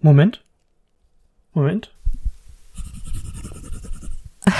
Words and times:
Moment. 0.00 0.42
Moment. 1.52 1.92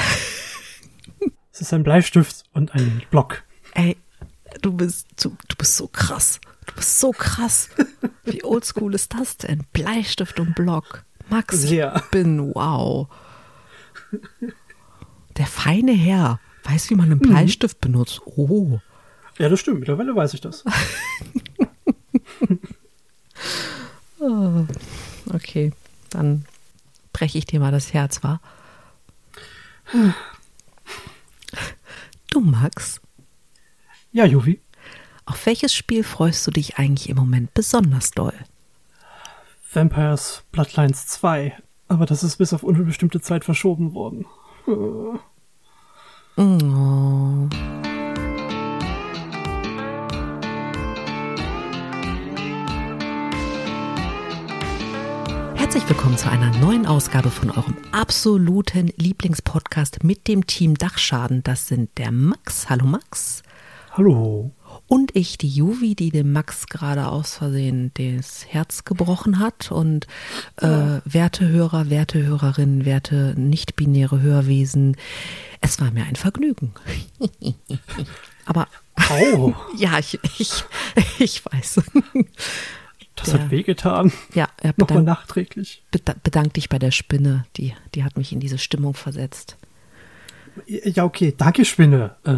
es 1.53 1.61
ist 1.61 1.73
ein 1.73 1.83
Bleistift 1.83 2.45
und 2.53 2.75
ein 2.75 3.03
Block. 3.11 3.45
Ey, 3.75 3.97
du 4.63 4.73
bist, 4.73 5.07
du, 5.23 5.37
du 5.49 5.57
bist 5.57 5.77
so 5.77 5.89
krass. 5.89 6.41
Du 6.67 6.75
bist 6.75 7.01
so 7.01 7.13
krass. 7.13 7.69
Wie 8.25 8.43
oldschool 8.45 8.95
ist 8.95 9.15
das 9.15 9.37
denn? 9.37 9.65
Bleistift 9.73 10.41
und 10.41 10.55
Block. 10.55 11.05
Max, 11.29 11.61
Sehr. 11.61 11.95
ich 11.97 12.11
bin 12.11 12.55
wow. 12.55 13.09
Der 15.37 15.47
feine 15.47 15.93
Herr 15.93 16.41
weiß, 16.65 16.91
wie 16.91 16.95
man 16.95 17.11
einen 17.11 17.21
Bleistift 17.21 17.81
benutzt. 17.81 18.21
Oh. 18.25 18.81
Ja, 19.39 19.49
das 19.49 19.61
stimmt. 19.61 19.81
Mittlerweile 19.81 20.17
weiß 20.17 20.35
ich 20.35 20.41
das. 20.41 20.65
Okay, 25.33 25.73
dann 26.11 26.45
breche 27.13 27.39
ich 27.39 27.47
dir 27.47 27.61
mal 27.61 27.73
das 27.73 27.93
Herz, 27.93 28.23
wa? 28.23 28.41
Du, 32.31 32.41
Max, 32.41 33.01
Ja, 34.13 34.25
Juvi. 34.25 34.61
auf 35.25 35.47
welches 35.47 35.73
Spiel 35.75 36.05
freust 36.05 36.47
du 36.47 36.51
dich 36.51 36.79
eigentlich 36.79 37.09
im 37.09 37.17
Moment 37.17 37.55
besonders 37.55 38.11
doll? 38.11 38.35
Vampires 39.73 40.43
Bloodlines 40.53 41.07
2. 41.09 41.57
Aber 41.89 42.07
das 42.07 42.23
ist 42.23 42.37
bis 42.37 42.53
auf 42.53 42.63
unbestimmte 42.63 43.21
Zeit 43.21 43.45
verschoben 43.45 43.95
worden. 43.95 44.27
Oh. 44.67 45.19
Herzlich 55.77 55.95
willkommen 55.95 56.17
zu 56.17 56.31
einer 56.31 56.57
neuen 56.57 56.87
Ausgabe 56.87 57.29
von 57.31 57.51
eurem 57.51 57.77
absoluten 57.93 58.91
Lieblingspodcast 58.97 60.05
mit 60.05 60.27
dem 60.27 60.47
Team 60.47 60.75
Dachschaden. 60.75 61.43
Das 61.43 61.69
sind 61.69 61.91
der 61.99 62.13
Max. 62.13 62.71
Hallo 62.71 62.87
Max. 62.87 63.43
Hallo. 63.93 64.53
Und 64.87 65.15
ich, 65.15 65.37
die 65.37 65.51
Juvi, 65.51 65.95
die 65.95 66.09
dem 66.09 66.33
Max 66.33 66.69
gerade 66.69 67.09
aus 67.09 67.35
Versehen 67.35 67.91
das 67.93 68.47
Herz 68.49 68.85
gebrochen 68.87 69.39
hat. 69.39 69.71
Und 69.71 70.07
äh, 70.63 71.01
werte 71.05 71.47
Hörer, 71.47 71.91
werte 71.91 72.23
Hörerinnen, 72.23 72.87
werte 72.87 73.35
nicht-binäre 73.37 74.23
Hörwesen, 74.23 74.97
es 75.61 75.79
war 75.79 75.91
mir 75.91 76.05
ein 76.05 76.17
Vergnügen. 76.17 76.73
Aber 78.47 78.67
Au, 79.11 79.53
ja, 79.77 79.99
ich, 79.99 80.19
ich, 80.39 80.65
ich 81.19 81.45
weiß. 81.45 81.83
das 83.15 83.31
Der- 83.31 83.41
hat 83.43 83.51
wehgetan. 83.51 84.11
Ja, 84.33 84.46
er 84.67 84.75
Nochmal 84.77 85.03
nachträglich. 85.03 85.83
beda- 85.93 86.17
bedank 86.23 86.55
dich 86.55 86.69
bei 86.69 86.79
der 86.79 86.91
Spinne. 86.91 87.45
Die, 87.57 87.75
die 87.95 88.05
hat 88.05 88.17
mich 88.17 88.33
in 88.33 88.41
diese 88.41 88.59
Stimmung 88.59 88.95
versetzt. 88.95 89.57
Ja, 90.67 91.05
okay. 91.05 91.35
Danke, 91.37 91.65
Spinne. 91.65 92.17
Äh, 92.25 92.37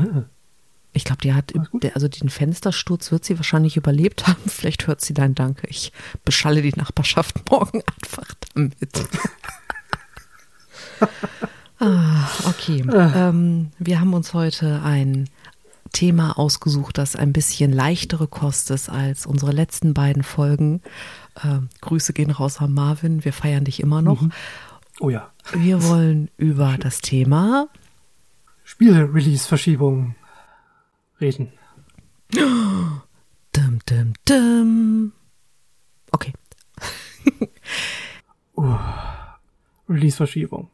Ich 0.92 1.04
glaube, 1.04 1.20
die 1.22 1.34
hat, 1.34 1.52
der, 1.74 1.94
also 1.94 2.08
den 2.08 2.28
Fenstersturz 2.30 3.12
wird 3.12 3.24
sie 3.24 3.36
wahrscheinlich 3.38 3.76
überlebt 3.76 4.26
haben. 4.26 4.42
Vielleicht 4.48 4.86
hört 4.86 5.00
sie 5.00 5.14
dein 5.14 5.34
Danke. 5.34 5.66
Ich 5.68 5.92
beschalle 6.24 6.62
die 6.62 6.72
Nachbarschaft 6.76 7.36
morgen 7.50 7.82
einfach 8.02 8.34
damit. 8.54 8.78
ah, 11.78 12.28
okay. 12.46 12.84
Ähm, 12.92 13.70
wir 13.78 14.00
haben 14.00 14.14
uns 14.14 14.34
heute 14.34 14.82
ein 14.82 15.28
Thema 15.92 16.38
ausgesucht, 16.38 16.98
das 16.98 17.16
ein 17.16 17.32
bisschen 17.32 17.72
leichtere 17.72 18.26
Kost 18.26 18.70
ist 18.70 18.88
als 18.90 19.24
unsere 19.26 19.52
letzten 19.52 19.94
beiden 19.94 20.22
Folgen. 20.22 20.82
Ähm, 21.44 21.68
Grüße 21.80 22.12
gehen 22.12 22.30
raus 22.30 22.60
an 22.60 22.72
Marvin. 22.72 23.24
Wir 23.24 23.32
feiern 23.32 23.64
dich 23.64 23.80
immer 23.80 24.02
noch. 24.02 24.22
Oh 25.00 25.10
ja. 25.10 25.30
Wir 25.52 25.82
wollen 25.88 26.30
über 26.36 26.76
das 26.78 27.00
Thema 27.00 27.68
Spiele-Release-Verschiebung 28.64 30.14
reden. 31.20 31.52
Dum, 33.52 33.78
dum, 33.86 34.12
dum. 34.26 35.12
Okay. 36.12 36.32
Release-Verschiebung. 39.88 40.70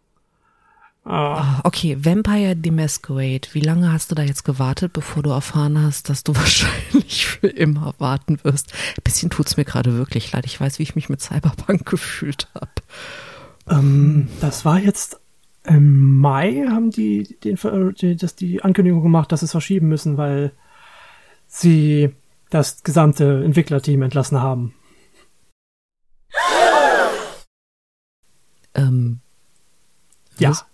Ah, 1.07 1.59
Ah, 1.59 1.61
Okay, 1.65 1.97
Vampire 2.03 2.57
the 2.63 2.71
Masquerade. 2.71 3.49
Wie 3.53 3.61
lange 3.61 3.93
hast 3.93 4.11
du 4.11 4.15
da 4.15 4.23
jetzt 4.23 4.45
gewartet, 4.45 4.93
bevor 4.95 5.23
du 5.23 5.31
erfahren 5.31 5.81
hast, 5.83 6.09
dass 6.09 6.25
du 6.25 6.35
wahrscheinlich 6.37 7.27
für 7.27 7.49
immer 7.49 7.95
warten 7.99 8.39
wirst? 8.43 8.73
Ein 8.97 9.03
bisschen 9.05 9.31
tut's 9.31 9.57
mir 9.57 9.65
gerade 9.65 9.95
wirklich 9.95 10.33
leid. 10.33 10.47
Ich 10.47 10.61
weiß, 10.61 10.79
wie 10.79 10.83
ich 10.85 10.95
mich 10.97 11.09
mit 11.09 11.21
Cyberpunk 11.21 11.85
gefühlt 11.91 12.49
habe. 12.55 12.71
ähm, 13.69 14.29
das 14.41 14.65
war 14.65 14.79
jetzt 14.79 15.21
im 15.67 16.19
Mai 16.19 16.67
haben 16.69 16.91
die, 16.91 17.23
den, 17.43 17.59
die, 18.01 18.17
das, 18.17 18.35
die 18.37 18.63
Ankündigung 18.63 19.03
gemacht, 19.03 19.33
dass 19.33 19.41
sie 19.41 19.47
es 19.47 19.53
verschieben 19.53 19.89
müssen, 19.89 20.19
weil 20.19 20.53
sie 21.47 22.15
das 22.51 22.83
gesamte 22.83 23.43
Entwicklerteam 23.45 24.03
entlassen 24.03 24.41
haben. 24.43 24.75
Ähm, 28.75 29.21
Ja. 30.39 30.51
Was? 30.51 30.65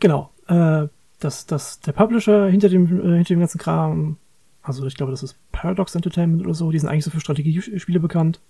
Genau. 0.00 0.30
Äh, 0.46 0.88
das, 1.18 1.46
das, 1.46 1.80
der 1.80 1.92
Publisher 1.92 2.48
hinter 2.48 2.68
dem, 2.68 2.84
äh, 2.86 3.16
hinter 3.16 3.34
dem 3.34 3.40
ganzen 3.40 3.58
Kram, 3.58 4.16
also 4.62 4.86
ich 4.86 4.96
glaube, 4.96 5.12
das 5.12 5.22
ist 5.22 5.36
Paradox 5.52 5.94
Entertainment 5.94 6.42
oder 6.44 6.54
so, 6.54 6.70
die 6.70 6.78
sind 6.78 6.88
eigentlich 6.88 7.04
so 7.04 7.10
für 7.10 7.20
Strategiespiele 7.20 8.00
bekannt, 8.00 8.40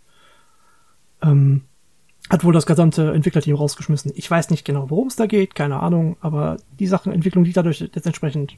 ähm, 1.23 1.63
hat 2.29 2.45
wohl 2.45 2.53
das 2.53 2.67
gesamte 2.67 3.13
Entwicklerteam 3.13 3.57
rausgeschmissen. 3.57 4.13
Ich 4.15 4.31
weiß 4.31 4.51
nicht 4.51 4.65
genau, 4.65 4.91
worum 4.91 5.09
es 5.09 5.17
da 5.17 5.27
geht, 5.27 5.55
keine 5.55 5.81
Ahnung, 5.81 6.17
aber 6.21 6.59
die 6.79 6.87
Sachenentwicklung 6.87 7.45
liegt 7.45 7.57
dadurch 7.57 7.81
jetzt 7.81 8.07
entsprechend 8.07 8.57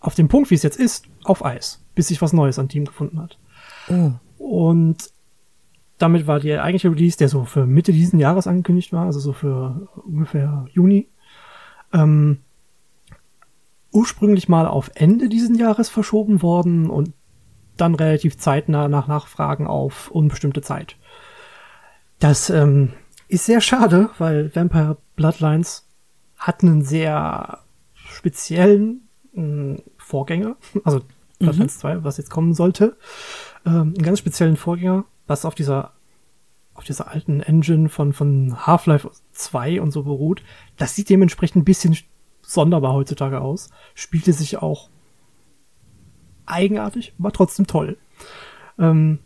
auf 0.00 0.14
dem 0.14 0.28
Punkt, 0.28 0.50
wie 0.50 0.54
es 0.54 0.62
jetzt 0.62 0.78
ist, 0.78 1.06
auf 1.24 1.44
Eis, 1.44 1.84
bis 1.94 2.08
sich 2.08 2.20
was 2.22 2.32
Neues 2.32 2.58
an 2.58 2.68
Team 2.68 2.84
gefunden 2.84 3.20
hat. 3.20 3.38
oh, 3.88 4.12
Und 4.38 5.10
damit 5.98 6.26
war 6.26 6.40
der 6.40 6.62
eigentliche 6.62 6.90
Release, 6.90 7.18
der 7.18 7.28
so 7.28 7.44
für 7.44 7.66
Mitte 7.66 7.92
diesen 7.92 8.18
Jahres 8.18 8.46
angekündigt 8.46 8.92
war, 8.92 9.06
also 9.06 9.18
so 9.18 9.32
für 9.32 9.88
ungefähr 10.06 10.66
Juni, 10.72 11.08
ähm, 11.92 12.38
ursprünglich 13.90 14.48
mal 14.48 14.66
auf 14.66 14.90
Ende 14.94 15.28
diesen 15.28 15.56
Jahres 15.56 15.88
verschoben 15.88 16.42
worden 16.42 16.90
und 16.90 17.12
dann 17.76 17.94
relativ 17.94 18.36
zeitnah 18.36 18.88
nach 18.88 19.06
Nachfragen 19.06 19.66
auf 19.66 20.10
unbestimmte 20.10 20.62
Zeit. 20.62 20.96
Das 22.18 22.50
ähm, 22.50 22.92
ist 23.28 23.46
sehr 23.46 23.60
schade, 23.60 24.10
weil 24.18 24.54
Vampire 24.54 24.98
Bloodlines 25.16 25.86
hat 26.36 26.62
einen 26.62 26.82
sehr 26.82 27.60
speziellen 27.94 29.08
mh, 29.32 29.82
Vorgänger, 29.96 30.56
also 30.84 31.02
Bloodlines 31.38 31.78
2, 31.78 32.04
was 32.04 32.16
jetzt 32.16 32.30
kommen 32.30 32.54
sollte, 32.54 32.96
ähm, 33.64 33.94
einen 33.96 34.02
ganz 34.02 34.18
speziellen 34.18 34.56
Vorgänger, 34.56 35.04
was 35.26 35.44
auf 35.44 35.54
dieser 35.54 35.92
auf 36.78 36.84
dieser 36.84 37.08
alten 37.08 37.40
Engine 37.40 37.88
von 37.88 38.12
von 38.12 38.66
Half-Life 38.66 39.10
2 39.32 39.80
und 39.80 39.90
so 39.90 40.04
beruht. 40.04 40.42
Das 40.76 40.94
sieht 40.94 41.10
dementsprechend 41.10 41.62
ein 41.62 41.64
bisschen 41.64 41.96
sonderbar 42.40 42.94
heutzutage 42.94 43.40
aus. 43.40 43.68
Spielte 43.94 44.32
sich 44.32 44.58
auch 44.58 44.88
eigenartig, 46.46 47.14
war 47.18 47.32
trotzdem 47.32 47.66
toll. 47.66 47.98
Ähm, 48.78 49.18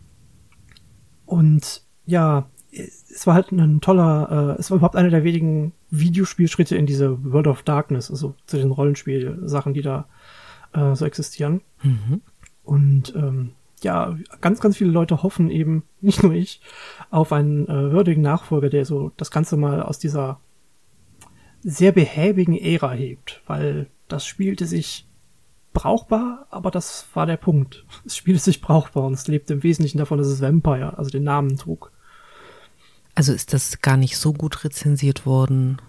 und 1.27 1.83
ja, 2.07 2.49
es 2.73 3.27
war 3.27 3.35
halt 3.35 3.53
ein 3.53 3.81
toller, 3.83 4.57
äh, 4.57 4.61
es 4.61 4.71
war 4.71 4.79
überhaupt 4.79 4.97
einer 4.97 5.11
der 5.11 5.25
wenigen 5.25 5.73
Videospielschritte 5.91 6.75
in 6.75 6.87
diese 6.87 7.23
World 7.23 7.47
of 7.47 7.63
Darkness, 7.63 8.11
also 8.11 8.35
zu 8.47 8.57
den 8.57 8.71
Rollenspielsachen, 8.71 9.75
die 9.75 9.83
da 9.83 10.09
äh, 10.73 10.95
so 10.95 11.05
existieren. 11.05 11.61
Und 12.65 13.15
ähm, 13.15 13.53
ja, 13.83 14.17
ganz, 14.41 14.61
ganz 14.61 14.77
viele 14.77 14.91
Leute 14.91 15.23
hoffen 15.23 15.51
eben, 15.51 15.85
nicht 16.01 16.23
nur 16.23 16.33
ich, 16.33 16.61
auf 17.11 17.33
einen 17.33 17.67
äh, 17.67 17.93
würdigen 17.93 18.23
Nachfolger, 18.23 18.71
der 18.71 18.85
so 18.85 19.13
das 19.17 19.31
Ganze 19.31 19.57
mal 19.57 19.83
aus 19.83 19.99
dieser 19.99 20.41
sehr 21.63 21.93
behäbigen 21.93 22.57
Ära 22.57 22.93
hebt, 22.93 23.43
weil 23.47 23.87
das 24.09 24.27
spielte 24.27 24.67
sich 24.67 25.07
brauchbar, 25.73 26.47
aber 26.51 26.71
das 26.71 27.07
war 27.15 27.27
der 27.27 27.37
Punkt. 27.37 27.87
Es 28.05 28.17
spielte 28.17 28.41
sich 28.41 28.61
brauchbar 28.61 29.05
und 29.05 29.15
es 29.15 29.29
lebte 29.29 29.55
im 29.55 29.63
Wesentlichen 29.63 29.99
davon, 29.99 30.19
dass 30.19 30.27
es 30.27 30.41
Vampire, 30.41 30.99
also 30.99 31.11
den 31.11 31.25
Namen 31.25 31.57
trug. 31.57 31.93
also 33.15 33.33
ist 33.33 33.53
das 33.53 33.81
gar 33.81 33.97
nicht 33.97 34.19
so 34.19 34.33
gut 34.33 34.65
rezensiert 34.65 35.25
worden. 35.25 35.81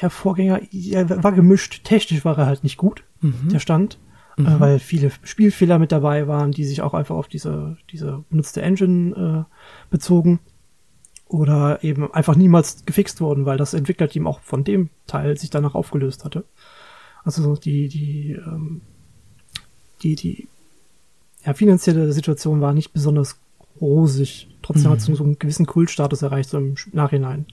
Der 0.00 0.10
Vorgänger 0.10 0.60
ja, 0.70 1.22
war 1.22 1.32
gemischt. 1.32 1.84
Technisch 1.84 2.24
war 2.24 2.36
er 2.36 2.46
halt 2.46 2.64
nicht 2.64 2.78
gut, 2.78 3.04
der 3.22 3.60
Stand, 3.60 3.98
äh, 4.36 4.60
weil 4.60 4.78
viele 4.78 5.10
Spielfehler 5.22 5.78
mit 5.78 5.92
dabei 5.92 6.26
waren, 6.26 6.52
die 6.52 6.64
sich 6.64 6.82
auch 6.82 6.94
einfach 6.94 7.14
auf 7.14 7.28
diese, 7.28 7.76
diese 7.90 8.24
benutzte 8.30 8.62
Engine 8.62 9.46
äh, 9.48 9.90
bezogen. 9.90 10.40
Oder 11.26 11.82
eben 11.82 12.12
einfach 12.12 12.36
niemals 12.36 12.84
gefixt 12.84 13.20
wurden, 13.20 13.46
weil 13.46 13.56
das 13.56 13.74
Entwicklerteam 13.74 14.26
auch 14.26 14.40
von 14.40 14.62
dem 14.62 14.90
Teil 15.06 15.36
sich 15.36 15.50
danach 15.50 15.74
aufgelöst 15.74 16.24
hatte. 16.24 16.44
Also 17.24 17.56
die, 17.56 17.88
die, 17.88 18.32
ähm, 18.32 18.82
die, 20.02 20.14
die 20.14 20.48
ja, 21.44 21.54
finanzielle 21.54 22.12
Situation 22.12 22.60
war 22.60 22.74
nicht 22.74 22.92
besonders 22.92 23.38
rosig. 23.80 24.48
Trotzdem 24.62 24.90
hat 24.90 24.98
es 24.98 25.06
so 25.06 25.24
einen 25.24 25.38
gewissen 25.38 25.66
Kultstatus 25.66 26.22
erreicht, 26.22 26.50
so 26.50 26.58
im 26.58 26.74
Nachhinein. 26.92 27.46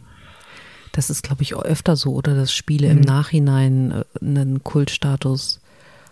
Das 0.92 1.10
ist, 1.10 1.24
glaube 1.24 1.42
ich, 1.42 1.56
öfter 1.56 1.96
so, 1.96 2.14
oder 2.14 2.36
dass 2.36 2.54
Spiele 2.54 2.88
mhm. 2.90 2.98
im 2.98 3.02
Nachhinein 3.02 3.92
äh, 3.92 4.04
einen 4.20 4.64
Kultstatus 4.64 5.62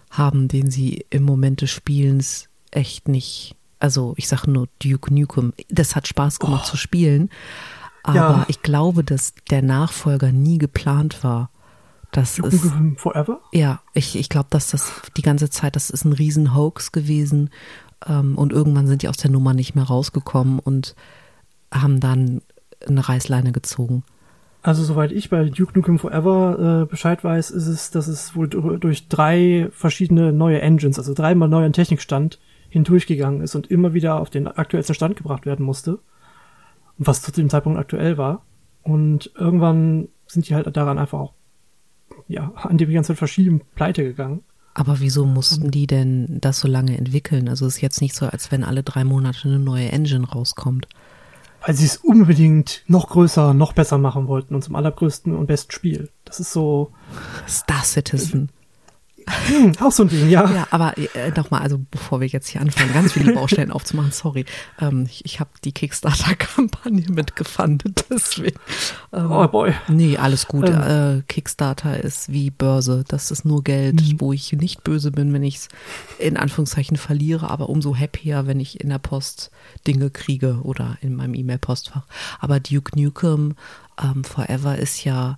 haben, 0.10 0.48
den 0.48 0.72
sie 0.72 1.06
im 1.10 1.24
Moment 1.24 1.62
des 1.62 1.72
Spielens 1.72 2.50
echt 2.72 3.08
nicht. 3.08 3.56
Also 3.80 4.14
ich 4.18 4.28
sage 4.28 4.50
nur 4.52 4.68
Duke 4.84 5.14
Nukem. 5.14 5.54
Das 5.70 5.96
hat 5.96 6.08
Spaß 6.08 6.40
gemacht 6.40 6.66
oh. 6.68 6.72
zu 6.72 6.78
spielen, 6.78 7.30
aber 8.04 8.16
ja. 8.16 8.46
ich 8.48 8.62
glaube, 8.62 9.04
dass 9.04 9.34
der 9.50 9.62
Nachfolger 9.62 10.32
nie 10.32 10.58
geplant 10.58 11.24
war. 11.24 11.50
Das 12.12 12.36
Duke 12.36 12.50
ist 12.50 12.66
Nukem 12.66 12.98
Forever. 12.98 13.40
Ja, 13.52 13.82
ich, 13.94 14.18
ich 14.18 14.30
glaube, 14.30 14.48
dass 14.50 14.72
das 14.72 14.92
die 15.16 15.22
ganze 15.22 15.50
Zeit, 15.50 15.76
das 15.76 15.90
ist 15.90 16.06
ein 16.06 16.14
riesen 16.14 16.56
Hoax 16.56 16.92
gewesen 16.92 17.52
ähm, 18.08 18.38
und 18.38 18.52
irgendwann 18.52 18.88
sind 18.88 19.04
die 19.04 19.08
aus 19.08 19.18
der 19.18 19.32
Nummer 19.32 19.54
nicht 19.54 19.76
mehr 19.76 19.86
rausgekommen 19.86 20.60
und 20.60 20.96
haben 21.72 22.00
dann 22.00 22.42
eine 22.88 23.08
Reißleine 23.08 23.52
gezogen. 23.52 24.04
Also 24.62 24.84
soweit 24.84 25.12
ich 25.12 25.30
bei 25.30 25.46
Duke 25.46 25.78
Nukem 25.78 26.00
Forever 26.00 26.82
äh, 26.82 26.86
Bescheid 26.86 27.24
weiß, 27.24 27.52
ist 27.52 27.68
es, 27.68 27.92
dass 27.92 28.08
es 28.08 28.36
wohl 28.36 28.50
durch 28.50 29.08
drei 29.08 29.70
verschiedene 29.72 30.34
neue 30.34 30.62
Engines, 30.62 30.98
also 30.98 31.14
dreimal 31.14 31.48
neuen 31.48 31.72
Technikstand 31.72 32.40
hindurchgegangen 32.68 33.42
ist 33.42 33.56
und 33.56 33.72
immer 33.72 33.94
wieder 33.94 34.20
auf 34.20 34.30
den 34.30 34.48
aktuellsten 34.48 34.96
Stand 34.96 35.16
gebracht 35.16 35.46
werden 35.46 35.66
musste. 35.66 36.00
Was 36.98 37.22
zu 37.22 37.32
dem 37.32 37.50
Zeitpunkt 37.50 37.80
aktuell 37.80 38.18
war. 38.18 38.46
Und 38.84 39.32
irgendwann 39.36 40.10
sind 40.28 40.50
die 40.50 40.56
halt 40.56 40.76
daran 40.76 41.00
einfach 41.00 41.20
auch, 41.20 41.34
ja, 42.28 42.52
an 42.56 42.78
dem 42.78 42.92
ganzen 42.92 43.16
Verschieben 43.16 43.62
pleite 43.76 44.04
gegangen. 44.04 44.44
Aber 44.74 45.00
wieso 45.00 45.26
mussten 45.26 45.72
die 45.72 45.88
denn 45.88 46.38
das 46.42 46.60
so 46.60 46.68
lange 46.68 46.98
entwickeln? 46.98 47.48
Also 47.48 47.66
es 47.66 47.76
ist 47.76 47.82
jetzt 47.82 48.02
nicht 48.02 48.16
so, 48.16 48.26
als 48.26 48.52
wenn 48.52 48.64
alle 48.64 48.84
drei 48.84 49.04
Monate 49.04 49.48
eine 49.48 49.60
neue 49.60 49.92
Engine 49.92 50.28
rauskommt 50.28 50.88
weil 51.66 51.76
sie 51.76 51.86
es 51.86 51.98
unbedingt 51.98 52.84
noch 52.88 53.10
größer, 53.10 53.54
noch 53.54 53.74
besser 53.74 53.98
machen 53.98 54.28
wollten 54.28 54.56
und 54.56 54.64
zum 54.64 54.76
allergrößten 54.76 55.36
und 55.36 55.48
besten 55.48 55.72
Spiel. 55.72 56.10
Das 56.26 56.40
ist 56.40 56.54
so. 56.54 56.92
Star 57.48 57.84
Citizen. 57.84 58.50
Hm, 59.48 59.74
auch 59.80 59.92
so 59.92 60.04
ein 60.04 60.10
Ding, 60.10 60.30
ja. 60.30 60.50
Ja, 60.50 60.68
aber 60.72 60.98
äh, 60.98 61.32
nochmal, 61.36 61.62
also 61.62 61.80
bevor 61.92 62.20
wir 62.20 62.28
jetzt 62.28 62.48
hier 62.48 62.62
anfangen, 62.62 62.94
ganz 62.94 63.14
viele 63.14 63.34
Baustellen 63.34 63.72
aufzumachen, 63.72 64.12
sorry. 64.12 64.46
Ähm, 64.80 65.06
ich 65.10 65.26
ich 65.26 65.40
habe 65.40 65.50
die 65.64 65.72
Kickstarter-Kampagne 65.72 67.06
mitgefundet, 67.10 68.06
deswegen. 68.10 68.60
Ähm, 69.14 69.32
oh 69.32 69.48
boy. 69.48 69.74
Nee, 69.88 70.18
alles 70.18 70.48
gut. 70.48 70.68
Ähm. 70.68 71.20
Äh, 71.20 71.22
Kickstarter 71.28 72.02
ist 72.04 72.32
wie 72.32 72.50
Börse. 72.50 73.04
Das 73.08 73.32
ist 73.32 73.46
nur 73.46 73.64
Geld, 73.64 74.02
mhm. 74.02 74.22
wo 74.22 74.34
ich 74.34 74.52
nicht 74.54 74.84
böse 74.84 75.12
bin, 75.12 75.32
wenn 75.34 75.44
ich 75.44 75.58
es 75.58 75.70
in 76.18 76.38
Anführungszeichen 76.38 76.98
verliere, 76.98 77.50
aber 77.50 77.70
umso 77.70 77.96
happier, 77.96 78.48
wenn 78.48 78.60
ich 78.60 78.82
in 78.82 78.90
der 78.90 79.00
Post 79.00 79.52
Dinge 79.88 80.10
kriege 80.10 80.60
oder 80.64 80.98
in 81.02 81.16
meinem 81.16 81.36
E-Mail-Postfach. 81.36 82.06
Aber 82.40 82.60
Duke 82.60 83.00
Nukem 83.00 83.56
ähm, 84.02 84.24
Forever 84.24 84.78
ist 84.78 85.04
ja 85.04 85.38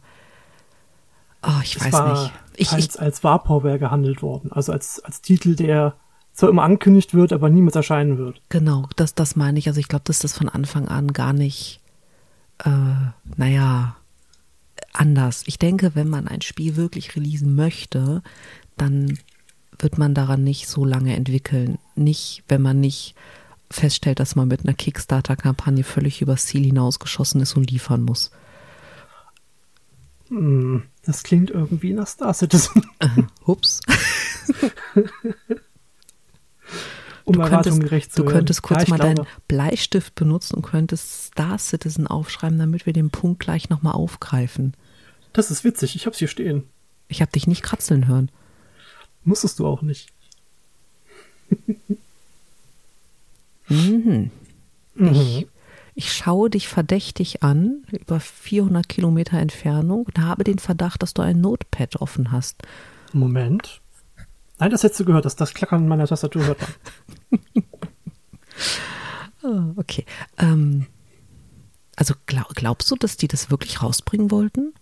Oh, 1.43 1.61
ich 1.63 1.75
es 1.75 1.91
weiß 1.91 2.11
nicht. 2.11 2.33
Ich, 2.57 2.71
als, 2.71 2.97
als 2.97 3.23
Warpoware 3.23 3.79
gehandelt 3.79 4.21
worden. 4.21 4.51
Also 4.51 4.71
als, 4.71 4.99
als 5.03 5.21
Titel, 5.21 5.55
der 5.55 5.95
zwar 6.33 6.49
immer 6.49 6.63
angekündigt 6.63 7.13
wird, 7.13 7.33
aber 7.33 7.49
niemals 7.49 7.75
erscheinen 7.75 8.17
wird. 8.17 8.41
Genau, 8.49 8.87
das, 8.95 9.15
das 9.15 9.35
meine 9.35 9.59
ich. 9.59 9.67
Also 9.67 9.79
ich 9.79 9.87
glaube, 9.87 10.03
dass 10.05 10.19
das 10.19 10.37
von 10.37 10.49
Anfang 10.49 10.87
an 10.87 11.13
gar 11.13 11.33
nicht, 11.33 11.81
äh, 12.63 12.69
naja, 13.37 13.95
anders. 14.93 15.43
Ich 15.47 15.57
denke, 15.57 15.91
wenn 15.95 16.09
man 16.09 16.27
ein 16.27 16.41
Spiel 16.41 16.75
wirklich 16.75 17.15
releasen 17.15 17.55
möchte, 17.55 18.21
dann 18.77 19.17
wird 19.79 19.97
man 19.97 20.13
daran 20.13 20.43
nicht 20.43 20.67
so 20.67 20.85
lange 20.85 21.15
entwickeln. 21.15 21.79
Nicht, 21.95 22.43
wenn 22.47 22.61
man 22.61 22.79
nicht 22.79 23.15
feststellt, 23.69 24.19
dass 24.19 24.35
man 24.35 24.47
mit 24.47 24.63
einer 24.63 24.73
Kickstarter-Kampagne 24.73 25.83
völlig 25.83 26.21
übers 26.21 26.45
Ziel 26.45 26.65
hinausgeschossen 26.65 27.41
ist 27.41 27.55
und 27.55 27.71
liefern 27.71 28.03
muss. 28.03 28.31
Hm, 30.31 30.83
das 31.03 31.23
klingt 31.23 31.49
irgendwie 31.49 31.91
nach 31.91 32.07
Star 32.07 32.33
Citizen. 32.33 32.85
Uh, 33.03 33.23
hups. 33.47 33.81
um 37.25 37.33
du 37.33 37.61
zu 37.61 38.23
Du 38.23 38.25
könntest 38.25 38.61
kurz 38.61 38.83
ja, 38.83 38.89
mal 38.89 38.95
glaube. 38.95 39.15
deinen 39.15 39.27
Bleistift 39.49 40.15
benutzen 40.15 40.55
und 40.55 40.61
könntest 40.61 41.25
Star 41.25 41.57
Citizen 41.57 42.07
aufschreiben, 42.07 42.57
damit 42.57 42.85
wir 42.85 42.93
den 42.93 43.09
Punkt 43.09 43.41
gleich 43.41 43.69
nochmal 43.69 43.91
aufgreifen. 43.91 44.73
Das 45.33 45.51
ist 45.51 45.65
witzig, 45.65 45.97
ich 45.97 46.05
hab's 46.05 46.19
hier 46.19 46.29
stehen. 46.29 46.63
Ich 47.09 47.21
hab 47.21 47.29
dich 47.33 47.45
nicht 47.45 47.61
kratzeln 47.61 48.07
hören. 48.07 48.31
Musstest 49.25 49.59
du 49.59 49.67
auch 49.67 49.81
nicht. 49.81 50.13
mhm. 53.67 54.31
mhm. 54.95 55.11
Ich 55.11 55.47
ich 55.93 56.13
schaue 56.13 56.49
dich 56.49 56.67
verdächtig 56.67 57.43
an, 57.43 57.83
über 57.91 58.19
400 58.19 58.87
Kilometer 58.87 59.37
Entfernung, 59.37 60.05
und 60.05 60.19
habe 60.19 60.43
den 60.43 60.59
Verdacht, 60.59 61.03
dass 61.03 61.13
du 61.13 61.21
ein 61.21 61.41
Notepad 61.41 61.97
offen 61.97 62.31
hast. 62.31 62.63
Moment. 63.13 63.81
Nein, 64.59 64.71
das 64.71 64.83
hättest 64.83 64.99
du 64.99 65.05
gehört, 65.05 65.25
dass 65.25 65.35
das 65.35 65.53
Klackern 65.53 65.87
meiner 65.87 66.07
Tastatur 66.07 66.45
hört 66.45 66.59
man. 66.61 67.63
oh, 69.43 69.73
okay. 69.79 70.05
Ähm, 70.37 70.85
also 71.95 72.13
glaub, 72.25 72.49
glaubst 72.55 72.89
du, 72.91 72.95
dass 72.95 73.17
die 73.17 73.27
das 73.27 73.51
wirklich 73.51 73.81
rausbringen 73.81 74.31
wollten? 74.31 74.73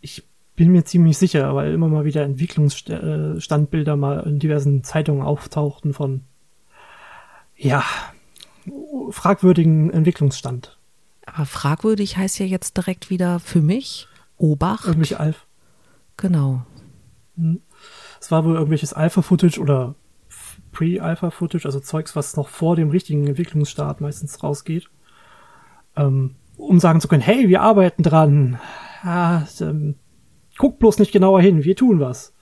Ich 0.00 0.24
bin 0.54 0.72
mir 0.72 0.84
ziemlich 0.84 1.18
sicher, 1.18 1.54
weil 1.54 1.74
immer 1.74 1.88
mal 1.88 2.04
wieder 2.04 2.22
Entwicklungsstandbilder 2.22 3.96
mal 3.96 4.20
in 4.20 4.38
diversen 4.38 4.82
Zeitungen 4.82 5.22
auftauchten 5.22 5.92
von 5.92 6.22
ja, 7.56 7.84
fragwürdigen 9.10 9.90
Entwicklungsstand. 9.90 10.78
Aber 11.26 11.46
fragwürdig 11.46 12.16
heißt 12.16 12.38
ja 12.38 12.46
jetzt 12.46 12.76
direkt 12.76 13.10
wieder 13.10 13.40
für 13.40 13.60
mich 13.60 14.08
Obacht. 14.36 14.86
Irgendwelche 14.86 15.18
Alpha. 15.18 15.44
Genau. 16.16 16.64
Hm. 17.36 17.60
Es 18.20 18.30
war 18.30 18.44
wohl 18.44 18.54
irgendwelches 18.54 18.92
Alpha-Footage 18.92 19.60
oder 19.60 19.94
Pre-Alpha-Footage, 20.72 21.66
also 21.66 21.80
Zeugs, 21.80 22.16
was 22.16 22.36
noch 22.36 22.48
vor 22.48 22.76
dem 22.76 22.90
richtigen 22.90 23.26
Entwicklungsstart 23.26 24.00
meistens 24.00 24.42
rausgeht. 24.42 24.88
Ähm, 25.96 26.36
um 26.56 26.80
sagen 26.80 27.00
zu 27.00 27.08
können, 27.08 27.22
hey, 27.22 27.48
wir 27.48 27.62
arbeiten 27.62 28.02
dran. 28.02 28.58
Ah, 29.02 29.42
ähm, 29.60 29.96
guck 30.58 30.78
bloß 30.78 30.98
nicht 30.98 31.12
genauer 31.12 31.40
hin, 31.40 31.64
wir 31.64 31.76
tun 31.76 32.00
was. 32.00 32.34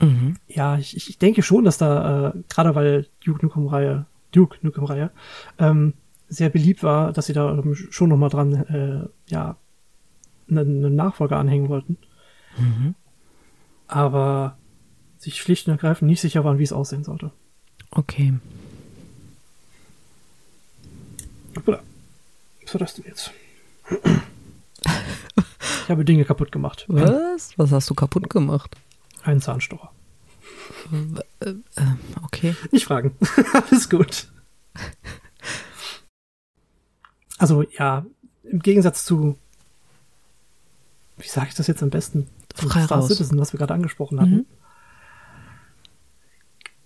Mhm. 0.00 0.36
Ja, 0.46 0.78
ich, 0.78 0.96
ich 0.96 1.18
denke 1.18 1.42
schon, 1.42 1.64
dass 1.64 1.78
da, 1.78 2.28
äh, 2.28 2.32
gerade 2.48 2.74
weil 2.74 3.06
Duke 3.24 3.44
Nukem-Reihe, 3.44 4.06
Duke 4.32 4.58
Nukem-Reihe, 4.62 5.10
ähm, 5.58 5.94
sehr 6.28 6.50
beliebt 6.50 6.82
war, 6.82 7.12
dass 7.12 7.26
sie 7.26 7.32
da 7.32 7.58
ähm, 7.58 7.74
schon 7.74 8.08
noch 8.08 8.16
mal 8.16 8.28
dran, 8.28 8.52
äh, 8.52 9.08
ja, 9.30 9.56
einen, 10.50 10.84
einen 10.84 10.94
Nachfolger 10.94 11.38
anhängen 11.38 11.68
wollten. 11.68 11.96
Mhm. 12.58 12.94
Aber 13.88 14.56
sich 15.18 15.40
schlicht 15.40 15.66
und 15.66 15.72
ergreifend 15.72 16.10
nicht 16.10 16.20
sicher 16.20 16.44
waren, 16.44 16.58
wie 16.58 16.64
es 16.64 16.72
aussehen 16.72 17.04
sollte. 17.04 17.30
Okay. 17.90 18.34
Hoppla. 21.56 21.80
Was 22.62 22.74
war 22.74 22.78
das 22.80 22.94
denn 22.94 23.04
jetzt? 23.06 23.30
ich 25.84 25.88
habe 25.90 26.04
Dinge 26.04 26.24
kaputt 26.24 26.52
gemacht. 26.52 26.84
Was? 26.88 27.56
Was 27.56 27.72
hast 27.72 27.88
du 27.88 27.94
kaputt 27.94 28.28
gemacht? 28.28 28.76
Ein 29.26 29.40
Zahnstocher. 29.40 29.90
Äh, 31.40 31.50
äh, 31.50 31.54
okay. 32.22 32.54
Nicht 32.70 32.84
fragen. 32.84 33.16
Alles 33.52 33.90
gut. 33.90 34.28
Also 37.36 37.62
ja, 37.62 38.06
im 38.44 38.60
Gegensatz 38.60 39.04
zu, 39.04 39.36
wie 41.16 41.26
sage 41.26 41.48
ich 41.48 41.54
das 41.54 41.66
jetzt 41.66 41.82
am 41.82 41.90
besten? 41.90 42.28
Frei 42.54 42.84
Star 42.84 42.98
raus. 42.98 43.08
Citizen, 43.08 43.38
was 43.38 43.52
wir 43.52 43.58
gerade 43.58 43.74
angesprochen 43.74 44.20
hatten. 44.20 44.36
Mhm. 44.36 44.46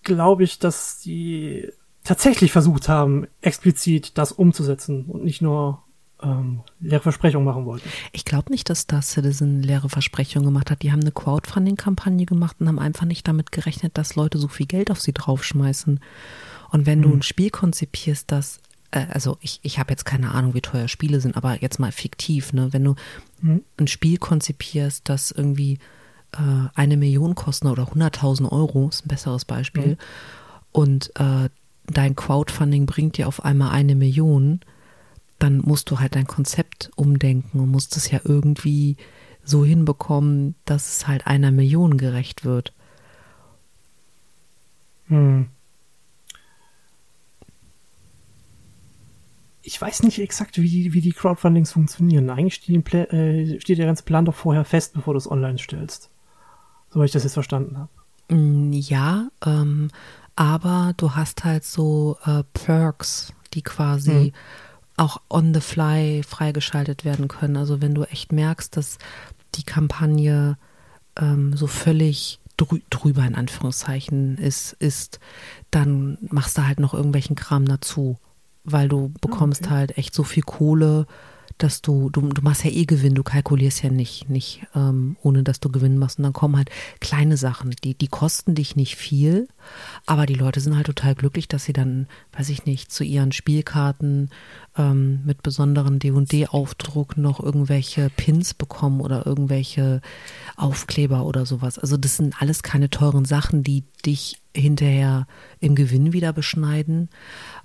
Glaube 0.02 0.44
ich, 0.44 0.58
dass 0.58 0.98
die 1.00 1.70
tatsächlich 2.04 2.52
versucht 2.52 2.88
haben, 2.88 3.26
explizit 3.42 4.16
das 4.16 4.32
umzusetzen 4.32 5.04
und 5.04 5.24
nicht 5.24 5.42
nur 5.42 5.82
ähm, 6.22 6.60
leere 6.80 7.02
Versprechungen 7.02 7.44
machen 7.44 7.64
wollten. 7.64 7.88
Ich 8.12 8.24
glaube 8.24 8.50
nicht, 8.50 8.68
dass 8.70 8.80
Star 8.80 9.02
Citizen 9.02 9.62
leere 9.62 9.88
Versprechungen 9.88 10.46
gemacht 10.46 10.70
hat. 10.70 10.82
Die 10.82 10.92
haben 10.92 11.00
eine 11.00 11.12
Crowdfunding-Kampagne 11.12 12.26
gemacht 12.26 12.56
und 12.60 12.68
haben 12.68 12.78
einfach 12.78 13.06
nicht 13.06 13.26
damit 13.26 13.52
gerechnet, 13.52 13.96
dass 13.98 14.16
Leute 14.16 14.38
so 14.38 14.48
viel 14.48 14.66
Geld 14.66 14.90
auf 14.90 15.00
sie 15.00 15.12
draufschmeißen. 15.12 16.00
Und 16.70 16.86
wenn 16.86 16.98
mhm. 16.98 17.02
du 17.02 17.14
ein 17.14 17.22
Spiel 17.22 17.50
konzipierst, 17.50 18.30
das 18.30 18.60
äh, 18.90 19.06
also 19.10 19.38
ich, 19.40 19.60
ich 19.62 19.78
habe 19.78 19.90
jetzt 19.90 20.04
keine 20.04 20.32
Ahnung, 20.32 20.54
wie 20.54 20.60
teuer 20.60 20.88
Spiele 20.88 21.20
sind, 21.20 21.36
aber 21.36 21.60
jetzt 21.60 21.78
mal 21.78 21.92
fiktiv, 21.92 22.52
ne? 22.52 22.72
Wenn 22.72 22.84
du 22.84 22.94
mhm. 23.40 23.62
ein 23.78 23.86
Spiel 23.86 24.18
konzipierst, 24.18 25.08
das 25.08 25.30
irgendwie 25.30 25.78
äh, 26.32 26.68
eine 26.74 26.96
Million 26.96 27.34
kostet 27.34 27.70
oder 27.70 27.84
100.000 27.84 28.50
Euro, 28.50 28.88
ist 28.88 29.04
ein 29.04 29.08
besseres 29.08 29.44
Beispiel, 29.44 29.92
mhm. 29.92 29.96
und 30.72 31.12
äh, 31.16 31.48
dein 31.86 32.16
Crowdfunding 32.16 32.86
bringt 32.86 33.16
dir 33.16 33.28
auf 33.28 33.44
einmal 33.44 33.70
eine 33.70 33.94
Million, 33.94 34.60
dann 35.40 35.58
musst 35.58 35.90
du 35.90 35.98
halt 35.98 36.14
dein 36.14 36.26
Konzept 36.26 36.90
umdenken 36.96 37.60
und 37.60 37.70
musst 37.70 37.96
es 37.96 38.10
ja 38.10 38.20
irgendwie 38.24 38.96
so 39.42 39.64
hinbekommen, 39.64 40.54
dass 40.64 40.96
es 40.98 41.08
halt 41.08 41.26
einer 41.26 41.50
Million 41.50 41.96
gerecht 41.96 42.44
wird. 42.44 42.72
Hm. 45.08 45.48
ich 49.62 49.80
weiß 49.80 50.02
nicht 50.02 50.18
exakt, 50.18 50.58
wie 50.58 50.68
die, 50.68 50.92
wie 50.94 51.00
die 51.00 51.12
Crowdfundings 51.12 51.72
funktionieren. 51.72 52.28
Eigentlich 52.28 52.54
steht, 52.54 52.94
äh, 52.94 53.60
steht 53.60 53.78
der 53.78 53.86
ganze 53.86 54.02
Plan 54.02 54.24
doch 54.24 54.34
vorher 54.34 54.64
fest, 54.64 54.94
bevor 54.94 55.14
du 55.14 55.18
es 55.18 55.30
online 55.30 55.58
stellst. 55.58 56.10
So 56.88 57.00
wie 57.00 57.04
ich 57.04 57.12
das 57.12 57.22
jetzt 57.22 57.34
verstanden 57.34 57.78
habe. 57.78 58.34
Mm, 58.34 58.72
ja, 58.72 59.28
ähm, 59.46 59.88
aber 60.34 60.92
du 60.96 61.14
hast 61.14 61.44
halt 61.44 61.64
so 61.64 62.18
äh, 62.24 62.42
Perks, 62.52 63.32
die 63.54 63.62
quasi 63.62 64.10
hm. 64.10 64.32
Auch 65.00 65.20
on 65.30 65.54
the 65.54 65.60
fly 65.60 66.22
freigeschaltet 66.22 67.04
werden 67.04 67.26
können. 67.26 67.56
Also 67.56 67.80
wenn 67.80 67.94
du 67.94 68.04
echt 68.04 68.32
merkst, 68.32 68.76
dass 68.76 68.98
die 69.54 69.62
Kampagne 69.62 70.58
ähm, 71.16 71.56
so 71.56 71.66
völlig 71.66 72.38
drü 72.58 72.80
drüber 72.90 73.24
in 73.24 73.34
Anführungszeichen 73.34 74.36
ist, 74.36 74.74
ist, 74.74 75.18
dann 75.70 76.18
machst 76.20 76.58
du 76.58 76.66
halt 76.66 76.80
noch 76.80 76.92
irgendwelchen 76.92 77.34
Kram 77.34 77.66
dazu, 77.66 78.18
weil 78.64 78.88
du 78.88 79.10
bekommst 79.22 79.62
okay. 79.62 79.70
halt 79.70 79.98
echt 79.98 80.14
so 80.14 80.22
viel 80.22 80.42
Kohle 80.42 81.06
dass 81.62 81.82
du, 81.82 82.10
du, 82.10 82.20
du 82.20 82.42
machst 82.42 82.64
ja 82.64 82.70
eh 82.70 82.84
Gewinn, 82.84 83.14
du 83.14 83.22
kalkulierst 83.22 83.82
ja 83.82 83.90
nicht, 83.90 84.28
nicht 84.28 84.66
ähm, 84.74 85.16
ohne 85.22 85.42
dass 85.42 85.60
du 85.60 85.68
Gewinn 85.68 85.98
machst. 85.98 86.18
Und 86.18 86.24
dann 86.24 86.32
kommen 86.32 86.56
halt 86.56 86.70
kleine 87.00 87.36
Sachen, 87.36 87.74
die, 87.84 87.94
die 87.94 88.08
kosten 88.08 88.54
dich 88.54 88.76
nicht 88.76 88.96
viel, 88.96 89.48
aber 90.06 90.26
die 90.26 90.34
Leute 90.34 90.60
sind 90.60 90.76
halt 90.76 90.86
total 90.86 91.14
glücklich, 91.14 91.48
dass 91.48 91.64
sie 91.64 91.72
dann, 91.72 92.08
weiß 92.32 92.48
ich 92.48 92.64
nicht, 92.64 92.90
zu 92.92 93.04
ihren 93.04 93.32
Spielkarten 93.32 94.30
ähm, 94.76 95.20
mit 95.24 95.42
besonderen 95.42 95.98
D&D-Aufdruck 95.98 97.16
noch 97.16 97.40
irgendwelche 97.40 98.10
Pins 98.10 98.54
bekommen 98.54 99.00
oder 99.00 99.26
irgendwelche 99.26 100.00
Aufkleber 100.56 101.24
oder 101.24 101.46
sowas. 101.46 101.78
Also 101.78 101.96
das 101.96 102.16
sind 102.16 102.40
alles 102.40 102.62
keine 102.62 102.90
teuren 102.90 103.24
Sachen, 103.24 103.62
die 103.62 103.84
dich 104.04 104.39
hinterher 104.54 105.26
im 105.60 105.74
Gewinn 105.74 106.12
wieder 106.12 106.32
beschneiden. 106.32 107.08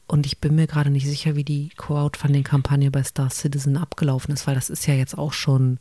Und 0.08 0.26
ich 0.26 0.40
bin 0.40 0.56
mir 0.56 0.68
gerade 0.68 0.90
nicht 0.90 1.08
sicher, 1.08 1.36
wie 1.36 1.44
die 1.44 1.70
Crowdfunding-Kampagne 1.78 2.92
bei 2.92 3.04
Star 3.04 3.30
Citizen 3.30 3.78
abgelaufen 3.78 4.34
ist, 4.34 4.46
weil 4.48 4.56
das 4.56 4.70
ist 4.70 4.86
ja 4.88 4.94
jetzt 4.94 5.18
auch 5.18 5.34
schon 5.34 5.80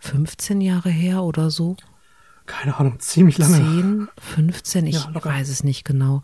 15 0.00 0.60
Jahre 0.60 0.90
her 0.90 1.22
oder 1.22 1.50
so. 1.50 1.76
Keine 2.46 2.76
Ahnung, 2.78 3.00
ziemlich 3.00 3.38
lange. 3.38 3.56
10, 3.56 4.08
15, 4.18 4.86
ich 4.86 4.96
ja, 4.96 5.24
weiß 5.24 5.48
es 5.48 5.64
nicht 5.64 5.84
genau. 5.84 6.22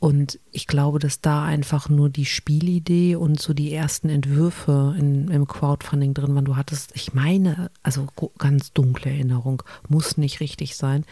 Und 0.00 0.40
ich 0.50 0.66
glaube, 0.66 0.98
dass 0.98 1.20
da 1.20 1.44
einfach 1.44 1.90
nur 1.90 2.08
die 2.08 2.24
Spielidee 2.24 3.16
und 3.16 3.38
so 3.38 3.52
die 3.52 3.72
ersten 3.72 4.08
Entwürfe 4.08 4.96
in, 4.98 5.28
im 5.28 5.46
Crowdfunding 5.46 6.14
drin 6.14 6.34
waren. 6.34 6.46
Du 6.46 6.56
hattest, 6.56 6.92
ich 6.94 7.12
meine, 7.12 7.70
also 7.82 8.06
ganz 8.38 8.72
dunkle 8.72 9.10
Erinnerung, 9.10 9.62
muss 9.88 10.16
nicht 10.16 10.40
richtig 10.40 10.74
sein, 10.76 11.04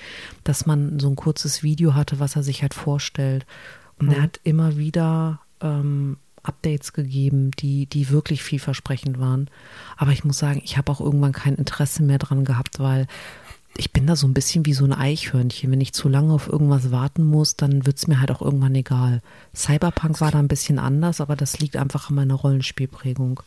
dass 0.43 0.65
man 0.65 0.99
so 0.99 1.09
ein 1.11 1.17
kurzes 1.17 1.63
Video 1.63 1.95
hatte, 1.95 2.19
was 2.19 2.35
er 2.35 2.43
sich 2.43 2.63
halt 2.63 2.73
vorstellt. 2.73 3.45
Und 3.99 4.07
mhm. 4.07 4.13
er 4.15 4.23
hat 4.23 4.41
immer 4.43 4.79
wieder 4.79 5.41
ähm, 5.61 6.17
Updates 6.43 6.95
gegeben, 6.95 7.51
die, 7.59 7.85
die 7.85 8.09
wirklich 8.09 8.43
vielversprechend 8.43 9.21
waren. 9.21 9.51
Aber 9.99 10.13
ich 10.13 10.25
muss 10.25 10.39
sagen, 10.39 10.63
ich 10.65 10.79
habe 10.79 10.91
auch 10.91 11.03
irgendwann 11.03 11.33
kein 11.33 11.57
Interesse 11.57 12.03
mehr 12.03 12.19
dran 12.19 12.47
gehabt, 12.47 12.79
weil 12.79 13.07
ich 13.79 13.93
bin 13.93 14.09
da 14.09 14.17
so 14.17 14.27
ein 14.27 14.35
bisschen 14.35 14.67
wie 14.67 14.73
so 14.73 14.85
ein 14.85 14.93
Eichhörnchen. 14.93 15.71
Wenn 15.71 15.81
ich 15.81 15.93
zu 15.93 16.09
lange 16.09 16.33
auf 16.33 16.49
irgendwas 16.49 16.91
warten 16.91 17.25
muss, 17.25 17.55
dann 17.55 17.87
wird 17.87 17.97
es 17.97 18.09
mir 18.09 18.21
halt 18.21 18.33
auch 18.33 18.43
irgendwann 18.43 18.75
egal. 18.75 19.23
Cyberpunk 19.55 20.21
war 20.21 20.33
da 20.33 20.41
ein 20.41 20.49
bisschen 20.49 20.81
anders, 20.81 21.21
aber 21.21 21.37
das 21.37 21.61
liegt 21.61 21.77
einfach 21.77 22.11
an 22.11 22.17
meiner 22.17 22.35
Rollenspielprägung. 22.35 23.41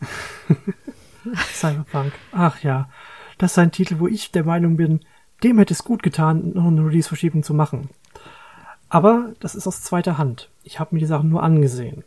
Cyberpunk. 1.52 2.14
Ach 2.32 2.62
ja. 2.62 2.88
Das 3.36 3.52
ist 3.52 3.58
ein 3.58 3.70
Titel, 3.70 3.98
wo 3.98 4.08
ich 4.08 4.32
der 4.32 4.44
Meinung 4.44 4.78
bin, 4.78 5.00
dem 5.42 5.58
hätte 5.58 5.74
es 5.74 5.84
gut 5.84 6.02
getan, 6.02 6.54
noch 6.54 6.66
eine 6.66 6.84
Release-Verschiebung 6.84 7.42
zu 7.42 7.52
machen. 7.52 7.90
Aber 8.88 9.34
das 9.40 9.54
ist 9.54 9.66
aus 9.66 9.82
zweiter 9.82 10.16
Hand. 10.16 10.48
Ich 10.64 10.80
habe 10.80 10.94
mir 10.94 11.00
die 11.00 11.06
Sachen 11.06 11.28
nur 11.28 11.42
angesehen. 11.42 12.02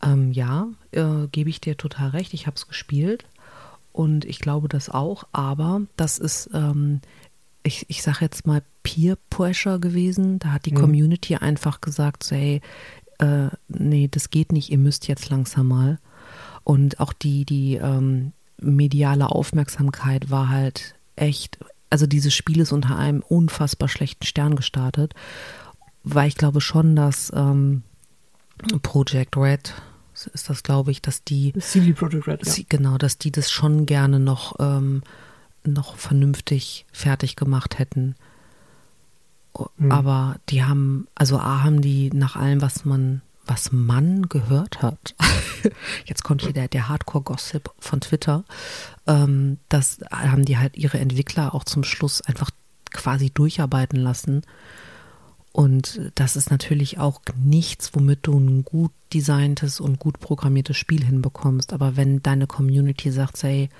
Ähm, 0.00 0.30
ja, 0.30 0.68
äh, 0.92 1.26
gebe 1.32 1.50
ich 1.50 1.60
dir 1.60 1.76
total 1.76 2.10
recht. 2.10 2.34
Ich 2.34 2.46
habe 2.46 2.54
es 2.54 2.68
gespielt 2.68 3.24
und 3.96 4.24
ich 4.24 4.38
glaube 4.38 4.68
das 4.68 4.88
auch. 4.90 5.24
Aber 5.32 5.82
das 5.96 6.18
ist, 6.18 6.50
ähm, 6.54 7.00
ich, 7.62 7.86
ich 7.88 8.02
sage 8.02 8.18
jetzt 8.20 8.46
mal 8.46 8.62
Peer 8.82 9.16
Pressure 9.30 9.78
gewesen. 9.78 10.38
Da 10.38 10.52
hat 10.52 10.66
die 10.66 10.72
mhm. 10.72 10.80
Community 10.80 11.36
einfach 11.36 11.80
gesagt, 11.80 12.22
so, 12.22 12.36
hey, 12.36 12.60
äh, 13.18 13.48
nee, 13.68 14.08
das 14.10 14.30
geht 14.30 14.52
nicht. 14.52 14.70
Ihr 14.70 14.78
müsst 14.78 15.08
jetzt 15.08 15.30
langsam 15.30 15.68
mal. 15.68 15.98
Und 16.64 17.00
auch 17.00 17.12
die 17.12 17.44
die 17.44 17.76
ähm, 17.76 18.32
mediale 18.58 19.30
Aufmerksamkeit 19.30 20.30
war 20.30 20.48
halt 20.48 20.94
echt. 21.16 21.58
Also 21.88 22.06
dieses 22.06 22.34
Spiel 22.34 22.60
ist 22.60 22.72
unter 22.72 22.96
einem 22.96 23.22
unfassbar 23.22 23.88
schlechten 23.88 24.26
Stern 24.26 24.56
gestartet 24.56 25.14
weil 26.08 26.28
ich 26.28 26.36
glaube 26.36 26.60
schon, 26.60 26.94
dass 26.94 27.32
ähm, 27.34 27.82
Project 28.82 29.36
Red 29.36 29.74
ist 30.24 30.48
das, 30.48 30.62
glaube 30.62 30.90
ich, 30.90 31.02
dass 31.02 31.24
die 31.24 31.52
CD 31.58 31.92
Project 31.92 32.26
Red, 32.26 32.46
ja. 32.46 32.64
genau, 32.68 32.96
dass 32.96 33.18
die 33.18 33.30
das 33.30 33.50
schon 33.50 33.84
gerne 33.84 34.18
noch 34.18 34.56
ähm, 34.58 35.02
noch 35.66 35.96
vernünftig 35.96 36.86
fertig 36.92 37.36
gemacht 37.36 37.78
hätten. 37.78 38.14
Mhm. 39.78 39.92
Aber 39.92 40.36
die 40.48 40.64
haben, 40.64 41.06
also 41.14 41.38
A 41.38 41.62
haben 41.62 41.80
die 41.80 42.10
nach 42.10 42.36
allem, 42.36 42.62
was 42.62 42.84
man, 42.84 43.22
was 43.46 43.72
man 43.72 44.28
gehört 44.28 44.82
hat, 44.82 45.14
jetzt 46.04 46.24
kommt 46.24 46.42
hier 46.42 46.52
der, 46.52 46.68
der 46.68 46.88
Hardcore-Gossip 46.88 47.70
von 47.78 48.00
Twitter, 48.00 48.44
ähm, 49.06 49.58
das 49.68 50.00
haben 50.10 50.44
die 50.44 50.58
halt 50.58 50.76
ihre 50.76 50.98
Entwickler 50.98 51.54
auch 51.54 51.64
zum 51.64 51.84
Schluss 51.84 52.20
einfach 52.20 52.50
quasi 52.90 53.30
durcharbeiten 53.30 53.98
lassen 53.98 54.42
und 55.56 56.12
das 56.16 56.36
ist 56.36 56.50
natürlich 56.50 56.98
auch 56.98 57.22
nichts, 57.34 57.94
womit 57.94 58.26
du 58.26 58.38
ein 58.38 58.62
gut 58.66 58.90
designtes 59.14 59.80
und 59.80 59.98
gut 59.98 60.20
programmiertes 60.20 60.76
Spiel 60.76 61.02
hinbekommst. 61.02 61.72
Aber 61.72 61.96
wenn 61.96 62.22
deine 62.22 62.46
Community 62.46 63.10
sagt, 63.10 63.42
hey, 63.42 63.70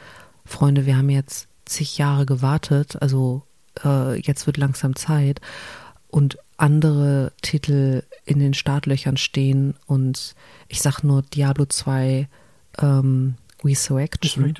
Freunde, 0.46 0.86
wir 0.86 0.96
haben 0.96 1.10
jetzt 1.10 1.48
zig 1.66 1.98
Jahre 1.98 2.24
gewartet, 2.24 2.96
also 3.02 3.42
äh, 3.84 4.18
jetzt 4.18 4.46
wird 4.46 4.56
langsam 4.56 4.96
Zeit 4.96 5.42
und 6.08 6.38
andere 6.56 7.32
Titel 7.42 8.04
in 8.24 8.38
den 8.38 8.54
Startlöchern 8.54 9.18
stehen 9.18 9.74
und 9.84 10.34
ich 10.68 10.80
sag 10.80 11.02
nur 11.02 11.24
Diablo 11.24 11.66
2 11.66 12.26
ähm, 12.78 13.34
Resurrection. 13.62 14.54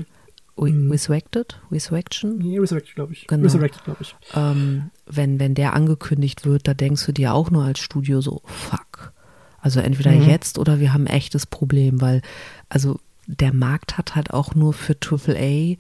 Mhm. 0.57 0.91
Resurrected? 0.91 1.61
Resurrection? 1.71 2.39
Nee, 2.39 2.59
Resurrected, 2.59 2.95
glaube 2.95 3.13
ich. 3.13 3.27
Genau. 3.27 3.45
Resurrected, 3.45 3.85
glaube 3.85 4.03
ich. 4.03 4.17
Ähm, 4.35 4.91
wenn, 5.07 5.39
wenn 5.39 5.55
der 5.55 5.75
angekündigt 5.75 6.47
wird, 6.47 6.67
da 6.67 6.75
denkst 6.75 7.05
du 7.05 7.13
dir 7.13 7.35
auch 7.35 7.51
nur 7.51 7.65
als 7.65 7.79
Studio 7.79 8.21
so, 8.21 8.43
fuck. 8.45 9.13
Also 9.61 9.81
entweder 9.81 10.13
mhm. 10.13 10.23
jetzt 10.23 10.59
oder 10.59 10.81
wir 10.81 10.93
haben 10.93 11.07
ein 11.07 11.15
echtes 11.15 11.45
Problem, 11.47 12.01
weil, 12.01 12.23
also 12.69 13.01
der 13.27 13.53
Markt 13.53 13.99
hat 13.99 14.15
halt 14.15 14.33
auch 14.33 14.55
nur 14.55 14.73
für 14.73 14.97
AAA 14.97 15.77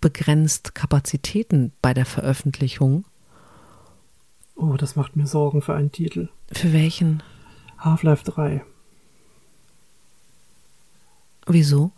begrenzt 0.00 0.74
Kapazitäten 0.74 1.72
bei 1.82 1.94
der 1.94 2.06
Veröffentlichung. 2.06 3.04
Oh, 4.54 4.74
das 4.76 4.96
macht 4.96 5.16
mir 5.16 5.26
Sorgen 5.26 5.62
für 5.62 5.74
einen 5.74 5.90
Titel. 5.90 6.28
Für 6.52 6.72
welchen? 6.72 7.22
Half-Life 7.78 8.24
3. 8.24 8.64
Wieso? 11.46 11.92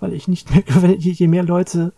Weil 0.00 0.12
ich 0.12 0.28
nicht 0.28 0.50
mehr, 0.50 0.64
je 0.98 1.28
mehr 1.28 1.44
Leute 1.44 1.92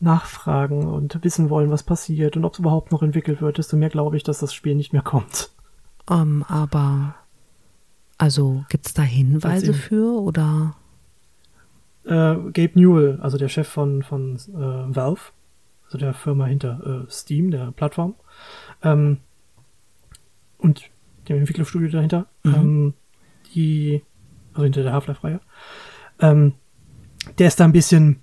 nachfragen 0.00 0.86
und 0.86 1.22
wissen 1.22 1.50
wollen, 1.50 1.70
was 1.70 1.82
passiert 1.82 2.36
und 2.36 2.44
ob 2.44 2.54
es 2.54 2.58
überhaupt 2.58 2.90
noch 2.90 3.02
entwickelt 3.02 3.42
wird, 3.42 3.58
desto 3.58 3.76
mehr 3.76 3.90
glaube 3.90 4.16
ich, 4.16 4.22
dass 4.22 4.38
das 4.38 4.54
Spiel 4.54 4.74
nicht 4.74 4.92
mehr 4.92 5.02
kommt. 5.02 5.50
Um, 6.08 6.16
ähm, 6.16 6.44
aber 6.48 7.14
also 8.18 8.64
gibt 8.68 8.86
es 8.86 8.94
da 8.94 9.02
Hinweise 9.02 9.74
für 9.74 10.20
oder? 10.20 10.74
Äh, 12.04 12.36
Gabe 12.52 12.72
Newell, 12.74 13.18
also 13.20 13.36
der 13.36 13.48
Chef 13.48 13.68
von, 13.68 14.02
von 14.02 14.36
äh, 14.36 14.96
Valve, 14.96 15.20
also 15.84 15.98
der 15.98 16.14
Firma 16.14 16.46
hinter 16.46 17.04
äh, 17.06 17.10
Steam, 17.10 17.50
der 17.50 17.72
Plattform, 17.72 18.14
ähm, 18.82 19.18
und 20.58 20.90
dem 21.28 21.38
Entwicklerstudio 21.38 21.90
dahinter, 21.90 22.26
mhm. 22.42 22.54
ähm, 22.54 22.94
die, 23.54 24.02
also 24.52 24.64
hinter 24.64 24.82
der 24.82 24.92
Half-Life-Reihe, 24.92 25.40
ähm, 26.20 26.54
der 27.38 27.48
ist 27.48 27.60
da 27.60 27.64
ein 27.64 27.72
bisschen 27.72 28.22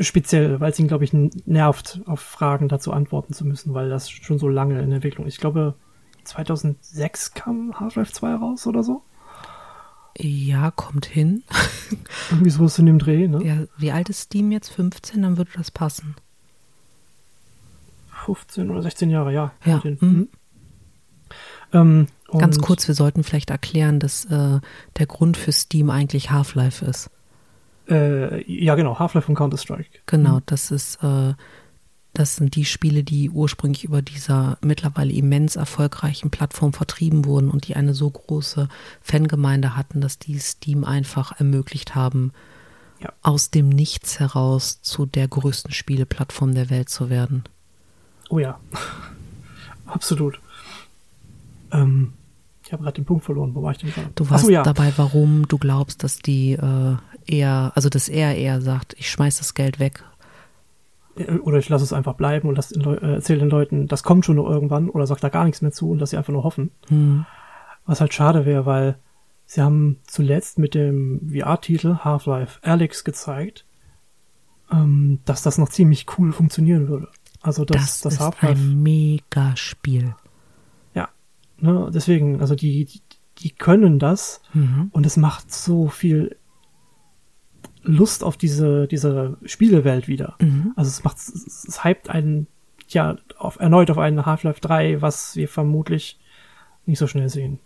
speziell, 0.00 0.60
weil 0.60 0.72
es 0.72 0.78
ihn, 0.78 0.88
glaube 0.88 1.04
ich, 1.04 1.12
nervt, 1.12 2.00
auf 2.06 2.20
Fragen 2.20 2.68
dazu 2.68 2.92
antworten 2.92 3.34
zu 3.34 3.44
müssen, 3.44 3.74
weil 3.74 3.88
das 3.88 4.10
schon 4.10 4.38
so 4.38 4.48
lange 4.48 4.80
in 4.80 4.92
Entwicklung 4.92 5.26
ist. 5.26 5.34
Ich 5.34 5.40
glaube, 5.40 5.74
2006 6.24 7.34
kam 7.34 7.78
Half-Life 7.78 8.12
2 8.12 8.34
raus 8.34 8.66
oder 8.66 8.82
so. 8.82 9.02
Ja, 10.16 10.70
kommt 10.70 11.06
hin. 11.06 11.42
Irgendwie 12.30 12.50
so 12.50 12.66
ist 12.66 12.78
in 12.78 12.86
dem 12.86 12.98
Dreh, 12.98 13.26
ne? 13.26 13.44
Ja, 13.44 13.56
wie 13.76 13.90
alt 13.90 14.08
ist 14.08 14.22
Steam 14.22 14.52
jetzt? 14.52 14.68
15? 14.70 15.22
Dann 15.22 15.36
würde 15.36 15.50
das 15.56 15.70
passen. 15.70 16.14
15 18.24 18.70
oder 18.70 18.82
16 18.82 19.10
Jahre, 19.10 19.32
ja. 19.32 19.52
Ja. 19.64 19.82
Mhm. 19.84 20.28
Ähm, 21.72 22.06
Ganz 22.38 22.58
kurz, 22.58 22.88
wir 22.88 22.94
sollten 22.94 23.22
vielleicht 23.22 23.50
erklären, 23.50 24.00
dass 24.00 24.24
äh, 24.24 24.60
der 24.98 25.06
Grund 25.06 25.36
für 25.36 25.52
Steam 25.52 25.90
eigentlich 25.90 26.30
Half-Life 26.30 26.84
ist. 26.84 27.10
Äh, 27.88 28.50
ja, 28.50 28.74
genau, 28.74 28.98
Half-Life 28.98 29.28
und 29.28 29.34
Counter-Strike. 29.34 30.00
Genau, 30.06 30.36
mhm. 30.36 30.42
das 30.46 30.70
ist, 30.70 31.02
äh, 31.02 31.34
das 32.14 32.36
sind 32.36 32.54
die 32.54 32.64
Spiele, 32.64 33.02
die 33.02 33.28
ursprünglich 33.28 33.84
über 33.84 34.00
dieser 34.00 34.56
mittlerweile 34.62 35.12
immens 35.12 35.56
erfolgreichen 35.56 36.30
Plattform 36.30 36.72
vertrieben 36.72 37.24
wurden 37.24 37.50
und 37.50 37.66
die 37.68 37.76
eine 37.76 37.92
so 37.92 38.08
große 38.08 38.68
Fangemeinde 39.02 39.76
hatten, 39.76 40.00
dass 40.00 40.18
die 40.18 40.38
Steam 40.38 40.84
einfach 40.84 41.38
ermöglicht 41.38 41.94
haben, 41.94 42.32
Ja. 43.00 43.12
aus 43.22 43.50
dem 43.50 43.68
Nichts 43.68 44.20
heraus 44.20 44.80
zu 44.80 45.04
der 45.06 45.28
größten 45.28 45.72
Spieleplattform 45.72 46.54
der 46.54 46.70
Welt 46.70 46.88
zu 46.88 47.10
werden. 47.10 47.44
Oh 48.30 48.38
ja. 48.38 48.58
Absolut. 49.86 50.40
Ähm, 51.72 52.12
habe 52.74 52.82
gerade 52.82 52.94
den 52.96 53.04
Punkt 53.04 53.24
verloren. 53.24 53.54
Wo 53.54 53.62
war 53.62 53.72
ich 53.72 53.78
denn 53.78 53.90
gerade? 53.90 54.10
Du 54.14 54.28
warst 54.28 54.44
so, 54.44 54.50
ja. 54.50 54.62
dabei, 54.62 54.92
warum 54.96 55.48
du 55.48 55.58
glaubst, 55.58 56.04
dass 56.04 56.18
die 56.18 56.52
äh, 56.52 56.96
eher, 57.26 57.72
also 57.74 57.88
dass 57.88 58.08
er 58.08 58.36
eher 58.36 58.60
sagt, 58.60 58.94
ich 58.98 59.10
schmeiß 59.10 59.38
das 59.38 59.54
Geld 59.54 59.78
weg. 59.78 60.04
Äh, 61.16 61.38
Oder 61.38 61.58
ich 61.58 61.68
lasse 61.68 61.84
es 61.84 61.92
einfach 61.92 62.14
bleiben 62.14 62.48
und 62.48 62.58
äh, 62.58 63.14
erzähle 63.14 63.40
den 63.40 63.50
Leuten, 63.50 63.88
das 63.88 64.02
kommt 64.02 64.24
schon 64.24 64.36
noch 64.36 64.48
irgendwann 64.48 64.90
oder 64.90 65.06
sag 65.06 65.20
da 65.20 65.28
gar 65.28 65.44
nichts 65.44 65.62
mehr 65.62 65.72
zu 65.72 65.90
und 65.90 65.98
dass 65.98 66.10
sie 66.10 66.16
einfach 66.16 66.32
nur 66.32 66.44
hoffen. 66.44 66.70
Hm. 66.88 67.24
Was 67.86 68.00
halt 68.00 68.14
schade 68.14 68.46
wäre, 68.46 68.66
weil 68.66 68.96
sie 69.46 69.62
haben 69.62 69.98
zuletzt 70.06 70.58
mit 70.58 70.74
dem 70.74 71.30
VR-Titel 71.32 71.98
Half-Life 71.98 72.60
Alyx 72.62 73.04
gezeigt, 73.04 73.64
ähm, 74.72 75.20
dass 75.24 75.42
das 75.42 75.58
noch 75.58 75.68
ziemlich 75.68 76.06
cool 76.18 76.32
funktionieren 76.32 76.88
würde. 76.88 77.08
Also 77.42 77.64
Das, 77.64 77.82
das, 77.82 78.00
das, 78.00 78.12
ist 78.14 78.20
Half-Life, 78.20 78.60
ein 78.60 78.82
Mega-Spiel. 78.82 80.14
Ne, 81.58 81.90
deswegen, 81.92 82.40
also 82.40 82.54
die, 82.54 82.84
die, 82.84 83.00
die 83.38 83.50
können 83.50 83.98
das 83.98 84.40
Mhm. 84.52 84.90
und 84.92 85.06
es 85.06 85.16
macht 85.16 85.52
so 85.52 85.88
viel 85.88 86.36
Lust 87.82 88.24
auf 88.24 88.36
diese, 88.36 88.86
diese 88.88 89.36
Spielewelt 89.44 90.08
wieder. 90.08 90.36
Mhm. 90.40 90.72
Also 90.76 90.88
es 90.88 91.04
macht, 91.04 91.18
es, 91.18 91.64
es 91.68 91.84
hypt 91.84 92.08
einen, 92.10 92.46
ja, 92.88 93.16
auf, 93.38 93.58
erneut 93.60 93.90
auf 93.90 93.98
einen 93.98 94.24
Half-Life 94.24 94.60
3, 94.60 95.02
was 95.02 95.36
wir 95.36 95.48
vermutlich 95.48 96.18
nicht 96.86 96.98
so 96.98 97.06
schnell 97.06 97.28
sehen. 97.28 97.58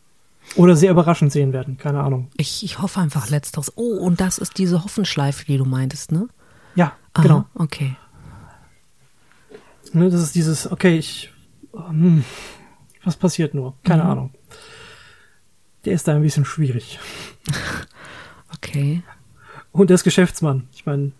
Oder 0.56 0.76
sehr 0.76 0.90
überraschend 0.90 1.30
sehen 1.32 1.52
werden, 1.52 1.76
keine 1.76 2.00
Ahnung. 2.02 2.30
Ich, 2.36 2.64
ich 2.64 2.80
hoffe 2.80 3.00
einfach 3.00 3.28
letzteres. 3.28 3.72
Oh, 3.76 3.98
und 3.98 4.20
das 4.20 4.38
ist 4.38 4.58
diese 4.58 4.82
Hoffenschleife, 4.82 5.44
die 5.44 5.58
du 5.58 5.64
meintest, 5.64 6.10
ne? 6.12 6.28
Ja, 6.74 6.92
Aha, 7.14 7.22
genau. 7.22 7.44
Okay. 7.54 7.96
Ne, 9.92 10.10
das 10.10 10.22
ist 10.22 10.34
dieses, 10.34 10.70
okay, 10.70 10.96
ich, 10.98 11.32
hm, 11.72 12.24
was 13.08 13.16
passiert 13.16 13.54
nur? 13.54 13.74
Keine 13.84 14.04
Mhm. 14.04 14.10
Ahnung. 14.10 14.34
Der 15.84 15.94
ist 15.94 16.06
da 16.06 16.14
ein 16.14 16.22
bisschen 16.22 16.44
schwierig. 16.44 16.98
Okay. 18.54 19.02
Und 19.72 19.90
der 19.90 19.94
ist 19.96 20.04
Geschäftsmann. 20.04 20.68
Ich 20.72 20.84
meine, 20.86 21.12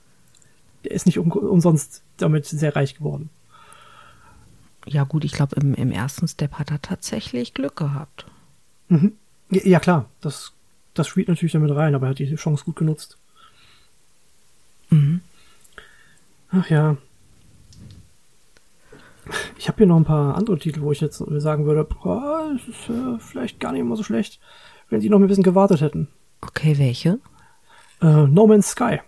der 0.84 0.92
ist 0.92 1.04
nicht 1.06 1.18
um, 1.18 1.30
umsonst 1.30 2.02
damit 2.16 2.46
sehr 2.46 2.74
reich 2.74 2.96
geworden. 2.96 3.28
Ja, 4.86 5.04
gut, 5.04 5.24
ich 5.24 5.32
glaube, 5.32 5.54
im, 5.56 5.74
im 5.74 5.92
ersten 5.92 6.26
Step 6.26 6.54
hat 6.54 6.70
er 6.70 6.80
tatsächlich 6.82 7.52
Glück 7.54 7.76
gehabt. 7.76 8.26
Mhm. 8.88 9.12
Ja, 9.50 9.78
klar, 9.78 10.06
das, 10.20 10.52
das 10.94 11.06
spielt 11.06 11.28
natürlich 11.28 11.52
damit 11.52 11.70
rein, 11.70 11.94
aber 11.94 12.06
er 12.06 12.10
hat 12.10 12.18
die 12.18 12.34
Chance 12.34 12.64
gut 12.64 12.76
genutzt. 12.76 13.18
Mhm. 14.90 15.20
Ach 16.50 16.68
ja. 16.70 16.96
Ich 19.58 19.66
habe 19.66 19.78
hier 19.78 19.86
noch 19.86 19.96
ein 19.96 20.04
paar 20.04 20.36
andere 20.36 20.56
Titel, 20.56 20.82
wo 20.82 20.92
ich 20.92 21.00
jetzt 21.00 21.18
sagen 21.18 21.66
würde, 21.66 21.84
boah, 21.84 22.54
es 22.54 22.68
ist 22.68 22.88
äh, 22.88 23.18
vielleicht 23.18 23.58
gar 23.58 23.72
nicht 23.72 23.80
immer 23.80 23.96
so 23.96 24.04
schlecht, 24.04 24.38
wenn 24.88 25.00
sie 25.00 25.10
noch 25.10 25.18
ein 25.18 25.26
bisschen 25.26 25.42
gewartet 25.42 25.80
hätten. 25.80 26.06
Okay, 26.40 26.78
welche? 26.78 27.18
Äh, 28.00 28.28
no 28.28 28.46
Man's 28.46 28.68
Sky. 28.68 29.00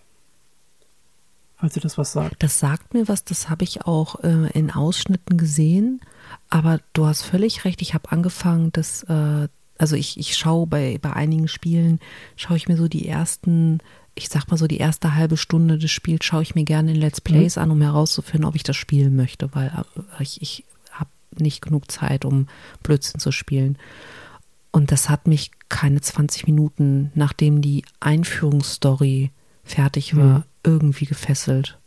Falls 1.57 1.77
ihr 1.77 1.83
das 1.83 1.99
was 1.99 2.13
sagt. 2.13 2.43
Das 2.43 2.59
sagt 2.59 2.95
mir 2.95 3.07
was, 3.07 3.23
das 3.23 3.49
habe 3.49 3.63
ich 3.63 3.87
auch 3.87 4.25
äh, 4.25 4.51
in 4.53 4.73
Ausschnitten 4.73 5.37
gesehen. 5.37 6.01
Aber 6.49 6.81
du 6.95 7.07
hast 7.07 7.23
völlig 7.23 7.65
recht, 7.65 7.81
ich 7.81 7.95
habe 7.95 8.11
angefangen, 8.11 8.73
das, 8.73 9.05
äh, 9.05 9.47
also 9.79 9.95
ich, 9.95 10.19
ich 10.19 10.37
schaue 10.37 10.67
bei, 10.67 10.99
bei 11.01 11.13
einigen 11.13 11.47
Spielen, 11.47 12.01
schaue 12.35 12.57
ich 12.57 12.67
mir 12.67 12.77
so 12.77 12.89
die 12.89 13.07
ersten, 13.07 13.79
ich 14.15 14.29
sag 14.29 14.49
mal 14.51 14.57
so 14.57 14.67
die 14.67 14.79
erste 14.79 15.15
halbe 15.15 15.37
Stunde 15.37 15.79
des 15.79 15.91
Spiels, 15.91 16.25
schaue 16.25 16.43
ich 16.43 16.55
mir 16.55 16.65
gerne 16.65 16.93
in 16.93 16.97
Let's 16.97 17.21
Plays 17.21 17.59
an, 17.59 17.71
um 17.71 17.81
herauszufinden, 17.81 18.45
ob 18.47 18.55
ich 18.57 18.63
das 18.63 18.77
spielen 18.77 19.17
möchte, 19.17 19.49
weil 19.55 19.69
äh, 20.19 20.23
ich, 20.23 20.43
ich 20.43 20.65
habe 20.91 21.11
nicht 21.39 21.63
genug 21.63 21.91
Zeit, 21.91 22.25
um 22.25 22.49
Blödsinn 22.83 23.21
zu 23.21 23.33
spielen. 23.33 23.79
Und 24.73 24.93
das 24.93 25.09
hat 25.09 25.27
mich 25.27 25.51
keine 25.69 26.01
20 26.01 26.47
Minuten, 26.47 27.11
nachdem 27.15 27.61
die 27.61 27.85
Einführungsstory 28.01 29.31
fertig 29.65 30.17
war, 30.17 30.39
Mhm. 30.39 30.45
irgendwie 30.65 31.07
gefesselt. 31.07 31.79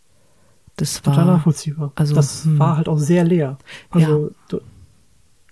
Das 0.75 1.05
war. 1.05 1.13
Total 1.13 1.27
nachvollziehbar. 1.27 1.91
also, 1.95 2.15
das 2.15 2.45
hm. 2.45 2.57
war 2.59 2.77
halt 2.77 2.87
auch 2.87 2.97
sehr 2.97 3.23
leer. 3.23 3.57
Also 3.91 4.31
du, 4.49 4.61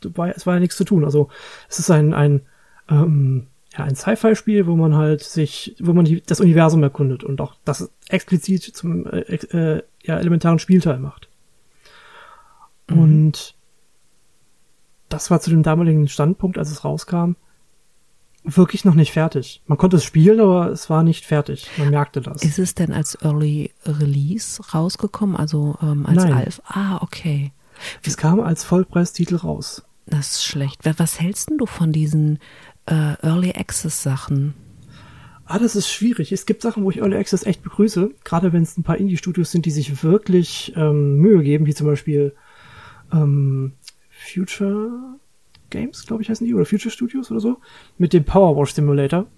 du 0.01 0.17
war, 0.17 0.35
es 0.35 0.45
war 0.45 0.55
ja 0.55 0.59
nichts 0.59 0.77
zu 0.77 0.83
tun. 0.83 1.05
Also 1.05 1.29
es 1.69 1.79
ist 1.79 1.91
ein, 1.91 2.13
ein, 2.13 2.41
ähm, 2.89 3.47
ja, 3.77 3.85
ein 3.85 3.95
Sci-Fi-Spiel, 3.95 4.67
wo 4.67 4.75
man 4.75 4.95
halt 4.95 5.23
sich, 5.23 5.75
wo 5.79 5.93
man 5.93 6.03
die, 6.05 6.21
das 6.21 6.41
Universum 6.41 6.83
erkundet 6.83 7.23
und 7.23 7.39
auch 7.41 7.55
das 7.63 7.89
explizit 8.09 8.63
zum 8.63 9.05
äh, 9.05 9.19
äh, 9.21 9.83
ja, 10.03 10.17
elementaren 10.19 10.59
Spielteil 10.59 10.99
macht. 10.99 11.29
Mhm. 12.89 12.97
Und 12.99 13.55
das 15.09 15.31
war 15.31 15.39
zu 15.41 15.49
dem 15.49 15.63
damaligen 15.63 16.07
Standpunkt, 16.07 16.57
als 16.57 16.71
es 16.71 16.83
rauskam, 16.83 17.33
wirklich 18.43 18.85
noch 18.85 18.95
nicht 18.95 19.11
fertig. 19.11 19.61
Man 19.67 19.77
konnte 19.77 19.97
es 19.97 20.03
spielen, 20.03 20.39
aber 20.39 20.67
es 20.69 20.89
war 20.89 21.03
nicht 21.03 21.25
fertig. 21.25 21.69
Man 21.77 21.89
merkte 21.91 22.21
das. 22.21 22.41
Ist 22.43 22.59
es 22.59 22.75
denn 22.75 22.91
als 22.91 23.15
Early 23.21 23.71
Release 23.85 24.61
rausgekommen? 24.73 25.35
Also 25.35 25.77
ähm, 25.81 26.05
als 26.05 26.23
Nein. 26.23 26.33
Alf? 26.33 26.61
Ah, 26.65 26.97
okay. 27.01 27.51
Es 28.03 28.17
kam 28.17 28.39
als 28.39 28.63
Vollpreistitel 28.63 29.35
raus. 29.35 29.83
Das 30.07 30.31
ist 30.31 30.43
schlecht. 30.43 30.83
Wa- 30.85 30.93
Was 30.97 31.19
hältst 31.19 31.49
denn 31.49 31.57
du 31.57 31.65
von 31.65 31.91
diesen 31.91 32.39
äh, 32.85 33.15
Early 33.21 33.51
Access 33.51 34.03
Sachen? 34.03 34.53
Ah, 35.45 35.59
das 35.59 35.75
ist 35.75 35.89
schwierig. 35.89 36.31
Es 36.31 36.45
gibt 36.45 36.61
Sachen, 36.61 36.83
wo 36.83 36.91
ich 36.91 36.99
Early 36.99 37.17
Access 37.17 37.45
echt 37.45 37.61
begrüße, 37.61 38.11
gerade 38.23 38.53
wenn 38.53 38.63
es 38.63 38.77
ein 38.77 38.83
paar 38.83 38.97
Indie-Studios 38.97 39.51
sind, 39.51 39.65
die 39.65 39.71
sich 39.71 40.03
wirklich 40.03 40.73
ähm, 40.75 41.17
Mühe 41.17 41.43
geben, 41.43 41.65
wie 41.65 41.73
zum 41.73 41.87
Beispiel 41.87 42.33
ähm, 43.11 43.73
Future 44.09 44.91
Games, 45.69 46.05
glaube 46.05 46.21
ich, 46.21 46.29
heißen 46.29 46.45
die, 46.45 46.53
oder 46.53 46.65
Future 46.65 46.91
Studios 46.91 47.31
oder 47.31 47.39
so, 47.39 47.57
mit 47.97 48.13
dem 48.13 48.23
Power 48.23 48.55
Wash 48.55 48.73
Simulator. 48.73 49.25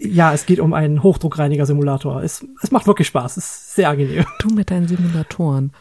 ja, 0.00 0.32
es 0.32 0.46
geht 0.46 0.60
um 0.60 0.72
einen 0.72 1.02
Hochdruckreiniger-Simulator. 1.02 2.22
Es, 2.22 2.44
es 2.62 2.70
macht 2.70 2.86
wirklich 2.86 3.08
Spaß. 3.08 3.36
Es 3.36 3.44
ist 3.44 3.74
sehr 3.74 3.88
angenehm. 3.88 4.24
Du 4.38 4.50
mit 4.50 4.70
deinen 4.70 4.88
Simulatoren. 4.88 5.72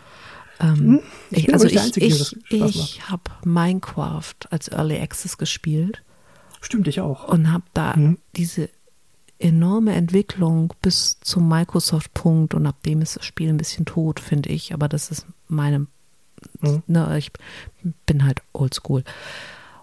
Ähm, 0.61 0.99
Ich 1.31 1.39
ich, 1.39 1.45
bin 1.47 1.53
also 1.55 1.67
ich, 1.67 1.79
Einzige, 1.79 2.05
ich, 2.05 2.35
ich 2.49 3.09
habe 3.09 3.23
Minecraft 3.43 4.35
als 4.49 4.67
Early 4.69 4.99
Access 4.99 5.37
gespielt 5.37 6.03
Stimmt, 6.61 6.87
ich 6.87 7.01
auch. 7.01 7.27
und 7.27 7.51
habe 7.51 7.63
da 7.73 7.95
Mhm. 7.97 8.17
diese 8.35 8.69
enorme 9.39 9.93
Entwicklung 9.93 10.71
bis 10.83 11.19
zum 11.21 11.47
Microsoft-Punkt 11.49 12.53
und 12.53 12.67
ab 12.67 12.83
dem 12.83 13.01
ist 13.01 13.15
das 13.15 13.25
Spiel 13.25 13.49
ein 13.49 13.57
bisschen 13.57 13.85
tot, 13.85 14.19
finde 14.19 14.49
ich. 14.49 14.73
Aber 14.73 14.87
das 14.87 15.09
ist 15.09 15.25
meine, 15.47 15.87
Mhm. 16.59 16.83
ne, 16.87 17.17
ich 17.17 17.31
bin 18.05 18.23
halt 18.23 18.41
oldschool. 18.53 19.03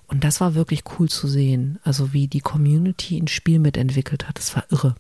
Und 0.07 0.23
das 0.25 0.41
war 0.41 0.55
wirklich 0.55 0.85
cool 0.99 1.09
zu 1.09 1.27
sehen. 1.29 1.79
Also 1.83 2.13
wie 2.13 2.29
die 2.29 2.41
Community 2.41 3.19
ein 3.19 3.29
Spiel 3.29 3.59
mitentwickelt 3.59 4.29
hat. 4.29 4.39
Das 4.39 4.55
war 4.57 4.65
irre. 4.71 4.95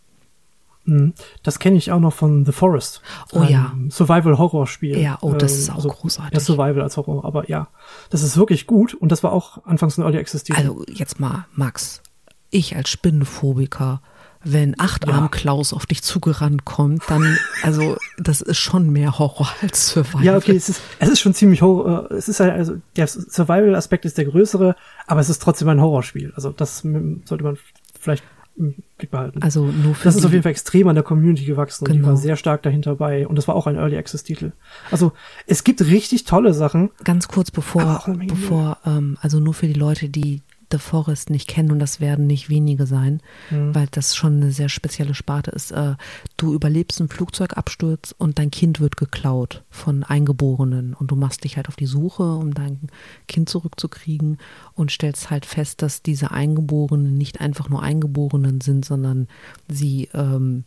Mhm. 0.88 1.12
Das 1.42 1.58
kenne 1.58 1.76
ich 1.76 1.92
auch 1.92 2.00
noch 2.00 2.14
von 2.14 2.44
The 2.44 2.52
Forest. 2.52 3.02
Oh 3.32 3.42
ja. 3.42 3.74
Survival-Horror-Spiel. 3.90 4.98
Ja, 4.98 5.18
oh, 5.20 5.34
das 5.34 5.52
ist 5.52 5.70
auch 5.70 5.76
also, 5.76 5.90
großartig. 5.90 6.32
Ja, 6.34 6.40
Survival 6.40 6.80
als 6.80 6.96
Horror, 6.96 7.24
aber 7.24 7.48
ja. 7.48 7.68
Das 8.10 8.22
ist 8.22 8.36
wirklich 8.36 8.66
gut 8.66 8.94
und 8.94 9.12
das 9.12 9.22
war 9.22 9.32
auch 9.32 9.64
anfangs 9.66 9.98
ein 9.98 10.02
Early 10.02 10.18
Access 10.18 10.44
Titel. 10.44 10.58
Also 10.58 10.84
jetzt 10.88 11.20
mal, 11.20 11.46
Max, 11.54 12.02
ich 12.50 12.74
als 12.74 12.88
Spinnenphobiker, 12.88 14.00
wenn 14.44 14.78
Achtarm 14.78 15.24
Ja. 15.24 15.28
Klaus 15.28 15.72
auf 15.72 15.84
dich 15.84 16.02
zugerannt 16.02 16.64
kommt, 16.64 17.02
dann, 17.08 17.36
also 17.62 17.96
das 18.16 18.40
ist 18.40 18.58
schon 18.58 18.90
mehr 18.90 19.18
Horror 19.18 19.48
als 19.60 19.90
Survival. 19.90 20.24
ja, 20.24 20.36
okay, 20.36 20.56
es 20.56 20.70
ist, 20.70 20.80
es 21.00 21.08
ist 21.10 21.20
schon 21.20 21.34
ziemlich 21.34 21.60
Horror, 21.60 22.10
äh, 22.10 22.14
es 22.14 22.28
ist 22.28 22.40
halt, 22.40 22.52
also, 22.52 22.76
der 22.96 23.08
Survival-Aspekt 23.08 24.06
ist 24.06 24.16
der 24.16 24.24
größere, 24.24 24.74
aber 25.06 25.20
es 25.20 25.28
ist 25.28 25.42
trotzdem 25.42 25.68
ein 25.68 25.80
Horrorspiel. 25.80 26.32
Also, 26.34 26.50
das 26.50 26.78
sollte 27.24 27.44
man 27.44 27.58
vielleicht 28.00 28.24
im 28.58 28.74
Blick 28.98 29.10
behalten. 29.10 29.40
Also 29.42 29.64
nur 29.66 29.94
für 29.94 30.04
das 30.04 30.16
ist 30.16 30.24
auf 30.24 30.32
jeden 30.32 30.42
Fall 30.42 30.50
extrem 30.52 30.88
an 30.88 30.94
der 30.94 31.04
Community 31.04 31.44
gewachsen 31.44 31.86
und 31.86 31.92
die 31.92 31.98
Genau. 31.98 32.08
war 32.08 32.16
sehr 32.16 32.36
stark 32.36 32.62
dahinter 32.62 32.96
bei 32.96 33.26
und 33.26 33.36
das 33.36 33.46
war 33.48 33.54
auch 33.54 33.66
ein 33.66 33.76
Early 33.76 33.96
Access 33.96 34.24
Titel. 34.24 34.52
Also, 34.90 35.12
es 35.46 35.64
gibt 35.64 35.80
richtig 35.82 36.24
tolle 36.24 36.52
Sachen. 36.54 36.90
ganz 37.04 37.28
kurz 37.28 37.50
bevor, 37.50 38.04
bevor, 38.26 38.78
ähm, 38.84 39.16
also 39.20 39.40
nur 39.40 39.54
für 39.54 39.66
die 39.66 39.72
Leute, 39.78 40.08
die 40.08 40.42
The 40.70 40.78
Forest 40.78 41.30
nicht 41.30 41.48
kennen 41.48 41.70
und 41.72 41.78
das 41.78 42.00
werden 42.00 42.26
nicht 42.26 42.48
wenige 42.48 42.86
sein, 42.86 43.20
Mhm. 43.50 43.74
weil 43.74 43.86
das 43.90 44.14
schon 44.16 44.36
eine 44.36 44.52
sehr 44.52 44.68
spezielle 44.68 45.14
Sparte 45.14 45.50
ist. 45.50 45.70
Äh, 45.70 45.94
du 46.36 46.52
überlebst 46.54 47.00
einen 47.00 47.08
Flugzeugabsturz 47.08 48.14
und 48.18 48.38
dein 48.38 48.50
Kind 48.50 48.80
wird 48.80 48.96
geklaut 48.96 49.62
von 49.70 50.04
Eingeborenen 50.04 50.94
und 50.94 51.10
du 51.10 51.16
machst 51.16 51.44
dich 51.44 51.56
halt 51.56 51.68
auf 51.68 51.76
die 51.76 51.86
Suche, 51.86 52.34
um 52.34 52.52
dein 52.54 52.88
Kind 53.28 53.48
zurückzukriegen 53.48 54.38
und 54.74 54.90
stellst 54.92 55.30
halt 55.30 55.46
fest, 55.46 55.82
dass 55.82 56.02
diese 56.02 56.30
Eingeborenen 56.30 57.16
nicht 57.16 57.40
einfach 57.40 57.68
nur 57.68 57.82
Eingeborenen 57.82 58.60
sind, 58.60 58.84
sondern 58.84 59.28
sie 59.68 60.08
ähm, 60.14 60.64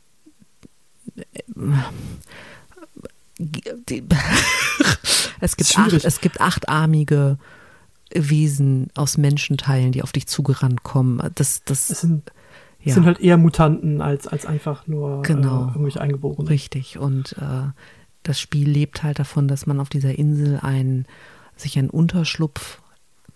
die, 3.39 4.03
es 5.39 5.57
gibt 5.57 5.77
acht, 5.77 5.93
es 6.05 6.21
gibt 6.21 6.41
achtarmige 6.41 7.37
Wesen 8.13 8.89
aus 8.95 9.17
Menschenteilen, 9.17 9.91
die 9.91 10.04
auf 10.04 10.12
dich 10.12 10.28
zugerannt 10.28 10.84
kommen. 10.84 11.21
Das, 11.36 11.63
das 11.63 11.89
es 11.89 12.02
sind, 12.02 12.32
ja. 12.84 12.93
sind 12.93 13.06
halt 13.06 13.19
eher 13.19 13.38
Mutanten 13.38 14.02
als, 14.02 14.28
als 14.28 14.45
einfach 14.45 14.88
nur 14.88 15.21
genau. 15.21 15.65
äh, 15.65 15.67
irgendwelche 15.69 16.02
Eingeborenen. 16.02 16.47
Richtig. 16.47 16.97
Und 16.97 17.36
äh, 17.39 17.69
das 18.24 18.39
Spiel 18.39 18.69
lebt 18.69 19.04
halt 19.04 19.19
davon, 19.19 19.47
dass 19.47 19.65
man 19.65 19.80
auf 19.80 19.89
dieser 19.89 20.17
Insel 20.17 20.60
ein, 20.62 21.06
sich 21.56 21.78
einen 21.78 21.89
Unterschlupf 21.89 22.82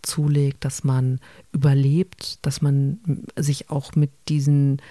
zulegt, 0.02 0.64
dass 0.64 0.84
man 0.84 1.20
überlebt, 1.52 2.46
dass 2.46 2.62
man 2.62 3.00
sich 3.36 3.70
auch 3.70 3.96
mit 3.96 4.12
diesen 4.30 4.82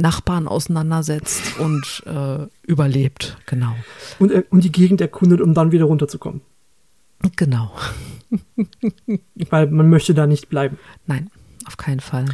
Nachbarn 0.00 0.48
auseinandersetzt 0.48 1.58
und 1.58 2.02
äh, 2.06 2.46
überlebt, 2.66 3.36
genau. 3.46 3.74
Und, 4.18 4.32
äh, 4.32 4.42
und 4.50 4.64
die 4.64 4.72
Gegend 4.72 5.00
erkundet, 5.00 5.40
um 5.40 5.54
dann 5.54 5.70
wieder 5.70 5.84
runterzukommen. 5.84 6.40
Genau. 7.36 7.72
Weil 9.50 9.66
man 9.68 9.88
möchte 9.88 10.14
da 10.14 10.26
nicht 10.26 10.48
bleiben. 10.48 10.78
Nein, 11.06 11.30
auf 11.66 11.76
keinen 11.76 12.00
Fall. 12.00 12.26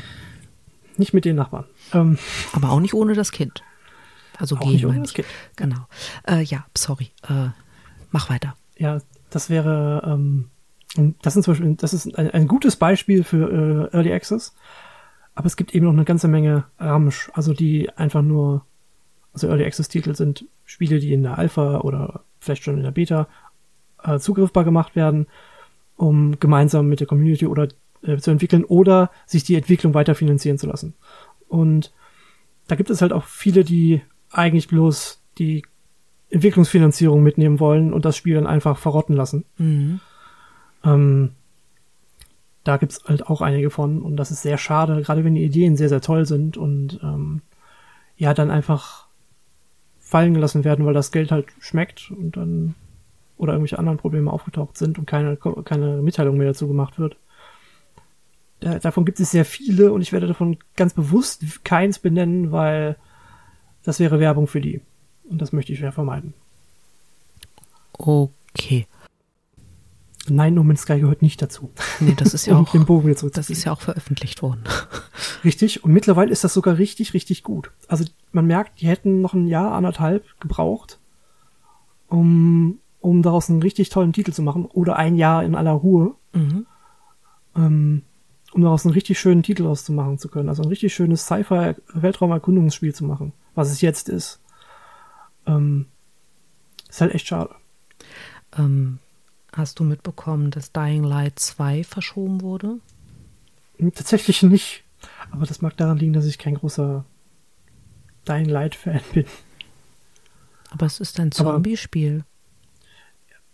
Nicht 0.96 1.14
mit 1.14 1.24
den 1.24 1.36
Nachbarn. 1.36 1.64
Ähm, 1.92 2.18
Aber 2.52 2.70
auch 2.70 2.80
nicht 2.80 2.94
ohne 2.94 3.14
das 3.14 3.32
Kind. 3.32 3.62
Also 4.38 4.56
auch 4.56 4.60
gehen 4.60 4.72
nicht 4.72 4.86
ohne 4.86 5.00
das. 5.00 5.14
Kind. 5.14 5.28
Genau. 5.56 5.86
Äh, 6.26 6.42
ja, 6.42 6.66
sorry. 6.76 7.10
Äh, 7.28 7.48
mach 8.10 8.30
weiter. 8.30 8.56
Ja, 8.76 9.00
das 9.30 9.50
wäre, 9.50 10.02
ähm, 10.04 10.50
das 11.22 11.34
sind 11.34 11.42
zum 11.42 11.52
Beispiel, 11.52 11.74
das 11.74 11.92
ist 11.92 12.16
ein, 12.16 12.30
ein 12.30 12.48
gutes 12.48 12.76
Beispiel 12.76 13.24
für 13.24 13.90
äh, 13.92 13.96
Early 13.96 14.12
Access. 14.12 14.54
Aber 15.34 15.46
es 15.46 15.56
gibt 15.56 15.74
eben 15.74 15.86
noch 15.86 15.92
eine 15.92 16.04
ganze 16.04 16.26
Menge 16.28 16.64
Ramsch, 16.78 17.30
also 17.34 17.54
die 17.54 17.90
einfach 17.90 18.22
nur, 18.22 18.64
also 19.32 19.46
Early 19.48 19.64
Access 19.64 19.88
Titel 19.88 20.14
sind 20.14 20.46
Spiele, 20.64 20.98
die 20.98 21.12
in 21.12 21.22
der 21.22 21.38
Alpha 21.38 21.78
oder 21.78 22.24
vielleicht 22.40 22.64
schon 22.64 22.76
in 22.76 22.82
der 22.82 22.90
Beta 22.90 23.28
äh, 24.02 24.18
zugriffbar 24.18 24.64
gemacht 24.64 24.96
werden, 24.96 25.26
um 25.96 26.38
gemeinsam 26.40 26.88
mit 26.88 27.00
der 27.00 27.06
Community 27.06 27.46
oder 27.46 27.68
äh, 28.02 28.16
zu 28.18 28.30
entwickeln 28.30 28.64
oder 28.64 29.10
sich 29.26 29.44
die 29.44 29.56
Entwicklung 29.56 29.94
weiter 29.94 30.14
finanzieren 30.14 30.58
zu 30.58 30.66
lassen. 30.66 30.94
Und 31.48 31.92
da 32.66 32.76
gibt 32.76 32.90
es 32.90 33.02
halt 33.02 33.12
auch 33.12 33.24
viele, 33.24 33.64
die 33.64 34.02
eigentlich 34.30 34.68
bloß 34.68 35.22
die 35.38 35.62
Entwicklungsfinanzierung 36.30 37.22
mitnehmen 37.22 37.58
wollen 37.58 37.92
und 37.92 38.04
das 38.04 38.16
Spiel 38.16 38.34
dann 38.34 38.46
einfach 38.46 38.76
verrotten 38.76 39.16
lassen. 39.16 39.44
Mhm. 39.56 40.00
Ähm, 40.84 41.30
da 42.64 42.76
gibt's 42.76 43.02
halt 43.06 43.26
auch 43.26 43.40
einige 43.40 43.70
von 43.70 44.02
und 44.02 44.16
das 44.16 44.30
ist 44.30 44.42
sehr 44.42 44.58
schade, 44.58 45.00
gerade 45.02 45.24
wenn 45.24 45.34
die 45.34 45.44
Ideen 45.44 45.76
sehr, 45.76 45.88
sehr 45.88 46.02
toll 46.02 46.26
sind 46.26 46.58
und 46.58 47.00
ähm, 47.02 47.40
ja, 48.16 48.34
dann 48.34 48.50
einfach 48.50 49.06
fallen 49.98 50.34
gelassen 50.34 50.64
werden, 50.64 50.84
weil 50.84 50.94
das 50.94 51.12
Geld 51.12 51.30
halt 51.30 51.46
schmeckt 51.60 52.10
und 52.10 52.36
dann 52.36 52.74
oder 53.38 53.52
irgendwelche 53.52 53.78
anderen 53.78 53.98
Probleme 53.98 54.32
aufgetaucht 54.32 54.76
sind 54.76 54.98
und 54.98 55.06
keine, 55.06 55.36
keine 55.36 56.02
Mitteilung 56.02 56.36
mehr 56.36 56.48
dazu 56.48 56.68
gemacht 56.68 56.98
wird. 56.98 57.16
Da, 58.60 58.78
davon 58.78 59.04
gibt 59.04 59.20
es 59.20 59.30
sehr 59.30 59.44
viele 59.44 59.92
und 59.92 60.02
ich 60.02 60.12
werde 60.12 60.26
davon 60.26 60.58
ganz 60.76 60.92
bewusst 60.92 61.64
keins 61.64 61.98
benennen, 61.98 62.52
weil 62.52 62.96
das 63.84 64.00
wäre 64.00 64.20
Werbung 64.20 64.46
für 64.46 64.60
die. 64.60 64.80
Und 65.30 65.40
das 65.40 65.52
möchte 65.52 65.72
ich 65.72 65.80
ja 65.80 65.92
vermeiden. 65.92 66.34
Okay. 67.92 68.86
Nein, 70.30 70.54
No 70.54 70.62
Man's 70.62 70.82
Sky 70.82 71.00
gehört 71.00 71.22
nicht 71.22 71.40
dazu. 71.40 71.70
Nee, 72.00 72.14
das 72.16 72.34
ist 72.34 72.46
ja 72.46 72.56
Um 72.56 72.66
auch, 72.66 72.72
den 72.72 72.84
Bogen 72.84 73.08
wieder 73.08 73.30
das 73.30 73.50
ist 73.50 73.64
ja 73.64 73.72
auch 73.72 73.80
veröffentlicht 73.80 74.42
worden. 74.42 74.64
Richtig. 75.44 75.84
Und 75.84 75.92
mittlerweile 75.92 76.30
ist 76.30 76.44
das 76.44 76.54
sogar 76.54 76.78
richtig, 76.78 77.14
richtig 77.14 77.42
gut. 77.42 77.70
Also 77.86 78.04
man 78.32 78.46
merkt, 78.46 78.80
die 78.80 78.88
hätten 78.88 79.20
noch 79.20 79.34
ein 79.34 79.46
Jahr, 79.46 79.72
anderthalb 79.72 80.24
gebraucht, 80.40 80.98
um, 82.08 82.78
um 83.08 83.22
daraus 83.22 83.48
einen 83.48 83.62
richtig 83.62 83.88
tollen 83.88 84.12
Titel 84.12 84.32
zu 84.32 84.42
machen. 84.42 84.66
Oder 84.66 84.96
ein 84.96 85.14
Jahr 85.16 85.42
in 85.44 85.54
aller 85.54 85.72
Ruhe, 85.72 86.14
Mhm. 86.34 86.66
ähm, 87.56 88.02
um 88.52 88.62
daraus 88.62 88.84
einen 88.84 88.92
richtig 88.94 89.18
schönen 89.18 89.42
Titel 89.42 89.66
auszumachen 89.66 90.18
zu 90.18 90.28
können. 90.28 90.48
Also 90.48 90.62
ein 90.62 90.68
richtig 90.68 90.92
schönes 90.94 91.24
Sci-Fi-Weltraumerkundungsspiel 91.26 92.94
zu 92.94 93.04
machen, 93.04 93.32
was 93.54 93.70
es 93.70 93.80
jetzt 93.80 94.08
ist. 94.08 94.40
Ähm, 95.46 95.86
ist 96.88 97.00
halt 97.00 97.14
echt 97.14 97.26
schade. 97.26 97.54
Ähm, 98.56 98.98
hast 99.52 99.78
du 99.78 99.84
mitbekommen, 99.84 100.50
dass 100.50 100.72
Dying 100.72 101.04
Light 101.04 101.38
2 101.38 101.84
verschoben 101.84 102.40
wurde? 102.42 102.78
Tatsächlich 103.94 104.42
nicht. 104.42 104.84
Aber 105.30 105.46
das 105.46 105.62
mag 105.62 105.76
daran 105.76 105.98
liegen, 105.98 106.12
dass 106.12 106.24
ich 106.26 106.38
kein 106.38 106.54
großer 106.56 107.04
Dying 108.26 108.48
Light-Fan 108.48 109.00
bin. 109.14 109.26
Aber 110.70 110.86
es 110.86 111.00
ist 111.00 111.18
ein 111.20 111.32
Zombie-Spiel. 111.32 112.24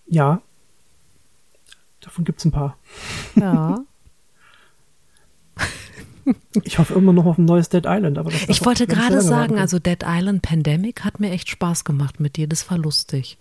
Ja. 0.06 0.40
Davon 2.00 2.24
gibt's 2.24 2.44
ein 2.44 2.52
paar. 2.52 2.76
Ja. 3.36 3.78
Ich 6.62 6.78
hoffe 6.78 6.94
immer 6.94 7.12
noch 7.12 7.26
auf 7.26 7.36
ein 7.36 7.44
neues 7.44 7.68
Dead 7.68 7.84
Island, 7.86 8.16
aber 8.16 8.30
das 8.30 8.48
Ich 8.48 8.64
wollte 8.64 8.86
gerade 8.86 9.20
sagen, 9.20 9.58
also 9.58 9.78
Dead 9.78 10.02
Island 10.06 10.40
Pandemic 10.40 11.04
hat 11.04 11.20
mir 11.20 11.30
echt 11.30 11.50
Spaß 11.50 11.84
gemacht 11.84 12.18
mit 12.18 12.36
dir. 12.36 12.46
Das 12.48 12.70
war 12.70 12.78
lustig. 12.78 13.36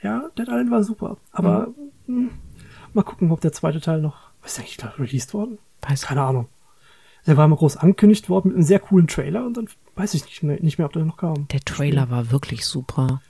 Ja, 0.00 0.28
Dead 0.38 0.46
Island 0.46 0.70
war 0.70 0.84
super. 0.84 1.16
Aber 1.32 1.74
Mhm. 2.06 2.24
mh, 2.26 2.30
mal 2.92 3.02
gucken, 3.02 3.32
ob 3.32 3.40
der 3.40 3.50
zweite 3.52 3.80
Teil 3.80 4.00
noch. 4.00 4.30
Was 4.40 4.52
ist 4.52 4.58
eigentlich 4.60 4.76
da 4.76 4.94
released 4.98 5.34
worden? 5.34 5.58
Weiß 5.82 6.02
Keine 6.02 6.22
Ahnung. 6.22 6.46
Der 7.26 7.36
war 7.36 7.48
mal 7.48 7.56
groß 7.56 7.76
angekündigt 7.76 8.28
worden 8.28 8.48
mit 8.50 8.56
einem 8.58 8.64
sehr 8.64 8.78
coolen 8.78 9.08
Trailer 9.08 9.44
und 9.44 9.56
dann 9.56 9.68
weiß 9.96 10.14
ich 10.14 10.24
nicht 10.26 10.44
mehr, 10.44 10.60
nicht 10.62 10.78
mehr 10.78 10.86
ob 10.86 10.92
der 10.92 11.04
noch 11.04 11.16
kam. 11.16 11.48
Der 11.48 11.60
Trailer 11.60 12.08
war 12.08 12.30
wirklich 12.30 12.66
super. 12.66 13.20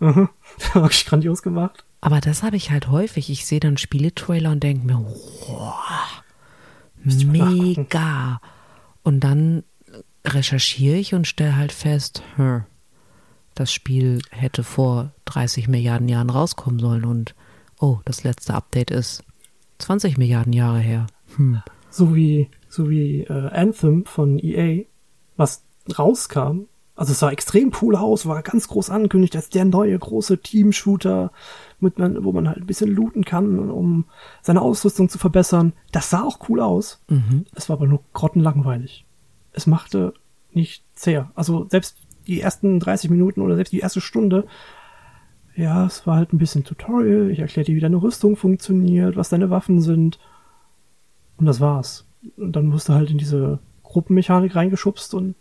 Mhm. 0.00 0.28
Wirklich 0.72 1.06
grandios 1.06 1.42
gemacht. 1.42 1.84
Aber 2.00 2.20
das 2.20 2.42
habe 2.42 2.56
ich 2.56 2.70
halt 2.70 2.88
häufig. 2.88 3.30
Ich 3.30 3.46
sehe 3.46 3.60
dann 3.60 3.76
Spieletrailer 3.78 4.50
und 4.50 4.62
denke 4.62 4.86
mir, 4.86 4.98
wow, 4.98 6.22
mega. 7.02 8.40
Und 9.02 9.20
dann 9.20 9.64
recherchiere 10.24 10.96
ich 10.96 11.14
und 11.14 11.26
stelle 11.26 11.56
halt 11.56 11.72
fest, 11.72 12.22
hm, 12.36 12.64
das 13.54 13.72
Spiel 13.72 14.20
hätte 14.30 14.64
vor 14.64 15.12
30 15.24 15.68
Milliarden 15.68 16.08
Jahren 16.08 16.30
rauskommen 16.30 16.78
sollen 16.78 17.04
und 17.04 17.34
oh, 17.80 18.00
das 18.04 18.22
letzte 18.22 18.54
Update 18.54 18.90
ist 18.90 19.24
20 19.78 20.18
Milliarden 20.18 20.52
Jahre 20.52 20.78
her. 20.78 21.06
Hm. 21.36 21.62
So 21.90 22.14
wie, 22.14 22.50
so 22.68 22.90
wie 22.90 23.22
äh, 23.22 23.48
Anthem 23.50 24.04
von 24.04 24.38
EA, 24.38 24.84
was 25.36 25.64
rauskam. 25.98 26.66
Also 26.96 27.12
es 27.12 27.18
sah 27.18 27.30
extrem 27.30 27.72
cool 27.82 27.94
aus, 27.94 28.24
war 28.26 28.42
ganz 28.42 28.68
groß 28.68 28.88
angekündigt 28.88 29.36
als 29.36 29.50
der 29.50 29.66
neue 29.66 29.98
große 29.98 30.38
Team-Shooter, 30.38 31.30
mit 31.78 31.98
man, 31.98 32.24
wo 32.24 32.32
man 32.32 32.48
halt 32.48 32.58
ein 32.58 32.66
bisschen 32.66 32.90
looten 32.90 33.24
kann, 33.24 33.70
um 33.70 34.06
seine 34.40 34.62
Ausrüstung 34.62 35.10
zu 35.10 35.18
verbessern. 35.18 35.74
Das 35.92 36.08
sah 36.08 36.22
auch 36.22 36.48
cool 36.48 36.60
aus. 36.60 37.04
Mhm. 37.08 37.44
Es 37.54 37.68
war 37.68 37.76
aber 37.76 37.86
nur 37.86 38.00
grottenlangweilig. 38.14 39.04
Es 39.52 39.66
machte 39.66 40.14
nicht 40.52 40.84
sehr. 40.94 41.30
Also 41.34 41.66
selbst 41.68 41.98
die 42.26 42.40
ersten 42.40 42.80
30 42.80 43.10
Minuten 43.10 43.42
oder 43.42 43.56
selbst 43.56 43.72
die 43.72 43.80
erste 43.80 44.00
Stunde, 44.00 44.46
ja, 45.54 45.86
es 45.86 46.06
war 46.06 46.16
halt 46.16 46.32
ein 46.32 46.38
bisschen 46.38 46.64
Tutorial. 46.64 47.30
Ich 47.30 47.38
erkläre 47.38 47.66
dir, 47.66 47.76
wie 47.76 47.80
deine 47.80 48.02
Rüstung 48.02 48.36
funktioniert, 48.36 49.16
was 49.16 49.28
deine 49.28 49.50
Waffen 49.50 49.80
sind. 49.80 50.18
Und 51.36 51.46
das 51.46 51.60
war's. 51.60 52.06
Und 52.36 52.56
dann 52.56 52.72
wirst 52.72 52.88
du 52.88 52.94
halt 52.94 53.10
in 53.10 53.18
diese 53.18 53.58
Gruppenmechanik 53.82 54.54
reingeschubst 54.54 55.14
und 55.14 55.34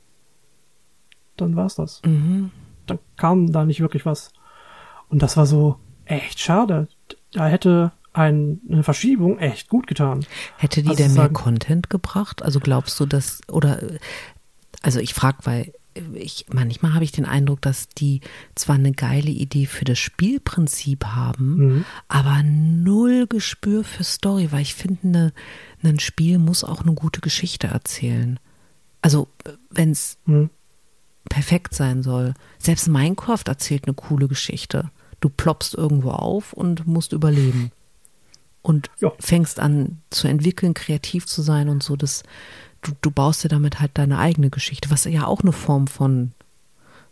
dann 1.38 1.56
war's 1.56 1.76
das. 1.76 2.02
Mhm. 2.06 2.52
Dann 2.88 3.00
kam 3.18 3.52
da 3.52 3.66
nicht 3.66 3.80
wirklich 3.82 4.06
was. 4.06 4.32
Und 5.10 5.22
das 5.22 5.38
war 5.38 5.46
so 5.46 5.78
echt 6.06 6.40
schade. 6.40 6.88
Da 7.34 7.48
hätte 7.48 7.92
ein, 8.14 8.62
eine 8.70 8.84
Verschiebung 8.84 9.40
echt 9.40 9.70
gut 9.70 9.88
getan. 9.88 10.26
Hätte 10.58 10.82
die 10.84 10.90
Also 10.90 11.04
denn 11.04 11.14
mehr 11.14 11.30
Content 11.30 11.90
gebracht? 11.90 12.44
Also 12.44 12.60
glaubst 12.60 13.00
du, 13.00 13.06
dass, 13.06 13.42
oder, 13.50 13.80
also 14.82 15.00
ich 15.00 15.14
frage, 15.14 15.38
weil 15.44 15.74
ich, 16.14 16.46
manchmal 16.52 16.94
habe 16.94 17.04
ich 17.06 17.12
den 17.14 17.26
Eindruck, 17.26 17.62
dass 17.62 17.88
die 17.90 18.20
zwar 18.54 18.76
eine 18.76 18.92
geile 18.92 19.32
Idee 19.32 19.66
für 19.66 19.86
das 19.86 19.98
Spielprinzip 20.00 21.06
haben, 21.06 21.56
Mhm. 21.56 21.86
aber 22.10 22.44
null 22.44 23.28
Gespür 23.28 23.84
für 23.84 24.04
Story, 24.04 24.52
weil 24.52 24.62
ich 24.62 24.76
finde, 24.76 25.34
ne, 25.82 25.90
ein 25.90 26.00
Spiel 26.00 26.38
muss 26.38 26.64
auch 26.66 26.82
eine 26.82 26.94
gute 26.94 27.22
Geschichte 27.22 27.68
erzählen. 27.68 28.40
Also, 29.02 29.28
wenn 29.70 29.92
es 29.92 30.18
Hm. 30.26 30.50
Perfekt 31.30 31.74
sein 31.74 32.04
soll. 32.04 32.34
Selbst 32.60 32.88
Minecraft 32.88 33.44
erzählt 33.48 33.86
eine 33.86 33.94
coole 33.94 34.28
Geschichte. 34.28 34.90
Du 35.20 35.30
ploppst 35.30 35.74
irgendwo 35.76 36.12
auf 36.12 36.54
und 36.54 36.86
musst 36.88 37.14
überleben. 37.14 37.72
Und 38.62 38.90
Ja. 39.00 39.12
fängst 39.20 39.60
an 39.60 40.00
zu 40.10 40.28
entwickeln, 40.28 40.74
kreativ 40.74 41.26
zu 41.28 41.42
sein 41.42 41.70
und 41.70 41.84
so. 41.84 41.96
Das, 41.96 42.24
du, 42.82 42.92
du 43.02 43.12
baust 43.12 43.44
dir 43.44 43.48
damit 43.50 43.80
halt 43.80 43.92
deine 43.96 44.18
eigene 44.18 44.50
Geschichte, 44.50 44.90
was 44.92 45.06
ja 45.06 45.28
auch 45.28 45.42
eine 45.42 45.52
Form 45.52 45.88
von, 45.88 46.32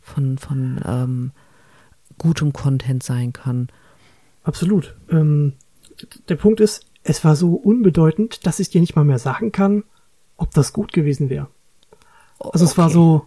von, 0.02 0.38
von 0.38 0.82
ähm, 0.86 1.32
gutem 2.17 2.54
Content 2.54 3.04
sein 3.04 3.34
kann. 3.34 3.67
Absolut. 4.43 4.95
Ähm, 5.10 5.54
der 6.28 6.36
Punkt 6.36 6.60
ist, 6.60 6.86
es 7.04 7.23
war 7.23 7.36
so 7.36 7.54
unbedeutend, 7.54 8.45
dass 8.47 8.60
ich 8.60 8.69
dir 8.69 8.82
nicht 8.82 8.95
mal 8.95 9.06
mehr 9.06 9.19
sagen 9.19 9.52
kann, 9.52 9.84
ob 10.38 10.52
das 10.52 10.73
gut 10.73 10.91
gewesen 10.91 11.30
wäre. 11.30 11.47
Also 12.39 12.65
es 12.65 12.78
war 12.78 12.86
Okay. 12.88 12.93
so, 12.93 13.26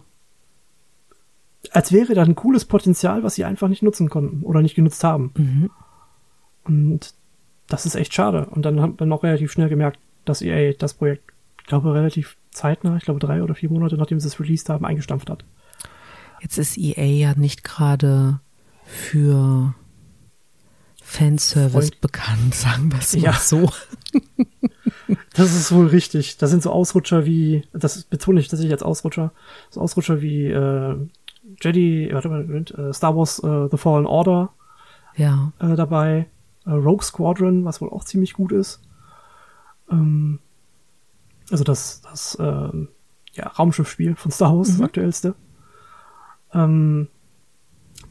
als 1.71 1.91
wäre 1.91 2.13
da 2.13 2.23
ein 2.23 2.35
cooles 2.35 2.65
Potenzial, 2.65 3.23
was 3.23 3.35
sie 3.35 3.45
einfach 3.45 3.67
nicht 3.67 3.83
nutzen 3.83 4.09
konnten 4.09 4.43
oder 4.43 4.61
nicht 4.61 4.75
genutzt 4.75 5.03
haben. 5.03 5.31
Mhm. 5.37 5.69
Und 6.63 7.13
das 7.67 7.85
ist 7.85 7.95
echt 7.95 8.13
schade. 8.13 8.45
Und 8.51 8.63
dann 8.65 8.81
hat 8.81 8.99
man 8.99 9.11
auch 9.11 9.23
relativ 9.23 9.51
schnell 9.51 9.69
gemerkt, 9.69 9.99
dass 10.25 10.41
EA 10.41 10.73
das 10.77 10.93
Projekt, 10.93 11.31
ich 11.61 11.67
glaube, 11.67 11.93
relativ 11.93 12.37
zeitnah, 12.51 12.97
ich 12.97 13.03
glaube 13.03 13.19
drei 13.19 13.43
oder 13.43 13.55
vier 13.55 13.69
Monate, 13.69 13.97
nachdem 13.97 14.19
sie 14.19 14.27
es 14.27 14.39
released 14.39 14.69
haben, 14.69 14.85
eingestampft 14.85 15.29
hat. 15.29 15.43
Jetzt 16.41 16.57
ist 16.57 16.77
EA 16.77 17.03
ja 17.05 17.33
nicht 17.35 17.63
gerade 17.63 18.39
für 18.85 19.73
Fanservice 21.01 21.71
Freund- 21.89 22.01
bekannt, 22.01 22.55
sagen 22.55 22.91
wir 22.91 22.99
es 22.99 23.13
Ja. 23.13 23.31
mal 23.31 23.39
so. 23.39 23.69
Das 25.33 25.53
ist 25.55 25.71
wohl 25.71 25.85
richtig. 25.87 26.37
Das 26.37 26.49
sind 26.49 26.63
so 26.63 26.71
Ausrutscher 26.71 27.25
wie, 27.25 27.63
das 27.71 28.03
betone 28.03 28.39
ich 28.39 28.47
tatsächlich 28.47 28.73
als 28.73 28.81
Ausrutscher, 28.83 29.31
so 29.69 29.79
Ausrutscher 29.79 30.21
wie 30.21 30.47
äh, 30.47 30.95
Jedi, 31.61 32.09
warte 32.11 32.29
mal, 32.29 32.43
äh, 32.49 32.93
Star 32.93 33.15
Wars 33.15 33.39
äh, 33.43 33.67
The 33.71 33.77
Fallen 33.77 34.05
Order 34.05 34.49
Ja. 35.15 35.51
äh, 35.59 35.75
dabei, 35.75 36.27
äh, 36.65 36.71
Rogue 36.71 37.03
Squadron, 37.03 37.65
was 37.65 37.81
wohl 37.81 37.89
auch 37.89 38.03
ziemlich 38.03 38.33
gut 38.33 38.51
ist. 38.51 38.81
Ähm, 39.89 40.39
also 41.49 41.63
das, 41.63 42.01
das 42.01 42.37
ähm, 42.39 42.89
ja, 43.33 43.47
Raumschiffspiel 43.47 44.15
von 44.15 44.31
Star 44.31 44.57
Wars, 44.57 44.69
das 44.69 44.81
aktuellste. 44.81 45.35
Ähm, 46.53 47.07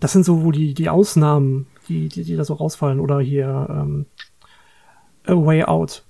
das 0.01 0.12
sind 0.12 0.25
so 0.25 0.42
wo 0.42 0.53
die, 0.53 0.75
die 0.75 0.88
Ausnahmen, 0.88 1.66
die, 1.88 2.09
die, 2.09 2.25
die 2.25 2.37
da 2.37 2.44
so 2.44 2.55
rausfallen. 2.55 3.01
Oder 3.01 3.20
hier 3.20 3.66
ähm, 3.70 4.07
A 5.27 5.33
Way 5.35 5.64
Out. 5.64 6.05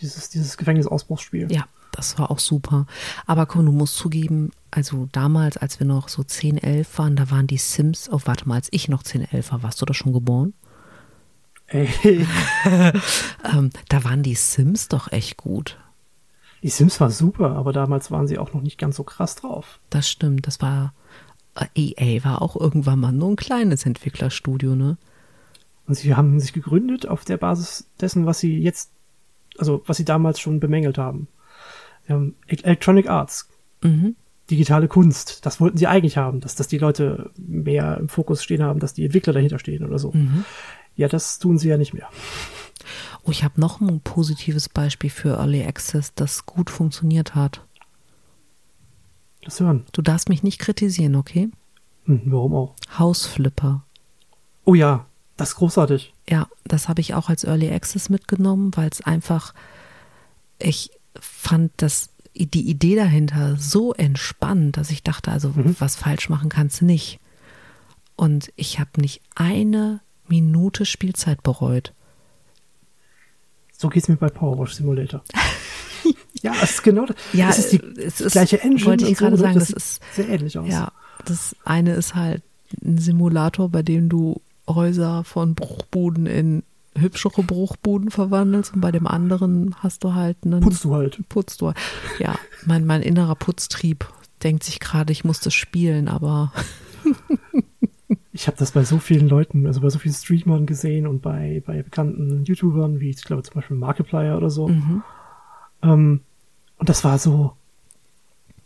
Dieses, 0.00 0.30
dieses 0.30 0.56
Gefängnisausbruchsspiel. 0.56 1.50
Ja, 1.52 1.64
das 1.92 2.18
war 2.18 2.30
auch 2.30 2.38
super. 2.38 2.86
Aber 3.26 3.46
komm, 3.46 3.66
du 3.66 3.72
musst 3.72 3.96
zugeben, 3.96 4.50
also 4.70 5.08
damals, 5.12 5.56
als 5.56 5.80
wir 5.80 5.86
noch 5.86 6.08
so 6.08 6.22
10, 6.22 6.58
11 6.58 6.98
waren, 6.98 7.16
da 7.16 7.30
waren 7.30 7.46
die 7.46 7.56
Sims, 7.58 8.08
oh 8.12 8.20
warte 8.24 8.48
mal, 8.48 8.56
als 8.56 8.68
ich 8.70 8.88
noch 8.88 9.02
10, 9.02 9.22
11 9.32 9.52
war, 9.52 9.62
warst 9.62 9.80
du 9.80 9.86
da 9.86 9.94
schon 9.94 10.12
geboren? 10.12 10.54
Ey, 11.66 11.88
Ähm, 13.44 13.70
da 13.88 14.04
waren 14.04 14.22
die 14.22 14.34
Sims 14.34 14.88
doch 14.88 15.12
echt 15.12 15.36
gut. 15.36 15.78
die 16.62 16.68
Sims 16.70 17.00
war 17.00 17.10
super, 17.10 17.52
aber 17.56 17.72
damals 17.72 18.10
waren 18.10 18.26
sie 18.26 18.38
auch 18.38 18.52
noch 18.54 18.62
nicht 18.62 18.78
ganz 18.78 18.96
so 18.96 19.04
krass 19.04 19.36
drauf. 19.36 19.80
Das 19.90 20.08
stimmt, 20.08 20.46
das 20.46 20.60
war, 20.60 20.94
äh, 21.54 21.66
EA 21.74 22.24
war 22.24 22.42
auch 22.42 22.56
irgendwann 22.56 23.00
mal 23.00 23.12
nur 23.12 23.30
ein 23.30 23.36
kleines 23.36 23.86
Entwicklerstudio, 23.86 24.74
ne? 24.74 24.96
Und 25.86 25.94
sie 25.94 26.14
haben 26.14 26.38
sich 26.40 26.52
gegründet 26.52 27.06
auf 27.08 27.24
der 27.24 27.38
Basis 27.38 27.86
dessen, 28.00 28.26
was 28.26 28.40
sie 28.40 28.58
jetzt, 28.58 28.90
also 29.58 29.82
was 29.86 29.96
sie 29.96 30.04
damals 30.04 30.38
schon 30.40 30.60
bemängelt 30.60 30.98
haben. 30.98 31.28
E- 32.08 32.32
Electronic 32.62 33.08
Arts, 33.08 33.48
Mhm. 33.82 34.16
digitale 34.50 34.88
Kunst, 34.88 35.44
das 35.46 35.60
wollten 35.60 35.76
sie 35.78 35.86
eigentlich 35.86 36.16
haben, 36.16 36.40
dass, 36.40 36.54
dass 36.54 36.68
die 36.68 36.78
Leute 36.78 37.30
mehr 37.36 37.96
im 37.98 38.08
Fokus 38.08 38.42
stehen 38.42 38.62
haben, 38.62 38.80
dass 38.80 38.94
die 38.94 39.04
Entwickler 39.04 39.32
dahinter 39.32 39.58
stehen 39.58 39.84
oder 39.84 39.98
so. 39.98 40.12
Mhm. 40.12 40.44
Ja, 40.96 41.06
das 41.08 41.38
tun 41.38 41.58
sie 41.58 41.68
ja 41.68 41.76
nicht 41.76 41.92
mehr. 41.94 42.08
Oh, 43.24 43.30
ich 43.30 43.44
habe 43.44 43.60
noch 43.60 43.80
ein 43.80 44.00
positives 44.00 44.68
Beispiel 44.68 45.10
für 45.10 45.36
Early 45.36 45.62
Access, 45.64 46.14
das 46.14 46.46
gut 46.46 46.70
funktioniert 46.70 47.34
hat. 47.34 47.62
Das 49.44 49.60
hören. 49.60 49.84
Du 49.92 50.02
darfst 50.02 50.28
mich 50.28 50.42
nicht 50.42 50.58
kritisieren, 50.58 51.14
okay? 51.14 51.50
Hm, 52.04 52.22
warum 52.26 52.54
auch? 52.54 52.74
Hausflipper. 52.98 53.84
Oh 54.64 54.74
ja, 54.74 55.06
das 55.36 55.50
ist 55.50 55.54
großartig. 55.56 56.12
Ja, 56.28 56.48
das 56.64 56.88
habe 56.88 57.00
ich 57.00 57.14
auch 57.14 57.28
als 57.28 57.44
Early 57.44 57.70
Access 57.70 58.08
mitgenommen, 58.08 58.70
weil 58.74 58.88
es 58.90 59.00
einfach, 59.02 59.54
ich 60.58 60.90
fand 61.20 61.72
das, 61.78 62.10
die 62.34 62.68
Idee 62.68 62.94
dahinter 62.96 63.56
so 63.58 63.92
entspannt, 63.94 64.76
dass 64.76 64.90
ich 64.90 65.02
dachte, 65.02 65.30
also 65.32 65.52
was 65.78 65.96
falsch 65.96 66.28
machen 66.28 66.48
kannst 66.48 66.80
du 66.80 66.84
nicht. 66.84 67.18
Und 68.16 68.52
ich 68.56 68.78
habe 68.80 69.00
nicht 69.00 69.20
eine 69.34 70.00
Minute 70.26 70.84
Spielzeit 70.84 71.42
bereut. 71.42 71.92
So 73.76 73.88
geht's 73.88 74.08
mir 74.08 74.16
bei 74.16 74.28
Power 74.28 74.58
Wash 74.58 74.74
Simulator. 74.74 75.22
ja, 76.42 76.52
es 76.62 76.70
ist 76.72 76.82
genau 76.82 77.06
das. 77.06 77.16
Ja, 77.32 77.48
es 77.50 77.58
ist 77.58 77.72
die 77.72 77.80
es 78.00 78.20
ist- 78.20 78.32
gleiche 78.32 78.60
Engine. 78.60 78.86
wollte 78.86 79.06
ich 79.06 79.18
so, 79.18 79.24
gerade 79.24 79.36
ne? 79.36 79.42
sagen, 79.42 79.58
das 79.58 79.68
sieht 79.68 79.76
ist- 79.76 80.00
sehr 80.14 80.28
ähnlich 80.28 80.58
aus. 80.58 80.68
Ja, 80.68 80.92
das 81.24 81.54
eine 81.64 81.92
ist 81.94 82.14
halt 82.14 82.42
ein 82.84 82.98
Simulator, 82.98 83.68
bei 83.68 83.82
dem 83.82 84.08
du 84.08 84.40
Häuser 84.68 85.24
von 85.24 85.54
Bruchbuden 85.54 86.26
in 86.26 86.62
hübschere 87.00 87.42
Bruchbuden 87.42 88.10
verwandelst 88.10 88.74
und 88.74 88.80
bei 88.80 88.92
dem 88.92 89.06
anderen 89.06 89.74
hast 89.80 90.04
du 90.04 90.14
halt 90.14 90.38
einen 90.44 90.60
Putzt 90.60 90.84
du 90.84 90.94
halt. 90.94 91.28
putzt 91.28 91.60
du. 91.60 91.72
Ja, 92.18 92.38
mein, 92.66 92.84
mein 92.84 93.02
innerer 93.02 93.34
Putztrieb 93.34 94.08
denkt 94.42 94.62
sich 94.62 94.80
gerade, 94.80 95.12
ich 95.12 95.24
muss 95.24 95.40
das 95.40 95.54
spielen, 95.54 96.08
aber 96.08 96.52
Ich 98.38 98.46
habe 98.46 98.56
das 98.56 98.70
bei 98.70 98.84
so 98.84 98.98
vielen 98.98 99.28
Leuten, 99.28 99.66
also 99.66 99.80
bei 99.80 99.90
so 99.90 99.98
vielen 99.98 100.14
Streamern 100.14 100.64
gesehen 100.64 101.08
und 101.08 101.22
bei, 101.22 101.60
bei 101.66 101.82
bekannten 101.82 102.44
YouTubern, 102.44 103.00
wie 103.00 103.10
ich 103.10 103.24
glaube 103.24 103.42
zum 103.42 103.54
Beispiel 103.54 103.76
Markiplier 103.76 104.36
oder 104.36 104.48
so. 104.48 104.68
Mhm. 104.68 105.02
Ähm, 105.82 106.20
und 106.76 106.88
das 106.88 107.02
war 107.02 107.18
so, 107.18 107.54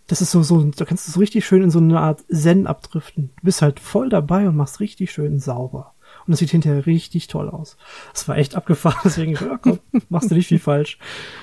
das 0.09 0.21
ist 0.21 0.31
so, 0.31 0.43
so, 0.43 0.63
da 0.63 0.85
kannst 0.85 1.09
du 1.09 1.13
so 1.13 1.21
richtig 1.21 1.47
schön 1.47 1.63
in 1.63 1.71
so 1.71 1.79
eine 1.79 2.01
Art 2.01 2.23
Zen 2.31 2.67
abdriften. 2.67 3.31
Du 3.37 3.45
bist 3.47 3.63
halt 3.63 3.81
voll 3.81 4.11
dabei 4.11 4.47
und 4.47 4.57
machst 4.57 4.81
richtig 4.81 5.11
schön 5.11 5.39
sauber. 5.39 5.92
Und 6.27 6.31
das 6.33 6.39
sieht 6.39 6.51
hinterher 6.51 6.87
richtig 6.87 7.27
toll 7.27 7.49
aus. 7.49 7.77
Das 8.13 8.29
war 8.29 8.37
echt 8.37 8.55
abgefahren, 8.55 8.99
deswegen, 9.05 9.33
ja, 9.35 9.59
komm, 9.61 9.79
machst 10.09 10.31
du 10.31 10.35
nicht 10.35 10.47
viel 10.49 10.59
falsch. 10.59 10.99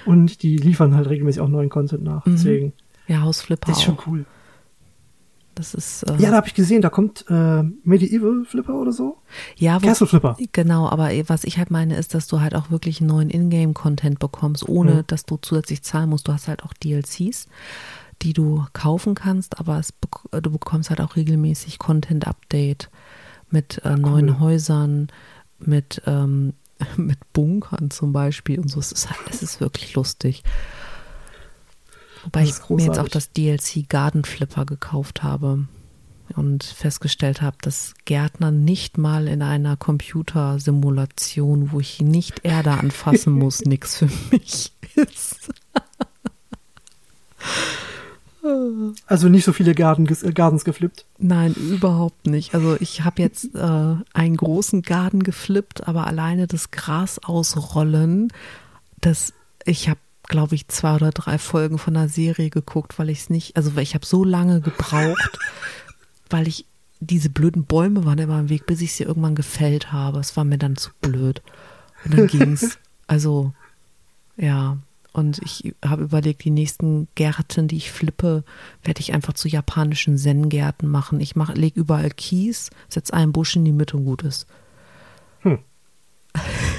Und 0.05 0.41
die 0.43 0.57
liefern 0.57 0.95
halt 0.95 1.09
regelmäßig 1.09 1.41
auch 1.41 1.47
neuen 1.49 1.69
Content 1.69 2.03
nach. 2.03 2.23
Deswegen, 2.25 2.73
ja, 3.07 3.21
Hausflipper 3.21 3.67
das 3.67 3.77
ist 3.79 3.83
schon 3.83 3.97
cool. 4.07 4.25
Das 5.55 5.73
ist 5.73 6.03
äh, 6.03 6.15
Ja, 6.19 6.29
da 6.31 6.37
habe 6.37 6.47
ich 6.47 6.53
gesehen, 6.53 6.81
da 6.81 6.89
kommt 6.89 7.25
äh, 7.27 7.63
Medieval 7.83 8.45
Flipper 8.45 8.75
oder 8.75 8.93
so. 8.93 9.17
ja, 9.57 9.81
wo, 9.81 9.87
Castle 9.87 10.07
Flipper. 10.07 10.37
Genau, 10.53 10.87
aber 10.87 11.09
was 11.27 11.43
ich 11.43 11.57
halt 11.57 11.69
meine, 11.69 11.97
ist, 11.97 12.13
dass 12.13 12.27
du 12.27 12.39
halt 12.39 12.55
auch 12.55 12.71
wirklich 12.71 13.01
neuen 13.01 13.29
Ingame-Content 13.29 14.19
bekommst, 14.19 14.69
ohne 14.69 14.93
Mhm. 14.93 15.03
dass 15.07 15.25
du 15.25 15.37
zusätzlich 15.41 15.81
zahlen 15.81 16.09
musst. 16.09 16.27
Du 16.29 16.33
hast 16.33 16.47
halt 16.47 16.63
auch 16.63 16.73
DLCs, 16.73 17.47
die 18.21 18.31
du 18.31 18.65
kaufen 18.71 19.15
kannst, 19.15 19.59
aber 19.59 19.79
es, 19.79 19.93
äh, 20.31 20.41
du 20.41 20.49
bekommst 20.51 20.91
halt 20.91 21.01
auch 21.01 21.17
regelmäßig 21.17 21.77
Content-Update 21.77 22.89
mit 23.51 23.81
äh, 23.83 23.95
neuen 23.95 24.39
Häusern, 24.39 25.07
mit, 25.59 26.01
ähm, 26.05 26.53
mit 26.97 27.17
Bunkern 27.33 27.91
zum 27.91 28.13
Beispiel 28.13 28.59
und 28.59 28.69
so. 28.69 28.79
Es 28.79 28.91
ist, 28.91 29.09
halt, 29.09 29.19
es 29.29 29.41
ist 29.41 29.59
wirklich 29.59 29.93
lustig. 29.93 30.43
Wobei 32.23 32.43
ich 32.43 32.49
ist 32.49 32.69
mir 32.69 32.83
jetzt 32.83 32.99
auch 32.99 33.07
großartig. 33.07 33.13
das 33.13 33.31
DLC 33.31 33.89
Garden 33.89 34.25
Flipper 34.25 34.65
gekauft 34.65 35.23
habe 35.23 35.67
und 36.35 36.63
festgestellt 36.63 37.41
habe, 37.41 37.57
dass 37.61 37.93
Gärtner 38.05 38.51
nicht 38.51 38.97
mal 38.97 39.27
in 39.27 39.41
einer 39.41 39.77
Computersimulation, 39.77 41.71
wo 41.71 41.79
ich 41.79 42.01
nicht 42.01 42.41
Erde 42.43 42.71
anfassen 42.71 43.33
muss, 43.39 43.61
nix 43.61 43.97
für 43.97 44.09
mich 44.31 44.73
ist. 44.95 45.49
Also 49.05 49.27
nicht 49.29 49.43
so 49.43 49.53
viele 49.53 49.75
Garden, 49.75 50.07
äh, 50.07 50.31
Gardens 50.31 50.63
geflippt. 50.63 51.05
Nein, 51.17 51.53
überhaupt 51.53 52.25
nicht. 52.25 52.53
Also 52.53 52.77
ich 52.79 53.03
habe 53.03 53.21
jetzt 53.21 53.53
äh, 53.55 53.95
einen 54.13 54.37
großen 54.37 54.81
Garten 54.81 55.23
geflippt, 55.23 55.87
aber 55.87 56.07
alleine 56.07 56.47
das 56.47 56.71
Gras 56.71 57.19
ausrollen, 57.19 58.31
das 59.01 59.33
ich 59.65 59.89
habe, 59.89 59.99
glaube 60.23 60.55
ich, 60.55 60.67
zwei 60.67 60.95
oder 60.95 61.11
drei 61.11 61.37
Folgen 61.37 61.77
von 61.77 61.95
einer 61.95 62.09
Serie 62.09 62.49
geguckt, 62.49 62.97
weil 62.97 63.09
ich 63.09 63.19
es 63.19 63.29
nicht, 63.29 63.57
also 63.57 63.75
weil 63.75 63.83
ich 63.83 63.93
habe 63.93 64.05
so 64.05 64.23
lange 64.23 64.61
gebraucht, 64.61 65.39
weil 66.29 66.47
ich 66.47 66.65
diese 67.01 67.29
blöden 67.29 67.65
Bäume 67.65 68.05
waren 68.05 68.19
immer 68.19 68.39
im 68.39 68.49
Weg, 68.49 68.65
bis 68.65 68.81
ich 68.81 68.93
sie 68.93 69.03
irgendwann 69.03 69.35
gefällt 69.35 69.91
habe. 69.91 70.19
Es 70.19 70.35
war 70.35 70.43
mir 70.43 70.57
dann 70.57 70.75
zu 70.75 70.91
blöd. 71.01 71.41
Und 72.05 72.17
dann 72.17 72.27
ging's. 72.27 72.77
Also 73.09 73.53
ja, 74.37 74.77
und 75.13 75.39
ich 75.43 75.73
habe 75.83 76.03
überlegt, 76.03 76.43
die 76.43 76.51
nächsten 76.51 77.07
Gärten, 77.15 77.67
die 77.67 77.77
ich 77.77 77.91
flippe, 77.91 78.43
werde 78.83 79.01
ich 79.01 79.13
einfach 79.13 79.33
zu 79.33 79.47
japanischen 79.47 80.17
Zen-Gärten 80.17 80.87
machen. 80.87 81.19
Ich 81.19 81.35
mach, 81.35 81.53
leg 81.55 81.75
überall 81.75 82.11
Kies, 82.11 82.69
setz 82.87 83.09
einen 83.11 83.31
Busch 83.31 83.55
in 83.55 83.65
die 83.65 83.71
Mitte 83.71 83.97
und 83.97 84.05
gut 84.05 84.21
ist. 84.23 84.45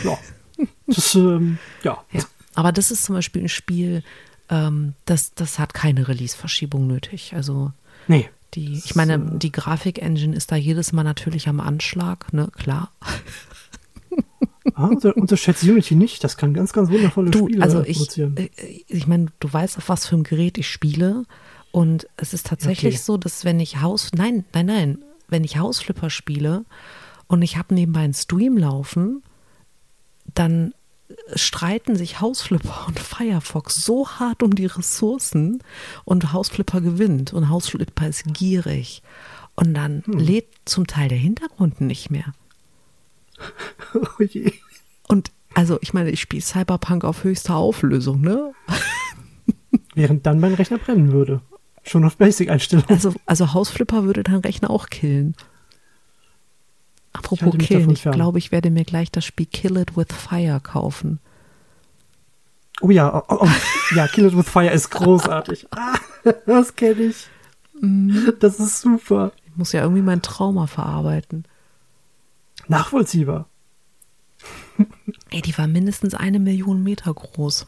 Ja. 0.04 0.18
Das, 0.86 1.14
ähm, 1.14 1.58
ja. 1.82 1.98
Ja. 2.12 2.22
Aber 2.54 2.72
das 2.72 2.90
ist 2.90 3.04
zum 3.04 3.14
Beispiel 3.14 3.42
ein 3.42 3.48
Spiel, 3.48 4.02
ähm, 4.48 4.94
das, 5.04 5.34
das 5.34 5.58
hat 5.58 5.74
keine 5.74 6.08
Release-Verschiebung 6.08 6.86
nötig. 6.86 7.32
Also 7.34 7.72
Nee. 8.08 8.28
die, 8.54 8.74
ich 8.84 8.94
meine, 8.94 9.14
äh, 9.14 9.38
die 9.38 9.52
Grafik-Engine 9.52 10.34
ist 10.36 10.50
da 10.52 10.56
jedes 10.56 10.92
Mal 10.92 11.04
natürlich 11.04 11.48
am 11.48 11.60
Anschlag, 11.60 12.32
ne, 12.32 12.48
klar. 12.56 12.90
Ah, 14.80 14.86
unter, 14.88 15.16
unterschätzt 15.16 15.62
Unity 15.64 15.94
nicht. 15.94 16.22
Das 16.24 16.36
kann 16.36 16.54
ganz, 16.54 16.72
ganz 16.72 16.90
wundervolle 16.90 17.30
Du, 17.30 17.46
Spiele 17.46 17.62
also 17.62 17.82
ich, 17.82 17.98
produzieren. 17.98 18.36
äh, 18.36 18.48
ich 18.88 19.06
meine, 19.06 19.26
du 19.40 19.52
weißt, 19.52 19.78
auf 19.78 19.88
was 19.88 20.06
für 20.06 20.16
ein 20.16 20.22
Gerät 20.24 20.58
ich 20.58 20.68
spiele. 20.68 21.24
Und 21.72 22.08
es 22.16 22.34
ist 22.34 22.46
tatsächlich 22.46 22.94
Okay. 22.96 23.02
so, 23.04 23.16
dass 23.16 23.44
wenn 23.44 23.60
ich 23.60 23.80
Haus, 23.80 24.10
nein, 24.14 24.44
nein, 24.52 24.66
nein, 24.66 24.98
wenn 25.28 25.44
ich 25.44 25.58
Hausflipper 25.58 26.10
spiele 26.10 26.64
und 27.28 27.42
ich 27.42 27.56
habe 27.56 27.74
nebenbei 27.74 28.00
einen 28.00 28.14
Stream 28.14 28.56
laufen, 28.56 29.22
dann 30.34 30.74
streiten 31.34 31.96
sich 31.96 32.20
Hausflipper 32.20 32.86
und 32.88 32.98
Firefox 32.98 33.84
so 33.84 34.08
hart 34.08 34.42
um 34.42 34.54
die 34.54 34.66
Ressourcen 34.66 35.62
und 36.04 36.32
Hausflipper 36.32 36.80
gewinnt 36.80 37.32
und 37.32 37.48
Hausflipper 37.48 38.08
ist 38.08 38.24
gierig. 38.32 39.02
Und 39.56 39.74
dann 39.74 40.02
Hm. 40.06 40.18
lädt 40.18 40.46
zum 40.64 40.86
Teil 40.86 41.08
der 41.08 41.18
Hintergrund 41.18 41.80
nicht 41.80 42.10
mehr. 42.10 42.32
Oh 43.94 44.22
je. 44.22 44.52
Und 45.10 45.32
also, 45.54 45.78
ich 45.80 45.92
meine, 45.92 46.10
ich 46.10 46.20
spiele 46.20 46.40
Cyberpunk 46.40 47.04
auf 47.04 47.24
höchster 47.24 47.56
Auflösung, 47.56 48.20
ne? 48.20 48.52
Während 49.96 50.24
dann 50.24 50.38
mein 50.38 50.54
Rechner 50.54 50.78
brennen 50.78 51.10
würde. 51.10 51.40
Schon 51.82 52.04
auf 52.04 52.16
Basic-Einstellung. 52.16 52.84
Also, 52.88 53.12
also 53.26 53.52
Hausflipper 53.52 54.04
würde 54.04 54.22
dein 54.22 54.36
Rechner 54.36 54.70
auch 54.70 54.88
killen. 54.88 55.34
Ich 57.12 57.18
Apropos 57.18 57.54
mich 57.54 57.66
killen, 57.66 57.90
ich 57.90 58.04
glaube, 58.04 58.38
ich 58.38 58.52
werde 58.52 58.70
mir 58.70 58.84
gleich 58.84 59.10
das 59.10 59.24
Spiel 59.24 59.46
Kill 59.46 59.76
It 59.78 59.96
With 59.96 60.12
Fire 60.12 60.60
kaufen. 60.62 61.18
Oh 62.80 62.90
ja, 62.90 63.24
oh, 63.28 63.38
oh, 63.40 63.48
ja, 63.96 64.06
Kill 64.06 64.26
It 64.26 64.36
With 64.36 64.48
Fire 64.48 64.70
ist 64.70 64.90
großartig. 64.90 65.66
Ah, 66.22 66.32
das 66.46 66.76
kenne 66.76 67.00
ich. 67.00 67.26
Mhm. 67.80 68.34
Das 68.38 68.60
ist 68.60 68.82
super. 68.82 69.32
Ich 69.46 69.56
muss 69.56 69.72
ja 69.72 69.80
irgendwie 69.82 70.02
mein 70.02 70.22
Trauma 70.22 70.68
verarbeiten. 70.68 71.44
Nachvollziehbar. 72.68 73.49
Ey, 75.30 75.42
die 75.42 75.56
war 75.58 75.66
mindestens 75.66 76.14
eine 76.14 76.38
Million 76.38 76.82
Meter 76.82 77.12
groß. 77.12 77.66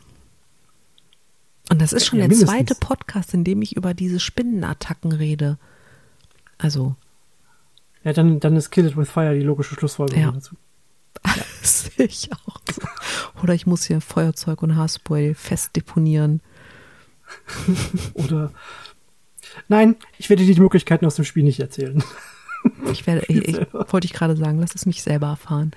Und 1.70 1.80
das 1.80 1.92
ist 1.92 2.06
schon 2.06 2.18
Ja, 2.18 2.24
der 2.26 2.36
mindestens. 2.36 2.50
zweite 2.50 2.74
Podcast, 2.74 3.34
in 3.34 3.44
dem 3.44 3.62
ich 3.62 3.76
über 3.76 3.94
diese 3.94 4.20
Spinnenattacken 4.20 5.12
rede. 5.12 5.58
Also, 6.58 6.96
Ja, 8.04 8.12
dann, 8.12 8.40
dann 8.40 8.56
ist 8.56 8.70
Kill 8.70 8.86
It 8.86 8.96
With 8.96 9.10
Fire 9.10 9.34
die 9.34 9.42
logische 9.44 9.74
Schlussfolgerung 9.74 10.22
Ja. 10.22 10.30
dazu. 10.32 10.56
das 11.60 11.84
sehe 11.84 12.06
ich 12.06 12.30
auch. 12.32 12.60
Oder 13.42 13.54
ich 13.54 13.66
muss 13.66 13.84
hier 13.84 14.00
Feuerzeug 14.00 14.62
und 14.62 14.76
Haarspray 14.76 15.34
fest 15.34 15.76
deponieren. 15.76 16.40
Oder 18.14 18.52
Nein, 19.68 19.96
ich 20.18 20.30
werde 20.30 20.44
dir 20.44 20.54
die 20.54 20.60
Möglichkeiten 20.60 21.04
aus 21.06 21.16
dem 21.16 21.24
Spiel 21.24 21.42
nicht 21.42 21.60
erzählen. 21.60 22.02
Ich 22.90 23.06
werde, 23.06 23.24
ich, 23.28 23.48
ich, 23.48 23.56
wollte 23.72 24.06
ich 24.06 24.12
gerade 24.12 24.36
sagen, 24.36 24.58
lass 24.60 24.74
es 24.74 24.86
mich 24.86 25.02
selber 25.02 25.26
erfahren. 25.28 25.72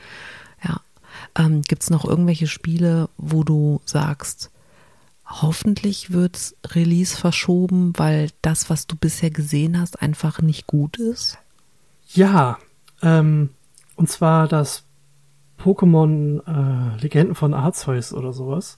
Ähm, 1.35 1.61
Gibt 1.61 1.83
es 1.83 1.89
noch 1.89 2.05
irgendwelche 2.05 2.47
Spiele, 2.47 3.09
wo 3.17 3.43
du 3.43 3.81
sagst, 3.85 4.51
hoffentlich 5.25 6.11
wird's 6.11 6.55
Release 6.67 7.15
verschoben, 7.17 7.93
weil 7.97 8.29
das, 8.41 8.69
was 8.69 8.87
du 8.87 8.95
bisher 8.95 9.31
gesehen 9.31 9.79
hast, 9.79 10.01
einfach 10.01 10.41
nicht 10.41 10.67
gut 10.67 10.97
ist? 10.97 11.37
Ja, 12.09 12.59
ähm, 13.01 13.49
und 13.95 14.09
zwar 14.09 14.47
das 14.47 14.83
Pokémon 15.59 16.41
äh, 16.45 17.01
Legenden 17.01 17.35
von 17.35 17.53
Arceus 17.53 18.13
oder 18.13 18.33
sowas. 18.33 18.77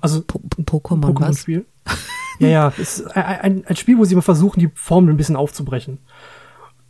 Also 0.00 0.22
Po 0.22 0.40
Pokémon, 0.62 1.02
was? 1.02 1.10
Pokémon-Spiel. 1.10 1.66
ja, 2.38 2.48
ja, 2.48 2.72
es 2.76 3.00
ist 3.00 3.16
ein, 3.16 3.24
ein, 3.24 3.66
ein 3.66 3.76
Spiel, 3.76 3.98
wo 3.98 4.04
sie 4.04 4.14
mal 4.14 4.22
versuchen, 4.22 4.60
die 4.60 4.70
Formel 4.74 5.14
ein 5.14 5.16
bisschen 5.16 5.36
aufzubrechen. 5.36 5.98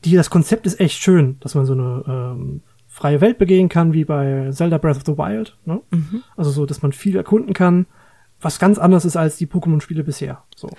Die, 0.04 0.14
das 0.14 0.30
Konzept 0.30 0.66
ist 0.66 0.80
echt 0.80 1.00
schön, 1.00 1.38
dass 1.40 1.54
man 1.54 1.66
so 1.66 1.72
eine 1.72 2.04
ähm, 2.06 2.62
freie 2.96 3.20
Welt 3.20 3.36
begehen 3.38 3.68
kann, 3.68 3.92
wie 3.92 4.04
bei 4.06 4.50
Zelda 4.52 4.78
Breath 4.78 4.96
of 4.96 5.02
the 5.04 5.18
Wild. 5.18 5.56
Ne? 5.66 5.82
Mhm. 5.90 6.22
Also 6.36 6.50
so, 6.50 6.64
dass 6.64 6.80
man 6.80 6.92
viel 6.92 7.14
erkunden 7.16 7.52
kann, 7.52 7.84
was 8.40 8.58
ganz 8.58 8.78
anders 8.78 9.04
ist 9.04 9.16
als 9.16 9.36
die 9.36 9.46
Pokémon-Spiele 9.46 10.02
bisher. 10.02 10.42
So. 10.56 10.70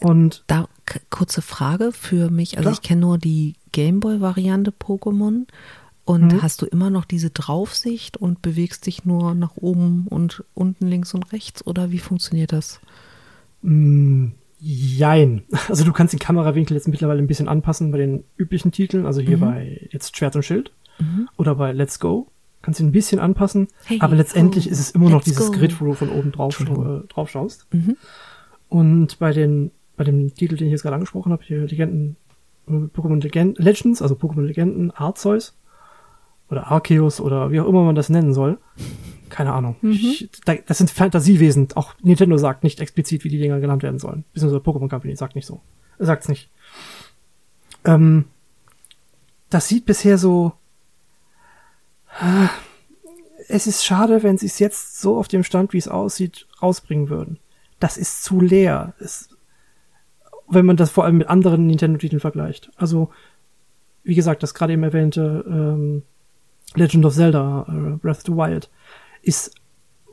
Und 0.00 0.44
Da 0.46 0.66
kurze 1.10 1.42
Frage 1.42 1.92
für 1.92 2.30
mich. 2.30 2.56
Also 2.56 2.68
Klar. 2.70 2.72
ich 2.72 2.82
kenne 2.82 3.00
nur 3.02 3.18
die 3.18 3.54
Gameboy-Variante 3.72 4.70
Pokémon. 4.72 5.46
Und 6.06 6.32
Mhm. 6.32 6.40
hast 6.42 6.62
du 6.62 6.66
immer 6.66 6.88
noch 6.88 7.04
diese 7.04 7.28
Draufsicht 7.28 8.16
und 8.16 8.40
bewegst 8.40 8.86
dich 8.86 9.04
nur 9.04 9.34
nach 9.34 9.56
oben 9.56 10.06
und 10.08 10.42
unten 10.54 10.86
links 10.86 11.12
und 11.12 11.32
rechts? 11.34 11.66
Oder 11.66 11.90
wie 11.90 11.98
funktioniert 11.98 12.52
das? 12.52 12.80
Mm, 13.62 14.28
Jein. 14.60 15.42
Also 15.68 15.84
du 15.84 15.92
kannst 15.92 16.12
den 16.14 16.18
Kamerawinkel 16.18 16.74
jetzt 16.76 16.88
mittlerweile 16.88 17.20
ein 17.20 17.26
bisschen 17.28 17.46
anpassen 17.48 17.92
bei 17.92 17.98
den 17.98 18.24
üblichen 18.38 18.72
Titeln, 18.72 19.06
also 19.06 19.20
hier 19.20 19.36
Mhm. 19.36 19.40
bei 19.42 19.88
jetzt 19.92 20.16
Schwert 20.16 20.34
und 20.34 20.42
Schild 20.44 20.72
oder 21.36 21.54
bei 21.54 21.72
Let's 21.72 21.98
Go. 21.98 22.28
Kannst 22.60 22.80
ihn 22.80 22.88
ein 22.88 22.92
bisschen 22.92 23.20
anpassen, 23.20 23.68
Hey, 23.84 23.98
aber 24.00 24.16
letztendlich 24.16 24.66
ho, 24.66 24.70
ist 24.70 24.80
es 24.80 24.90
immer 24.90 25.10
noch 25.10 25.22
dieses 25.22 25.52
go. 25.52 25.58
Grid, 25.58 25.80
wo 25.80 25.86
du 25.86 25.94
von 25.94 26.10
oben 26.10 26.32
drauf, 26.32 26.60
äh, 26.60 27.06
drauf 27.08 27.30
schaust. 27.30 27.66
Mhm. 27.72 27.96
Und 28.68 29.18
bei 29.18 29.32
den, 29.32 29.70
bei 29.96 30.04
dem 30.04 30.34
Titel, 30.34 30.56
den 30.56 30.66
ich 30.66 30.72
jetzt 30.72 30.82
gerade 30.82 30.96
angesprochen 30.96 31.32
habe, 31.32 31.42
hier 31.44 31.66
Legenden, 31.66 32.16
äh, 32.66 32.72
Pokémon 32.72 33.22
Legend, 33.22 33.58
Legends, 33.58 34.02
also 34.02 34.16
Pokémon 34.16 34.42
Legenden, 34.42 34.90
Arceus 34.90 35.56
oder 36.50 36.66
Arceus 36.66 37.20
oder 37.20 37.52
wie 37.52 37.60
auch 37.60 37.68
immer 37.68 37.84
man 37.84 37.94
das 37.94 38.08
nennen 38.08 38.34
soll. 38.34 38.58
Keine 39.28 39.52
Ahnung. 39.52 39.76
Mhm. 39.80 39.90
Ich, 39.92 40.28
da, 40.44 40.54
das 40.54 40.78
sind 40.78 40.90
Fantasiewesen. 40.90 41.68
Auch 41.74 41.94
Nintendo 42.02 42.36
sagt 42.38 42.64
nicht 42.64 42.80
explizit, 42.80 43.24
wie 43.24 43.28
die 43.28 43.38
Dinger 43.38 43.60
genannt 43.60 43.82
werden 43.82 43.98
sollen. 43.98 44.24
Beziehungsweise 44.32 44.62
Pokémon 44.62 44.88
Company 44.88 45.14
sagt 45.16 45.36
nicht 45.36 45.46
so. 45.46 45.60
Sagt's 45.98 46.28
nicht. 46.28 46.50
Ähm, 47.84 48.24
das 49.50 49.68
sieht 49.68 49.86
bisher 49.86 50.18
so. 50.18 50.52
Es 53.48 53.66
ist 53.66 53.84
schade, 53.84 54.22
wenn 54.22 54.38
sie 54.38 54.46
es 54.46 54.58
jetzt 54.58 55.00
so 55.00 55.16
auf 55.16 55.28
dem 55.28 55.44
Stand, 55.44 55.72
wie 55.72 55.78
es 55.78 55.88
aussieht, 55.88 56.46
rausbringen 56.62 57.08
würden. 57.08 57.38
Das 57.80 57.96
ist 57.96 58.24
zu 58.24 58.40
leer. 58.40 58.94
Es, 58.98 59.30
wenn 60.48 60.66
man 60.66 60.76
das 60.76 60.90
vor 60.90 61.04
allem 61.04 61.18
mit 61.18 61.28
anderen 61.28 61.66
Nintendo-Titeln 61.66 62.20
vergleicht. 62.20 62.70
Also, 62.76 63.10
wie 64.02 64.14
gesagt, 64.14 64.42
das 64.42 64.54
gerade 64.54 64.72
eben 64.72 64.82
erwähnte 64.82 65.44
ähm, 65.46 66.02
Legend 66.74 67.04
of 67.04 67.14
Zelda, 67.14 67.66
äh, 67.68 67.96
Breath 67.96 68.18
of 68.18 68.22
the 68.26 68.32
Wild, 68.32 68.70
ist 69.22 69.54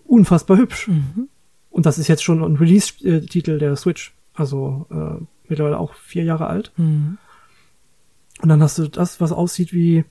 unfassbar 0.05 0.57
hübsch. 0.57 0.87
Mhm. 0.87 1.29
Und 1.69 1.85
das 1.85 1.97
ist 1.97 2.07
jetzt 2.07 2.23
schon 2.23 2.43
ein 2.43 2.55
Release-Titel 2.55 3.57
der 3.57 3.75
Switch. 3.75 4.15
Also 4.33 4.85
äh, 4.91 5.23
mittlerweile 5.47 5.79
auch 5.79 5.93
vier 5.93 6.23
Jahre 6.23 6.47
alt. 6.47 6.71
Mhm. 6.77 7.17
Und 8.41 8.49
dann 8.49 8.61
hast 8.61 8.77
du 8.77 8.87
das, 8.87 9.21
was 9.21 9.31
aussieht 9.31 9.73
wie, 9.73 10.05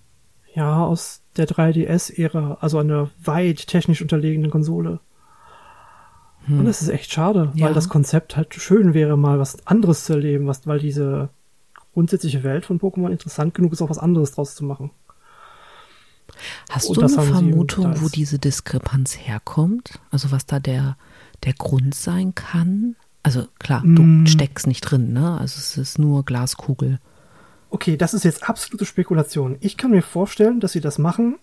ja, 0.54 0.84
aus 0.84 1.22
der 1.36 1.48
3DS-Ära, 1.48 2.58
also 2.60 2.78
einer 2.78 3.10
weit 3.22 3.66
technisch 3.66 4.00
unterlegenen 4.02 4.50
Konsole. 4.50 5.00
Und 6.46 6.66
das 6.66 6.82
ist 6.82 6.88
echt 6.88 7.10
schade, 7.10 7.50
Ja. 7.54 7.66
weil 7.66 7.74
das 7.74 7.88
Konzept 7.88 8.36
halt 8.36 8.54
schön 8.54 8.92
wäre, 8.92 9.16
mal 9.16 9.38
was 9.38 9.66
anderes 9.66 10.04
zu 10.04 10.12
erleben, 10.12 10.46
was, 10.46 10.66
weil 10.66 10.78
diese 10.78 11.30
grundsätzliche 11.94 12.42
Welt 12.44 12.66
von 12.66 12.78
Pokémon 12.78 13.10
interessant 13.10 13.54
genug 13.54 13.72
ist, 13.72 13.80
auch 13.80 13.88
was 13.88 13.98
anderes 13.98 14.32
draus 14.32 14.54
zu 14.54 14.64
machen. 14.64 14.90
Hast 16.70 16.88
Und 16.88 16.96
du 16.96 17.00
eine 17.02 17.08
Vermutung, 17.08 18.00
wo 18.02 18.08
diese 18.08 18.38
Diskrepanz 18.38 19.16
herkommt? 19.16 19.98
Also 20.10 20.32
was 20.32 20.46
da 20.46 20.58
der, 20.60 20.96
der 21.44 21.52
Grund 21.54 21.94
sein 21.94 22.34
kann? 22.34 22.96
Also 23.22 23.46
klar, 23.58 23.82
du 23.82 24.02
Mm. 24.02 24.26
steckst 24.26 24.66
nicht 24.66 24.82
drin, 24.82 25.12
ne? 25.12 25.38
Also 25.38 25.58
es 25.58 25.76
ist 25.78 25.98
nur 25.98 26.24
Glaskugel. 26.24 26.98
Okay, 27.74 27.96
das 27.96 28.14
ist 28.14 28.22
jetzt 28.22 28.48
absolute 28.48 28.84
Spekulation. 28.84 29.56
Ich 29.58 29.76
kann 29.76 29.90
mir 29.90 30.00
vorstellen, 30.00 30.60
dass 30.60 30.70
sie 30.70 30.80
das 30.80 30.96
machen, 30.96 31.40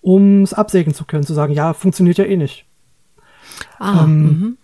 um 0.00 0.42
es 0.42 0.54
absägen 0.54 0.94
zu 0.94 1.04
können, 1.04 1.24
zu 1.24 1.34
sagen, 1.34 1.52
ja, 1.52 1.74
funktioniert 1.74 2.16
ja 2.16 2.24
eh 2.24 2.38
nicht. 2.38 2.64
Ah, 3.78 4.04
Ähm, 4.04 4.22
mhm. 4.22 4.56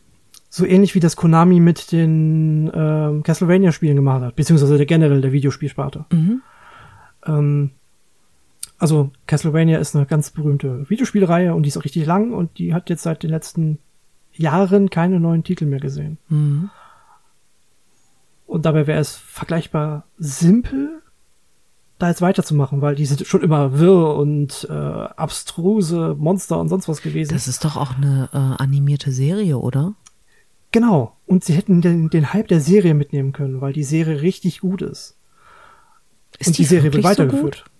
So 0.48 0.64
ähnlich 0.64 0.94
wie 0.94 1.00
das 1.00 1.16
Konami 1.16 1.60
mit 1.60 1.92
den 1.92 2.72
ähm, 2.72 3.22
Castlevania-Spielen 3.22 3.96
gemacht 3.96 4.22
hat, 4.22 4.36
beziehungsweise 4.36 4.78
der 4.78 4.86
generell 4.86 5.20
der 5.20 5.32
Videospielsparte. 5.32 6.06
Mhm. 6.10 6.40
Ähm, 7.26 7.70
also 8.78 9.10
Castlevania 9.26 9.80
ist 9.80 9.94
eine 9.94 10.06
ganz 10.06 10.30
berühmte 10.30 10.88
Videospielreihe 10.88 11.54
und 11.54 11.64
die 11.64 11.68
ist 11.68 11.76
auch 11.76 11.84
richtig 11.84 12.06
lang 12.06 12.32
und 12.32 12.56
die 12.56 12.72
hat 12.72 12.88
jetzt 12.88 13.02
seit 13.02 13.22
den 13.22 13.28
letzten 13.30 13.78
Jahren 14.32 14.88
keine 14.88 15.20
neuen 15.20 15.44
Titel 15.44 15.66
mehr 15.66 15.80
gesehen. 15.80 16.16
Mhm. 16.30 16.70
Und 18.54 18.66
dabei 18.66 18.86
wäre 18.86 19.00
es 19.00 19.16
vergleichbar 19.16 20.04
simpel, 20.16 21.02
da 21.98 22.08
jetzt 22.08 22.22
weiterzumachen, 22.22 22.82
weil 22.82 22.94
die 22.94 23.04
sind 23.04 23.26
schon 23.26 23.42
immer 23.42 23.80
wirr 23.80 24.14
und 24.14 24.68
äh, 24.70 24.72
abstruse 24.72 26.14
Monster 26.16 26.60
und 26.60 26.68
sonst 26.68 26.86
was 26.86 27.02
gewesen. 27.02 27.32
Das 27.32 27.48
ist 27.48 27.64
doch 27.64 27.76
auch 27.76 27.96
eine 27.96 28.28
äh, 28.32 28.62
animierte 28.62 29.10
Serie, 29.10 29.58
oder? 29.58 29.94
genau. 30.70 31.16
Und 31.26 31.42
sie 31.42 31.54
hätten 31.54 31.80
den, 31.80 32.10
den 32.10 32.32
Hype 32.32 32.46
der 32.46 32.60
Serie 32.60 32.94
mitnehmen 32.94 33.32
können, 33.32 33.60
weil 33.60 33.72
die 33.72 33.82
Serie 33.82 34.20
richtig 34.22 34.60
gut 34.60 34.82
ist. 34.82 35.16
Ist 36.38 36.46
und 36.46 36.58
die, 36.58 36.64
Serie 36.64 36.92
wird 36.92 37.02
so 37.02 37.08
weitergeführt. 37.08 37.64
gut? 37.64 37.73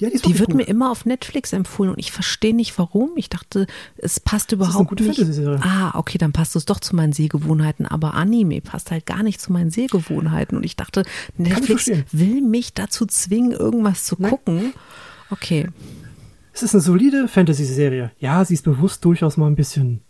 Ja, 0.00 0.08
die 0.08 0.18
Die 0.18 0.38
wird 0.38 0.48
gut. 0.48 0.56
mir 0.56 0.62
immer 0.64 0.90
auf 0.90 1.04
Netflix 1.04 1.52
empfohlen 1.52 1.92
und 1.92 1.98
ich 1.98 2.10
verstehe 2.10 2.54
nicht 2.54 2.78
warum. 2.78 3.10
Ich 3.16 3.28
dachte, 3.28 3.66
es 3.98 4.18
passt 4.18 4.52
ist 4.52 4.58
eine 4.60 4.64
überhaupt 4.70 4.88
gute 4.88 5.04
nicht. 5.04 5.16
Fantasy-Serie. 5.18 5.60
Ah, 5.62 5.96
okay, 5.98 6.16
dann 6.18 6.32
passt 6.32 6.56
es 6.56 6.64
doch 6.64 6.80
zu 6.80 6.96
meinen 6.96 7.12
Sehgewohnheiten, 7.12 7.86
aber 7.86 8.14
Anime 8.14 8.60
passt 8.62 8.90
halt 8.90 9.04
gar 9.06 9.22
nicht 9.22 9.40
zu 9.40 9.52
meinen 9.52 9.70
Sehgewohnheiten 9.70 10.56
und 10.56 10.64
ich 10.64 10.74
dachte, 10.76 11.04
Netflix 11.36 11.84
verstehen. 11.84 12.04
will 12.12 12.40
mich 12.40 12.72
dazu 12.74 13.04
zwingen, 13.06 13.52
irgendwas 13.52 14.04
zu 14.04 14.16
Nein. 14.18 14.30
gucken. 14.30 14.72
Okay, 15.30 15.68
Es 16.52 16.62
ist 16.64 16.74
eine 16.74 16.80
solide 16.80 17.28
Fantasy-Serie. 17.28 18.10
Ja, 18.18 18.44
sie 18.44 18.54
ist 18.54 18.64
bewusst 18.64 19.04
durchaus 19.04 19.36
mal 19.36 19.46
ein 19.46 19.54
bisschen 19.54 20.00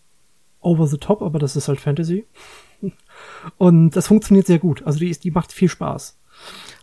over 0.61 0.87
the 0.87 0.97
top, 0.99 1.21
aber 1.21 1.39
das 1.39 1.57
ist 1.57 1.69
halt 1.69 1.81
Fantasy. 1.81 2.27
Und 3.59 3.91
das 3.97 4.07
funktioniert 4.07 4.47
sehr 4.47 4.59
gut. 4.59 4.83
Also 4.87 4.99
die, 5.01 5.11
ist, 5.11 5.25
die 5.25 5.31
macht 5.31 5.53
viel 5.53 5.69
Spaß. 5.69 6.17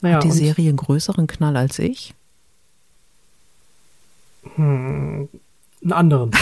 Naja, 0.01 0.17
hat 0.17 0.23
die 0.23 0.31
Serie 0.31 0.69
einen 0.69 0.77
größeren 0.77 1.25
Knall 1.25 1.57
als 1.57 1.79
ich? 1.79 2.13
Hm, 4.55 5.29
einen 5.83 5.93
anderen. 5.93 6.31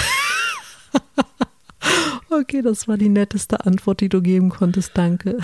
Okay, 2.42 2.62
das 2.62 2.88
war 2.88 2.98
die 2.98 3.10
netteste 3.10 3.66
Antwort, 3.66 4.02
die 4.02 4.10
du 4.10 4.22
geben 4.22 4.50
konntest. 4.50 4.92
Danke. 4.96 5.38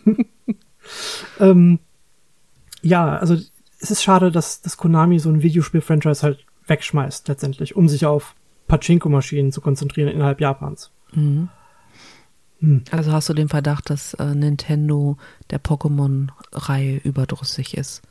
ähm, 1.40 1.78
Ja, 2.82 3.16
also 3.16 3.34
es 3.80 3.90
ist 3.90 4.02
schade, 4.02 4.30
dass 4.30 4.62
das 4.62 4.76
Konami 4.76 5.18
so 5.18 5.28
ein 5.28 5.42
Videospiel-Franchise 5.42 6.22
halt 6.22 6.46
wegschmeißt 6.66 7.28
letztendlich, 7.28 7.76
um 7.76 7.88
sich 7.88 8.06
auf 8.06 8.34
Pachinko-Maschinen 8.68 9.52
zu 9.52 9.60
konzentrieren 9.60 10.08
innerhalb 10.08 10.40
Japans. 10.40 10.90
Mhm. 11.12 11.48
Hm. 12.60 12.84
Also 12.90 13.12
hast 13.12 13.28
du 13.28 13.34
den 13.34 13.48
Verdacht, 13.48 13.90
dass 13.90 14.14
äh, 14.14 14.34
Nintendo 14.34 15.18
der 15.50 15.62
Pokémon-Reihe 15.62 16.96
überdrüssig 17.04 17.76
ist? 17.76 18.02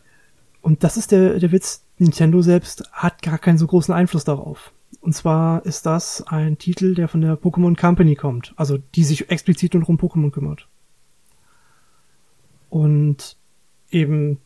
Und 0.61 0.83
das 0.83 0.97
ist 0.97 1.11
der, 1.11 1.39
der 1.39 1.51
Witz, 1.51 1.84
Nintendo 1.97 2.41
selbst 2.41 2.89
hat 2.91 3.21
gar 3.21 3.37
keinen 3.37 3.57
so 3.57 3.67
großen 3.67 3.93
Einfluss 3.93 4.23
darauf. 4.23 4.71
Und 5.01 5.13
zwar 5.13 5.65
ist 5.65 5.85
das 5.85 6.23
ein 6.27 6.57
Titel, 6.57 6.95
der 6.95 7.07
von 7.07 7.21
der 7.21 7.37
Pokémon 7.37 7.79
Company 7.79 8.15
kommt, 8.15 8.53
also 8.55 8.77
die 8.77 9.03
sich 9.03 9.29
explizit 9.29 9.73
nur 9.73 9.87
um 9.87 9.97
Pokémon 9.97 10.31
kümmert. 10.31 10.67
Und 12.69 13.37
eben, 13.89 14.39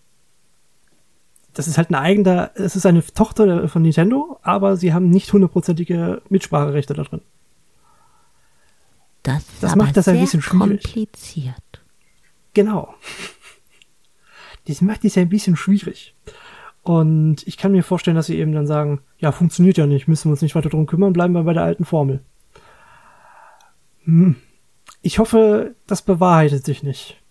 das 1.54 1.68
ist 1.68 1.78
halt 1.78 1.90
ein 1.90 1.96
eigener, 1.96 2.52
es 2.56 2.76
ist 2.76 2.86
eine 2.86 3.04
Tochter 3.04 3.68
von 3.68 3.82
Nintendo, 3.82 4.40
aber 4.42 4.76
sie 4.76 4.94
haben 4.94 5.10
nicht 5.10 5.32
hundertprozentige 5.32 6.22
Mitspracherechte 6.30 6.94
da 6.94 7.04
drin. 7.04 7.22
Das, 9.24 9.44
das 9.62 9.76
macht 9.76 9.98
das 9.98 10.08
ein 10.08 10.20
bisschen 10.20 10.42
schwierig. 10.42 10.84
kompliziert. 10.84 11.82
Genau. 12.54 12.94
Das 14.66 14.82
macht 14.82 15.04
es 15.04 15.18
ein 15.18 15.30
bisschen 15.30 15.56
schwierig. 15.56 16.14
Und 16.90 17.46
ich 17.46 17.58
kann 17.58 17.72
mir 17.72 17.84
vorstellen, 17.84 18.16
dass 18.16 18.26
sie 18.26 18.40
eben 18.40 18.52
dann 18.52 18.66
sagen, 18.66 19.02
ja, 19.20 19.32
funktioniert 19.32 19.78
ja 19.78 19.86
nicht, 19.86 20.08
müssen 20.08 20.28
wir 20.28 20.32
uns 20.32 20.42
nicht 20.42 20.56
weiter 20.56 20.70
drum 20.70 20.88
kümmern, 20.88 21.14
bleiben 21.14 21.36
wir 21.36 21.44
bei 21.44 21.54
der 21.54 21.62
alten 21.62 21.86
Formel. 21.86 22.24
Hm. 24.06 24.38
Ich 25.04 25.20
hoffe, 25.20 25.76
das 25.86 26.02
bewahrheitet 26.02 26.66
sich 26.66 26.82
nicht. 26.82 27.22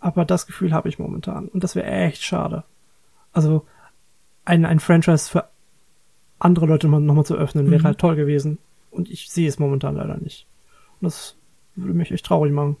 Aber 0.00 0.24
das 0.24 0.48
Gefühl 0.48 0.72
habe 0.72 0.88
ich 0.88 0.98
momentan. 0.98 1.46
Und 1.46 1.62
das 1.62 1.76
wäre 1.76 1.86
echt 1.86 2.24
schade. 2.24 2.64
Also, 3.32 3.64
ein, 4.44 4.66
ein 4.66 4.80
Franchise 4.80 5.30
für 5.30 5.44
andere 6.40 6.66
Leute 6.66 6.88
nochmal 6.88 7.24
zu 7.24 7.36
öffnen, 7.36 7.70
wäre 7.70 7.82
mhm. 7.82 7.86
halt 7.86 7.98
toll 7.98 8.16
gewesen. 8.16 8.58
Und 8.90 9.08
ich 9.08 9.30
sehe 9.30 9.46
es 9.46 9.60
momentan 9.60 9.94
leider 9.94 10.16
nicht. 10.16 10.48
Das 11.00 11.36
würde 11.76 11.94
mich 11.94 12.10
echt 12.10 12.26
traurig 12.26 12.52
machen. 12.52 12.76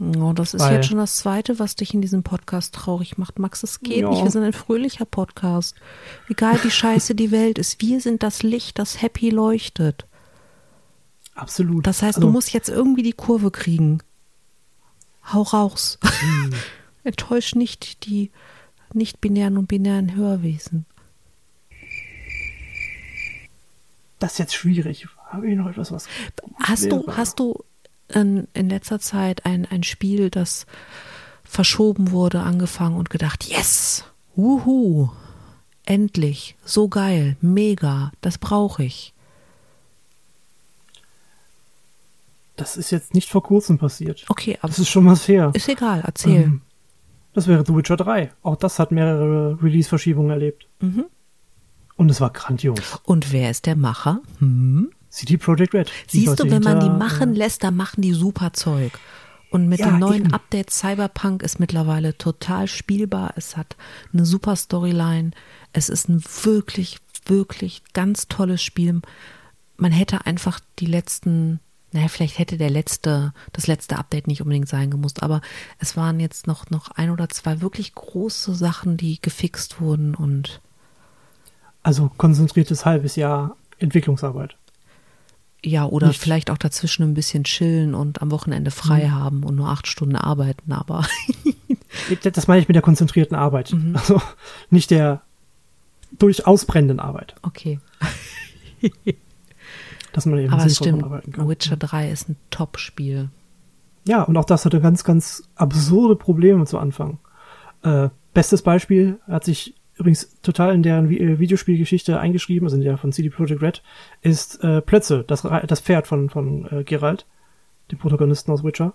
Oh, 0.00 0.32
das 0.32 0.54
ist 0.54 0.60
Weil, 0.60 0.76
jetzt 0.76 0.88
schon 0.88 0.98
das 0.98 1.16
Zweite, 1.16 1.58
was 1.58 1.76
dich 1.76 1.94
in 1.94 2.00
diesem 2.00 2.22
Podcast 2.22 2.74
traurig 2.74 3.18
macht. 3.18 3.38
Max, 3.38 3.62
es 3.62 3.80
geht 3.80 3.98
ja. 3.98 4.10
nicht. 4.10 4.24
Wir 4.24 4.30
sind 4.30 4.42
ein 4.42 4.52
fröhlicher 4.52 5.04
Podcast. 5.04 5.76
Egal 6.28 6.62
wie 6.64 6.70
scheiße 6.70 7.14
die 7.14 7.30
Welt 7.30 7.58
ist, 7.58 7.80
wir 7.80 8.00
sind 8.00 8.22
das 8.22 8.42
Licht, 8.42 8.78
das 8.78 9.00
happy 9.00 9.30
leuchtet. 9.30 10.06
Absolut. 11.34 11.86
Das 11.86 12.02
heißt, 12.02 12.16
also, 12.16 12.28
du 12.28 12.32
musst 12.32 12.52
jetzt 12.52 12.68
irgendwie 12.68 13.02
die 13.02 13.12
Kurve 13.12 13.50
kriegen. 13.50 14.02
Hau 15.32 15.42
raus. 15.42 15.98
Hm. 16.02 16.52
Enttäusch 17.04 17.54
nicht 17.54 18.06
die 18.06 18.30
nicht-binären 18.94 19.56
und 19.56 19.68
binären 19.68 20.14
Hörwesen. 20.14 20.84
Das 24.18 24.32
ist 24.32 24.38
jetzt 24.38 24.54
schwierig. 24.54 25.08
Habe 25.30 25.48
ich 25.48 25.56
noch 25.56 25.68
etwas 25.68 25.90
was? 25.90 26.08
Hast 26.60 26.92
du, 26.92 27.06
hast 27.08 27.40
du 27.40 27.64
in, 28.08 28.48
in 28.54 28.68
letzter 28.68 28.98
Zeit 29.00 29.46
ein, 29.46 29.66
ein 29.66 29.82
Spiel, 29.82 30.30
das 30.30 30.66
verschoben 31.44 32.10
wurde, 32.10 32.40
angefangen 32.40 32.96
und 32.96 33.10
gedacht, 33.10 33.44
yes, 33.44 34.04
wuhu, 34.34 35.10
endlich, 35.84 36.56
so 36.64 36.88
geil, 36.88 37.36
mega, 37.40 38.12
das 38.20 38.38
brauche 38.38 38.84
ich. 38.84 39.12
Das 42.56 42.76
ist 42.76 42.90
jetzt 42.90 43.14
nicht 43.14 43.28
vor 43.28 43.42
kurzem 43.42 43.78
passiert. 43.78 44.24
Okay, 44.28 44.58
aber. 44.60 44.68
Das 44.68 44.78
ist 44.78 44.88
schon 44.88 45.06
was 45.06 45.26
her. 45.26 45.50
Ist 45.54 45.68
egal, 45.68 46.02
erzähl. 46.04 46.42
Ähm, 46.42 46.60
das 47.32 47.46
wäre 47.48 47.64
The 47.66 47.74
Witcher 47.74 47.96
3. 47.96 48.30
Auch 48.42 48.56
das 48.56 48.78
hat 48.78 48.92
mehrere 48.92 49.58
Release-Verschiebungen 49.62 50.30
erlebt. 50.30 50.66
Mhm. 50.80 51.06
Und 51.96 52.10
es 52.10 52.20
war 52.20 52.30
grandios. 52.30 53.00
Und 53.04 53.32
wer 53.32 53.50
ist 53.50 53.66
der 53.66 53.76
Macher? 53.76 54.20
Hm? 54.38 54.90
CD 55.12 55.36
Projekt 55.36 55.74
Red. 55.74 55.92
Siehst 56.08 56.40
du, 56.40 56.50
wenn 56.50 56.62
man 56.62 56.80
die 56.80 56.88
machen 56.88 57.34
lässt, 57.34 57.62
dann 57.62 57.76
machen 57.76 58.00
die 58.00 58.14
super 58.14 58.52
Zeug. 58.54 58.92
Und 59.50 59.68
mit 59.68 59.80
ja, 59.80 59.90
dem 59.90 59.98
neuen 59.98 60.24
eben. 60.24 60.32
Update 60.32 60.70
Cyberpunk 60.70 61.42
ist 61.42 61.60
mittlerweile 61.60 62.16
total 62.16 62.66
spielbar. 62.66 63.34
Es 63.36 63.56
hat 63.58 63.76
eine 64.12 64.24
super 64.24 64.56
Storyline. 64.56 65.32
Es 65.74 65.90
ist 65.90 66.08
ein 66.08 66.24
wirklich, 66.42 66.98
wirklich 67.26 67.82
ganz 67.92 68.28
tolles 68.28 68.62
Spiel. 68.62 69.02
Man 69.76 69.92
hätte 69.92 70.24
einfach 70.24 70.58
die 70.78 70.86
letzten, 70.86 71.60
naja, 71.92 72.08
vielleicht 72.08 72.38
hätte 72.38 72.56
der 72.56 72.70
letzte, 72.70 73.34
das 73.52 73.66
letzte 73.66 73.98
Update 73.98 74.26
nicht 74.26 74.40
unbedingt 74.40 74.70
sein 74.70 74.90
gemusst, 74.90 75.22
aber 75.22 75.42
es 75.78 75.98
waren 75.98 76.18
jetzt 76.18 76.46
noch, 76.46 76.70
noch 76.70 76.90
ein 76.92 77.10
oder 77.10 77.28
zwei 77.28 77.60
wirklich 77.60 77.94
große 77.94 78.54
Sachen, 78.54 78.96
die 78.96 79.20
gefixt 79.20 79.82
wurden 79.82 80.14
und. 80.14 80.62
Also 81.82 82.10
konzentriertes 82.16 82.86
halbes 82.86 83.16
Jahr 83.16 83.56
Entwicklungsarbeit. 83.78 84.56
Ja, 85.64 85.86
oder 85.86 86.08
nicht. 86.08 86.20
vielleicht 86.20 86.50
auch 86.50 86.58
dazwischen 86.58 87.04
ein 87.04 87.14
bisschen 87.14 87.44
chillen 87.44 87.94
und 87.94 88.20
am 88.20 88.30
Wochenende 88.30 88.70
frei 88.70 89.06
mhm. 89.06 89.14
haben 89.14 89.44
und 89.44 89.54
nur 89.54 89.68
acht 89.68 89.86
Stunden 89.86 90.16
arbeiten, 90.16 90.72
aber. 90.72 91.06
das 92.22 92.48
meine 92.48 92.60
ich 92.60 92.68
mit 92.68 92.74
der 92.74 92.82
konzentrierten 92.82 93.36
Arbeit. 93.36 93.72
Mhm. 93.72 93.96
Also 93.96 94.20
nicht 94.70 94.90
der 94.90 95.22
durchaus 96.18 96.64
brennenden 96.64 97.00
Arbeit. 97.00 97.34
Okay. 97.42 97.78
Dass 100.12 100.26
man 100.26 100.38
eben 100.40 100.52
aber 100.52 100.66
es 100.66 100.76
stimmt, 100.76 101.04
arbeiten 101.04 101.32
kann. 101.32 101.48
Witcher 101.48 101.76
3 101.76 102.10
ist 102.10 102.28
ein 102.28 102.36
Top-Spiel. 102.50 103.30
Ja, 104.06 104.22
und 104.22 104.36
auch 104.36 104.44
das 104.44 104.64
hatte 104.64 104.80
ganz, 104.80 105.04
ganz 105.04 105.44
absurde 105.54 106.16
Probleme 106.16 106.66
zu 106.66 106.78
Anfang. 106.78 107.18
Äh, 107.82 108.08
bestes 108.34 108.62
Beispiel 108.62 109.20
hat 109.26 109.44
sich 109.44 109.74
übrigens 109.96 110.40
total 110.42 110.74
in 110.74 110.82
deren 110.82 111.10
äh, 111.10 111.38
Videospielgeschichte 111.38 112.18
eingeschrieben, 112.18 112.66
also 112.66 112.76
in 112.76 112.82
der 112.82 112.98
von 112.98 113.12
CD 113.12 113.30
Projekt 113.30 113.62
Red, 113.62 113.82
ist 114.22 114.62
äh, 114.62 114.80
Plötze, 114.80 115.24
das, 115.26 115.42
das 115.42 115.80
Pferd 115.80 116.06
von, 116.06 116.30
von 116.30 116.66
äh, 116.70 116.84
Geralt, 116.84 117.26
dem 117.90 117.98
Protagonisten 117.98 118.52
aus 118.52 118.64
Witcher, 118.64 118.94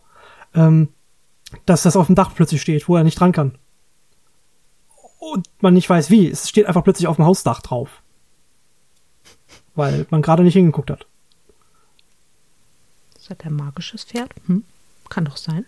ähm, 0.53 0.89
dass 1.65 1.83
das 1.83 1.95
auf 1.95 2.07
dem 2.07 2.15
Dach 2.15 2.33
plötzlich 2.35 2.61
steht, 2.61 2.87
wo 2.89 2.95
er 2.95 3.03
nicht 3.03 3.19
dran 3.19 3.31
kann. 3.31 3.55
Und 5.19 5.47
man 5.61 5.73
nicht 5.73 5.89
weiß 5.89 6.09
wie. 6.09 6.27
Es 6.29 6.47
steht 6.47 6.67
einfach 6.67 6.83
plötzlich 6.83 7.07
auf 7.07 7.15
dem 7.15 7.25
Hausdach 7.25 7.61
drauf. 7.61 8.01
Weil 9.75 10.05
man 10.09 10.21
gerade 10.21 10.43
nicht 10.43 10.53
hingeguckt 10.53 10.89
hat. 10.89 11.05
Ist 13.17 13.29
das 13.29 13.39
ein 13.41 13.53
magisches 13.53 14.03
Pferd? 14.03 14.31
Hm? 14.45 14.63
Kann 15.09 15.25
doch 15.25 15.37
sein. 15.37 15.65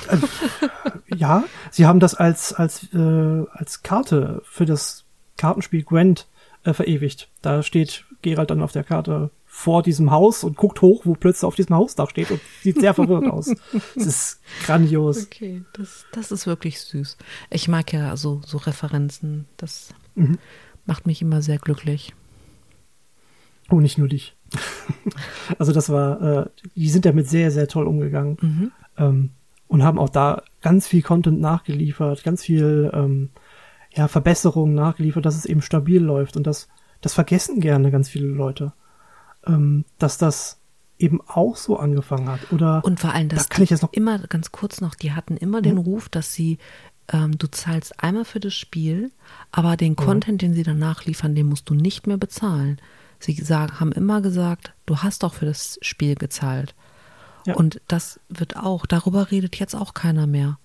Ja, 1.14 1.44
sie 1.70 1.86
haben 1.86 2.00
das 2.00 2.14
als, 2.14 2.52
als, 2.52 2.92
äh, 2.92 3.44
als 3.52 3.82
Karte 3.82 4.42
für 4.44 4.66
das 4.66 5.04
Kartenspiel 5.36 5.82
Gwent 5.82 6.26
äh, 6.64 6.72
verewigt. 6.72 7.28
Da 7.42 7.62
steht 7.62 8.04
Gerald 8.22 8.50
dann 8.50 8.62
auf 8.62 8.72
der 8.72 8.84
Karte 8.84 9.30
vor 9.46 9.82
diesem 9.82 10.10
Haus 10.10 10.44
und 10.44 10.56
guckt 10.56 10.82
hoch, 10.82 11.06
wo 11.06 11.14
plötzlich 11.14 11.44
auf 11.44 11.54
diesem 11.54 11.76
Hausdach 11.76 12.10
steht 12.10 12.30
und 12.30 12.40
sieht 12.62 12.80
sehr 12.80 12.92
verwirrt 12.92 13.26
aus. 13.26 13.54
Es 13.96 14.06
ist 14.06 14.40
grandios. 14.64 15.24
Okay, 15.24 15.62
das, 15.72 16.04
das 16.12 16.30
ist 16.30 16.46
wirklich 16.46 16.80
süß. 16.80 17.16
Ich 17.50 17.68
mag 17.68 17.92
ja 17.92 18.16
so, 18.16 18.42
so 18.44 18.58
Referenzen. 18.58 19.46
Das 19.56 19.94
mhm. 20.14 20.38
macht 20.84 21.06
mich 21.06 21.22
immer 21.22 21.40
sehr 21.40 21.58
glücklich. 21.58 22.14
Oh, 23.70 23.80
nicht 23.80 23.96
nur 23.96 24.08
dich. 24.08 24.36
also 25.58 25.72
das 25.72 25.88
war, 25.88 26.20
äh, 26.20 26.46
die 26.74 26.90
sind 26.90 27.06
damit 27.06 27.28
sehr, 27.28 27.50
sehr 27.50 27.68
toll 27.68 27.86
umgegangen. 27.86 28.36
Mhm. 28.40 28.72
Ähm, 28.98 29.30
und 29.68 29.82
haben 29.82 29.98
auch 29.98 30.08
da 30.08 30.42
ganz 30.60 30.86
viel 30.86 31.02
Content 31.02 31.40
nachgeliefert, 31.40 32.24
ganz 32.24 32.42
viel 32.42 32.90
ähm, 32.94 33.30
ja, 33.94 34.08
Verbesserungen 34.08 34.74
nachgeliefert, 34.74 35.24
dass 35.24 35.36
es 35.36 35.46
eben 35.46 35.62
stabil 35.62 36.02
läuft. 36.02 36.36
Und 36.36 36.46
das, 36.46 36.68
das 37.00 37.14
vergessen 37.14 37.60
gerne 37.60 37.90
ganz 37.90 38.08
viele 38.08 38.26
Leute, 38.26 38.72
ähm, 39.46 39.84
dass 39.98 40.18
das 40.18 40.60
eben 40.98 41.20
auch 41.26 41.56
so 41.56 41.78
angefangen 41.78 42.28
hat. 42.28 42.52
Oder 42.52 42.82
und 42.84 43.00
vor 43.00 43.12
allem, 43.12 43.28
dass 43.28 43.48
da 43.48 43.54
kann 43.54 43.64
ich 43.64 43.70
jetzt 43.70 43.82
noch 43.82 43.92
immer 43.92 44.18
ganz 44.18 44.52
kurz 44.52 44.80
noch, 44.80 44.94
die 44.94 45.12
hatten 45.12 45.36
immer 45.36 45.62
den 45.62 45.74
mhm. 45.74 45.80
Ruf, 45.80 46.08
dass 46.08 46.32
sie 46.32 46.58
ähm, 47.12 47.38
du 47.38 47.46
zahlst 47.46 48.02
einmal 48.02 48.24
für 48.24 48.40
das 48.40 48.54
Spiel, 48.54 49.12
aber 49.52 49.76
den 49.76 49.96
Content, 49.96 50.42
den 50.42 50.54
sie 50.54 50.62
danach 50.62 51.04
liefern, 51.04 51.34
den 51.34 51.46
musst 51.46 51.68
du 51.68 51.74
nicht 51.74 52.06
mehr 52.06 52.16
bezahlen. 52.16 52.80
Sie 53.18 53.32
sagen, 53.34 53.80
haben 53.80 53.92
immer 53.92 54.20
gesagt, 54.20 54.74
du 54.86 54.98
hast 54.98 55.22
doch 55.22 55.34
für 55.34 55.46
das 55.46 55.78
Spiel 55.82 56.16
gezahlt. 56.16 56.74
Ja. 57.46 57.54
Und 57.54 57.80
das 57.88 58.20
wird 58.28 58.56
auch, 58.56 58.86
darüber 58.86 59.30
redet 59.30 59.56
jetzt 59.56 59.74
auch 59.74 59.94
keiner 59.94 60.26
mehr. 60.26 60.58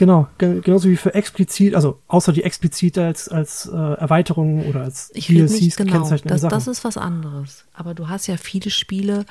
Genau, 0.00 0.28
genauso 0.38 0.88
wie 0.88 0.96
für 0.96 1.12
explizit, 1.12 1.74
also 1.74 2.00
außer 2.08 2.32
die 2.32 2.42
explizit 2.42 2.96
als, 2.96 3.28
als 3.28 3.66
äh, 3.66 3.76
Erweiterung 3.76 4.66
oder 4.66 4.80
als 4.80 5.10
ich 5.12 5.26
DLCs 5.26 5.60
nicht, 5.60 5.76
genau, 5.76 6.08
das, 6.08 6.40
das 6.40 6.66
ist 6.68 6.84
was 6.84 6.96
anderes. 6.96 7.66
Aber 7.74 7.92
du 7.92 8.08
hast 8.08 8.26
ja 8.26 8.38
viele 8.38 8.70
Spiele, 8.70 9.26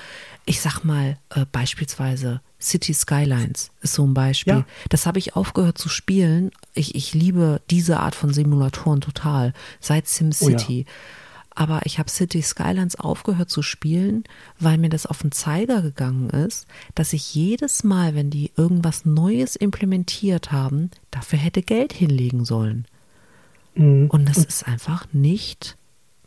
ich 0.45 0.61
sag 0.61 0.83
mal 0.83 1.17
äh, 1.31 1.45
beispielsweise 1.51 2.41
City 2.61 2.93
Skylines 2.93 3.71
ist 3.81 3.95
so 3.95 4.05
ein 4.05 4.13
Beispiel. 4.13 4.53
Ja. 4.53 4.65
Das 4.89 5.07
habe 5.07 5.17
ich 5.17 5.35
aufgehört 5.35 5.79
zu 5.79 5.89
spielen. 5.89 6.51
Ich, 6.75 6.93
ich 6.93 7.15
liebe 7.15 7.61
diese 7.71 7.99
Art 7.99 8.13
von 8.13 8.31
Simulatoren 8.31 9.01
total, 9.01 9.53
seit 9.79 10.07
SimCity. 10.07 10.85
Oh 10.85 10.89
ja. 10.91 10.95
Aber 11.60 11.86
ich 11.86 11.99
habe 11.99 12.10
City 12.10 12.41
Skylines 12.41 12.95
aufgehört 12.95 13.49
zu 13.49 13.62
spielen, 13.62 14.24
weil 14.62 14.78
mir 14.78 14.88
das 14.88 15.05
auf 15.05 15.24
den 15.24 15.34
Zeiger 15.34 15.82
gegangen 15.82 16.30
ist, 16.30 16.68
dass 16.95 17.12
ich 17.12 17.36
jedes 17.36 17.84
Mal, 17.84 18.16
wenn 18.16 18.30
die 18.30 18.53
irgendwas 18.55 19.03
Neues 19.03 19.57
implementiert 19.57 20.53
haben, 20.53 20.89
dafür 21.12 21.38
hätte 21.38 21.62
Geld 21.62 21.91
hinlegen 21.91 22.45
sollen. 22.45 22.86
Mhm. 23.76 24.07
Und 24.10 24.30
das 24.30 24.38
ist 24.38 24.70
einfach 24.70 25.05
nicht 25.12 25.76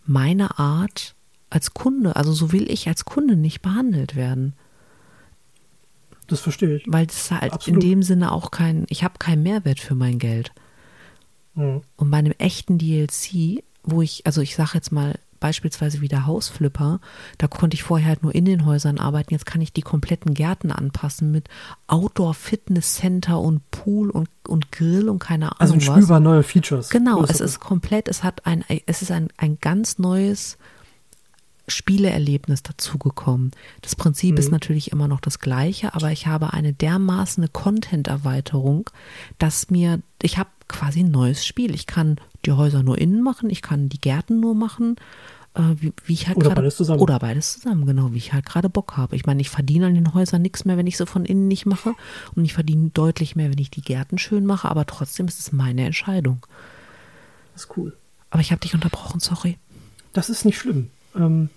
meine 0.05 0.59
Art 0.59 1.15
als 1.49 1.73
Kunde. 1.73 2.15
Also 2.15 2.35
so 2.35 2.53
will 2.53 2.71
ich 2.71 2.87
als 2.89 3.07
Kunde 3.07 3.35
nicht 3.35 3.63
behandelt 3.63 4.15
werden. 4.15 4.53
Das 6.27 6.41
verstehe 6.41 6.77
ich. 6.77 6.85
Weil 6.87 7.07
es 7.07 7.31
halt 7.31 7.55
Absolut. 7.55 7.83
in 7.83 7.89
dem 7.89 8.03
Sinne 8.03 8.33
auch 8.33 8.51
kein, 8.51 8.85
ich 8.91 9.03
habe 9.03 9.15
keinen 9.19 9.43
Mehrwert 9.43 9.81
für 9.81 9.95
mein 9.95 10.19
Geld. 10.19 10.53
Mhm. 11.55 11.81
Und 11.97 12.11
bei 12.11 12.19
einem 12.19 12.35
echten 12.37 12.77
DLC, 12.77 13.65
wo 13.85 14.03
ich, 14.03 14.27
also 14.27 14.41
ich 14.41 14.55
sage 14.55 14.73
jetzt 14.75 14.93
mal 14.93 15.19
beispielsweise 15.43 16.01
wie 16.01 16.09
der 16.09 16.27
Hausflipper, 16.27 17.01
da 17.37 17.49
konnte 17.49 17.75
ich 17.75 17.83
vorher 17.83 18.09
halt 18.09 18.23
nur 18.23 18.35
in 18.35 18.45
den 18.45 18.65
Häusern 18.65 18.99
arbeiten. 18.99 19.35
Jetzt 19.35 19.45
kann 19.45 19.61
ich 19.61 19.73
die 19.73 19.83
kompletten 19.83 20.35
Gärten 20.35 20.71
anpassen 20.71 21.33
mit 21.33 21.49
Outdoor 21.89 22.33
Fitness 22.33 22.95
Center 22.95 23.41
und 23.41 23.69
Pool 23.73 24.09
und, 24.11 24.29
und 24.47 24.71
Grill 24.71 25.09
und 25.09 25.19
keine 25.19 25.47
Ahnung 25.47 25.57
also 25.59 25.75
was. 25.75 25.89
Also 25.89 26.01
spürbar 26.01 26.21
neue 26.21 26.43
Features. 26.45 26.91
Genau, 26.91 27.25
es 27.25 27.41
ist 27.41 27.59
komplett, 27.59 28.09
es 28.09 28.23
hat 28.23 28.47
ein, 28.47 28.65
es 28.87 29.03
ist 29.03 29.11
ein, 29.11 29.29
ein 29.37 29.59
ganz 29.61 29.99
neues 29.99 30.59
Spieleerlebnis 31.67 32.63
dazugekommen. 32.63 33.51
Das 33.81 33.97
Prinzip 33.97 34.33
mhm. 34.33 34.39
ist 34.39 34.51
natürlich 34.53 34.93
immer 34.93 35.09
noch 35.09 35.21
das 35.21 35.41
gleiche, 35.41 35.95
aber 35.95 36.13
ich 36.13 36.27
habe 36.29 36.53
eine 36.53 36.73
dermaßen 36.73 37.53
Content-Erweiterung, 37.53 38.91
dass 39.39 39.71
mir, 39.71 40.01
ich 40.23 40.39
habe 40.39 40.51
quasi 40.69 41.01
ein 41.01 41.11
neues 41.11 41.45
Spiel. 41.45 41.75
Ich 41.75 41.87
kann 41.87 42.17
die 42.45 42.53
Häuser 42.53 42.83
nur 42.83 42.99
innen 42.99 43.23
machen, 43.23 43.51
ich 43.51 43.63
kann 43.63 43.89
die 43.89 44.01
Gärten 44.01 44.41
nur 44.41 44.55
machen, 44.55 44.97
äh, 45.55 45.61
wie, 45.77 45.93
wie, 46.05 46.13
ich 46.15 46.29
halt 46.29 46.37
oder 46.39 46.49
grade, 46.49 46.63
beides 46.63 46.77
zusammen. 46.77 47.01
Oder 47.01 47.19
beides 47.19 47.55
zusammen, 47.55 47.87
genau, 47.87 48.13
wie 48.13 48.19
ich 48.19 48.33
halt 48.33 48.47
gerade 48.47 48.69
Bock 48.69 48.97
habe. 48.97 49.17
Ich 49.17 49.27
meine, 49.27 49.41
ich 49.41 49.51
verdiene 49.51 49.87
an 49.87 49.95
den 49.95 50.15
Häusern 50.15 50.43
nichts 50.43 50.65
mehr, 50.65 50.77
wenn 50.77 50.87
ich 50.87 50.97
sie 50.97 51.07
von 51.07 51.25
innen 51.25 51.49
nicht 51.49 51.67
mache 51.67 51.95
und 52.35 52.45
ich 52.45 52.55
verdiene 52.55 52.91
deutlich 52.91 53.37
mehr, 53.37 53.51
wenn 53.51 53.59
ich 53.59 53.71
die 53.71 53.83
Gärten 53.83 54.19
schön 54.19 54.47
mache, 54.47 54.69
aber 54.69 54.87
trotzdem 54.87 55.27
ist 55.27 55.39
es 55.39 55.53
meine 55.53 55.85
Entscheidung. 55.85 56.47
Das 57.53 57.65
ist 57.65 57.77
cool. 57.77 57.97
Aber 58.31 58.41
ich 58.41 58.51
habe 58.51 58.61
dich 58.61 58.75
unterbrochen, 58.75 59.21
sorry. 59.21 59.59
Das 60.13 60.31
ist 60.31 60.45
nicht 60.45 60.59
schlimm. 60.59 60.91
Ähm, 61.15 61.51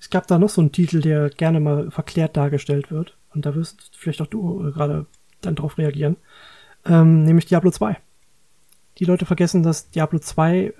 es 0.00 0.10
gab 0.10 0.26
da 0.26 0.38
noch 0.38 0.48
so 0.50 0.60
einen 0.60 0.72
Titel, 0.72 1.00
der 1.00 1.30
gerne 1.30 1.60
mal 1.60 1.90
verklärt 1.90 2.36
dargestellt 2.36 2.90
wird. 2.90 3.16
Und 3.34 3.46
da 3.46 3.54
wirst 3.54 3.90
vielleicht 3.92 4.22
auch 4.22 4.26
du 4.26 4.66
äh, 4.66 4.72
gerade 4.72 5.06
dann 5.40 5.54
drauf 5.54 5.78
reagieren. 5.78 6.16
Ähm, 6.86 7.24
nämlich 7.24 7.46
Diablo 7.46 7.70
2. 7.70 7.96
Die 8.98 9.04
Leute 9.04 9.26
vergessen, 9.26 9.62
dass 9.62 9.90
Diablo 9.90 10.18
2 10.18 10.72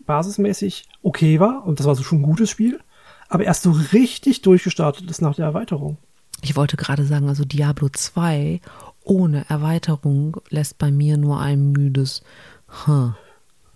basismäßig 0.00 0.88
okay 1.02 1.40
war. 1.40 1.64
Und 1.64 1.80
das 1.80 1.86
war 1.86 1.94
so 1.94 2.02
schon 2.02 2.20
ein 2.20 2.22
gutes 2.22 2.50
Spiel. 2.50 2.80
Aber 3.28 3.44
erst 3.44 3.62
so 3.62 3.72
richtig 3.92 4.42
durchgestartet 4.42 5.10
ist 5.10 5.20
nach 5.20 5.34
der 5.34 5.46
Erweiterung. 5.46 5.98
Ich 6.40 6.56
wollte 6.56 6.76
gerade 6.76 7.04
sagen, 7.04 7.28
also 7.28 7.44
Diablo 7.44 7.88
2 7.88 8.60
ohne 9.02 9.44
Erweiterung 9.48 10.38
lässt 10.50 10.78
bei 10.78 10.90
mir 10.90 11.16
nur 11.16 11.40
ein 11.40 11.72
müdes 11.72 12.22
huh, 12.86 13.12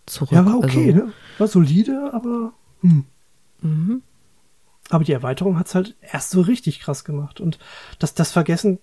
zurück. 0.07 0.33
Ja, 0.33 0.47
war 0.47 0.59
okay, 0.59 0.93
also, 0.93 1.07
ne? 1.07 1.13
War 1.39 1.49
solide, 1.49 2.11
aber 2.13 2.53
hm. 2.81 3.05
Mhm. 3.61 4.03
Aber 4.91 5.05
die 5.05 5.13
Erweiterung 5.13 5.59
hat's 5.59 5.75
halt 5.75 5.97
erst 6.03 6.31
so 6.31 6.43
richtig 6.43 6.81
krass 6.81 7.05
gemacht. 7.05 7.41
Und 7.41 7.59
das, 7.99 8.15
das 8.15 8.33
vergessen 8.33 8.79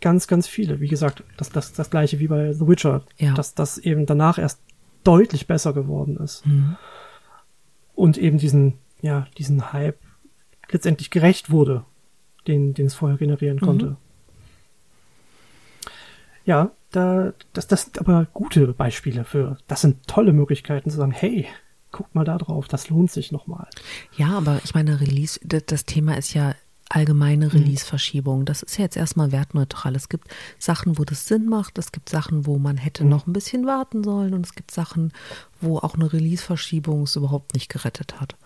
ganz, 0.00 0.26
ganz 0.26 0.46
viele. 0.46 0.80
Wie 0.80 0.88
gesagt, 0.88 1.22
das, 1.36 1.50
das, 1.50 1.72
das 1.72 1.90
gleiche 1.90 2.18
wie 2.18 2.28
bei 2.28 2.52
The 2.52 2.66
Witcher. 2.66 3.02
Ja. 3.18 3.34
Dass 3.34 3.54
das 3.54 3.78
eben 3.78 4.06
danach 4.06 4.38
erst 4.38 4.60
deutlich 5.04 5.46
besser 5.46 5.72
geworden 5.72 6.16
ist. 6.16 6.46
Mhm. 6.46 6.76
Und 7.94 8.18
eben 8.18 8.38
diesen, 8.38 8.78
ja, 9.02 9.26
diesen 9.38 9.72
Hype 9.72 9.98
letztendlich 10.70 11.10
gerecht 11.10 11.50
wurde, 11.50 11.84
den, 12.46 12.74
den 12.74 12.86
es 12.86 12.94
vorher 12.94 13.18
generieren 13.18 13.56
mhm. 13.56 13.66
konnte. 13.66 13.96
Ja, 16.44 16.70
da, 16.90 17.32
das, 17.52 17.66
das 17.66 17.82
sind 17.82 17.98
aber 18.00 18.26
gute 18.32 18.68
Beispiele 18.72 19.24
für, 19.24 19.58
das 19.68 19.82
sind 19.82 20.06
tolle 20.06 20.32
Möglichkeiten 20.32 20.90
zu 20.90 20.96
sagen, 20.96 21.12
hey, 21.12 21.46
guckt 21.92 22.14
mal 22.14 22.24
da 22.24 22.38
drauf, 22.38 22.68
das 22.68 22.88
lohnt 22.88 23.10
sich 23.10 23.32
nochmal. 23.32 23.68
Ja, 24.16 24.36
aber 24.36 24.60
ich 24.64 24.74
meine, 24.74 25.00
Release, 25.00 25.38
das 25.44 25.84
Thema 25.84 26.16
ist 26.16 26.34
ja 26.34 26.54
allgemeine 26.90 27.46
mhm. 27.46 27.52
Release-Verschiebung. 27.52 28.44
Das 28.44 28.62
ist 28.62 28.76
ja 28.76 28.84
jetzt 28.84 28.96
erstmal 28.96 29.32
wertneutral. 29.32 29.96
Es 29.96 30.08
gibt 30.08 30.28
Sachen, 30.58 30.98
wo 30.98 31.04
das 31.04 31.26
Sinn 31.26 31.46
macht, 31.46 31.78
es 31.78 31.92
gibt 31.92 32.08
Sachen, 32.08 32.46
wo 32.46 32.58
man 32.58 32.76
hätte 32.76 33.04
mhm. 33.04 33.10
noch 33.10 33.26
ein 33.26 33.32
bisschen 33.32 33.66
warten 33.66 34.04
sollen 34.04 34.34
und 34.34 34.44
es 34.44 34.54
gibt 34.54 34.70
Sachen, 34.70 35.12
wo 35.60 35.78
auch 35.78 35.94
eine 35.94 36.12
Release-Verschiebung 36.12 37.04
es 37.04 37.16
überhaupt 37.16 37.54
nicht 37.54 37.70
gerettet 37.70 38.20
hat. 38.20 38.36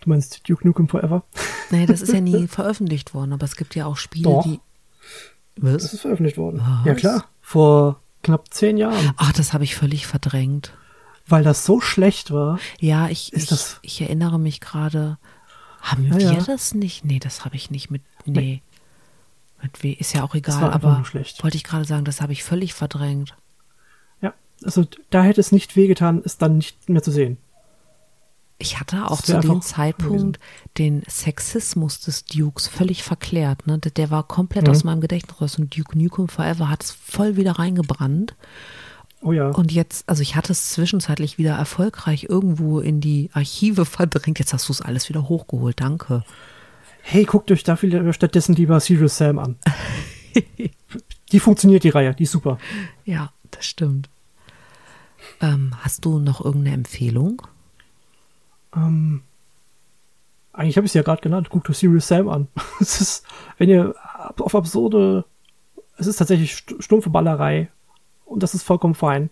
Du 0.00 0.10
meinst 0.10 0.48
Duke 0.48 0.66
Nukem 0.66 0.88
Forever? 0.88 1.24
Nee, 1.70 1.86
das 1.86 2.00
ist 2.00 2.12
ja 2.12 2.20
nie 2.20 2.46
veröffentlicht 2.48 3.12
worden, 3.12 3.32
aber 3.32 3.44
es 3.44 3.56
gibt 3.56 3.74
ja 3.74 3.86
auch 3.86 3.96
Spiele, 3.96 4.30
Doch. 4.30 4.44
die. 4.44 4.60
Was? 5.56 5.82
Das 5.82 5.94
ist 5.94 6.00
veröffentlicht 6.00 6.38
worden. 6.38 6.60
Was? 6.60 6.86
Ja, 6.86 6.94
klar. 6.94 7.24
Vor 7.40 8.00
knapp 8.22 8.52
zehn 8.52 8.76
Jahren. 8.76 9.12
Ach, 9.16 9.32
das 9.32 9.52
habe 9.52 9.64
ich 9.64 9.74
völlig 9.74 10.06
verdrängt 10.06 10.72
weil 11.28 11.42
das 11.42 11.64
so 11.64 11.80
schlecht 11.80 12.30
war. 12.30 12.58
Ja, 12.78 13.08
ich, 13.08 13.32
ich, 13.32 13.50
ich, 13.82 14.00
erinnere 14.00 14.38
mich 14.38 14.60
gerade. 14.60 15.18
Haben 15.86 16.06
ja, 16.06 16.18
wir 16.18 16.32
ja. 16.32 16.42
das 16.42 16.74
nicht? 16.74 17.04
Nee, 17.04 17.20
das 17.20 17.44
habe 17.44 17.54
ich 17.54 17.70
nicht 17.70 17.90
mit. 17.92 18.02
Nee. 18.24 18.40
nee. 18.40 18.62
Mit 19.62 19.82
weh 19.84 19.92
ist 19.92 20.14
ja 20.14 20.24
auch 20.24 20.34
egal, 20.34 20.72
aber 20.72 21.04
wollte 21.40 21.56
ich 21.56 21.64
gerade 21.64 21.84
sagen, 21.84 22.04
das 22.04 22.20
habe 22.20 22.32
ich 22.32 22.42
völlig 22.42 22.74
verdrängt. 22.74 23.36
Ja, 24.20 24.34
also 24.64 24.84
da 25.10 25.22
hätte 25.22 25.40
es 25.40 25.52
nicht 25.52 25.76
wehgetan, 25.76 26.22
es 26.24 26.38
dann 26.38 26.58
nicht 26.58 26.88
mehr 26.88 27.02
zu 27.02 27.12
sehen. 27.12 27.38
Ich 28.58 28.80
hatte 28.80 29.10
auch 29.10 29.22
zu 29.22 29.38
dem 29.38 29.62
Zeitpunkt 29.62 30.40
den 30.76 31.02
Sexismus 31.06 32.00
des 32.00 32.24
Dukes 32.24 32.66
völlig 32.66 33.02
verklärt. 33.02 33.66
Ne? 33.66 33.78
Der 33.78 34.10
war 34.10 34.24
komplett 34.24 34.64
mhm. 34.64 34.70
aus 34.70 34.82
meinem 34.82 35.00
Gedächtnis 35.00 35.40
raus 35.40 35.58
und 35.58 35.76
Duke 35.76 35.96
Nukem 35.96 36.28
Forever 36.28 36.68
hat 36.68 36.82
es 36.82 36.90
voll 36.90 37.36
wieder 37.36 37.52
reingebrannt. 37.52 38.34
Oh 39.26 39.32
ja. 39.32 39.48
Und 39.48 39.72
jetzt, 39.72 40.08
also 40.08 40.22
ich 40.22 40.36
hatte 40.36 40.52
es 40.52 40.70
zwischenzeitlich 40.70 41.36
wieder 41.36 41.56
erfolgreich 41.56 42.28
irgendwo 42.28 42.78
in 42.78 43.00
die 43.00 43.28
Archive 43.32 43.84
verdrängt. 43.84 44.38
Jetzt 44.38 44.52
hast 44.52 44.68
du 44.68 44.72
es 44.72 44.80
alles 44.80 45.08
wieder 45.08 45.28
hochgeholt. 45.28 45.80
Danke. 45.80 46.22
Hey, 47.02 47.24
guckt 47.24 47.50
euch 47.50 47.64
dafür 47.64 48.12
stattdessen 48.12 48.54
lieber 48.54 48.78
Serious 48.78 49.16
Sam 49.16 49.40
an. 49.40 49.56
die 51.32 51.40
funktioniert, 51.40 51.82
die 51.82 51.88
Reihe. 51.88 52.14
Die 52.14 52.22
ist 52.22 52.30
super. 52.30 52.58
Ja, 53.04 53.32
das 53.50 53.66
stimmt. 53.66 54.08
Ähm, 55.40 55.74
hast 55.80 56.04
du 56.04 56.20
noch 56.20 56.44
irgendeine 56.44 56.76
Empfehlung? 56.76 57.42
Ähm, 58.76 59.22
eigentlich 60.52 60.76
habe 60.76 60.86
ich 60.86 60.90
es 60.90 60.94
ja 60.94 61.02
gerade 61.02 61.22
genannt. 61.22 61.50
Guckt 61.50 61.68
euch 61.68 61.78
Serious 61.78 62.06
Sam 62.06 62.28
an. 62.28 62.46
es 62.80 63.00
ist, 63.00 63.26
wenn 63.58 63.70
ihr 63.70 63.92
auf 64.38 64.54
absurde, 64.54 65.24
es 65.96 66.06
ist 66.06 66.16
tatsächlich 66.16 66.64
stumpfe 66.78 67.10
Ballerei 67.10 67.70
und 68.26 68.42
das 68.42 68.54
ist 68.54 68.62
vollkommen 68.62 68.94
fein. 68.94 69.30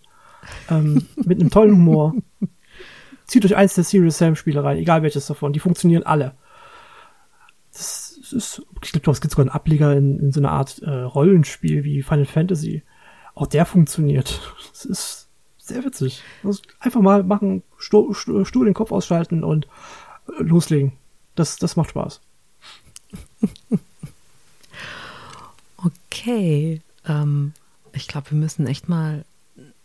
Ähm, 0.69 1.07
mit 1.15 1.39
einem 1.39 1.51
tollen 1.51 1.75
Humor. 1.75 2.15
Zieht 3.25 3.45
euch 3.45 3.55
eins 3.55 3.75
der 3.75 3.83
Serious 3.83 4.17
Sam 4.17 4.35
Spiele 4.35 4.63
rein, 4.63 4.77
egal 4.77 5.03
welches 5.03 5.27
davon. 5.27 5.53
Die 5.53 5.59
funktionieren 5.59 6.03
alle. 6.03 6.33
Das 7.73 8.17
ist, 8.31 8.61
ich 8.83 8.91
glaube, 8.91 9.11
es 9.11 9.21
gibt 9.21 9.31
sogar 9.31 9.45
einen 9.45 9.55
Ableger 9.55 9.95
in, 9.95 10.19
in 10.19 10.31
so 10.31 10.39
einer 10.39 10.51
Art 10.51 10.79
äh, 10.79 10.89
Rollenspiel 10.89 11.83
wie 11.83 12.03
Final 12.03 12.25
Fantasy. 12.25 12.83
Auch 13.33 13.47
der 13.47 13.65
funktioniert. 13.65 14.39
Das 14.71 14.85
ist 14.85 15.27
sehr 15.57 15.83
witzig. 15.83 16.23
Also 16.43 16.61
einfach 16.79 17.01
mal 17.01 17.23
machen, 17.23 17.63
Stuhl, 17.77 18.13
Stuhl 18.13 18.65
den 18.65 18.73
Kopf 18.73 18.91
ausschalten 18.91 19.43
und 19.43 19.67
äh, 20.27 20.43
loslegen. 20.43 20.93
Das, 21.35 21.57
das 21.57 21.75
macht 21.75 21.89
Spaß. 21.89 22.21
Okay. 25.85 26.81
Ähm, 27.07 27.53
ich 27.95 28.07
glaube, 28.07 28.31
wir 28.31 28.37
müssen 28.37 28.67
echt 28.67 28.89
mal 28.89 29.25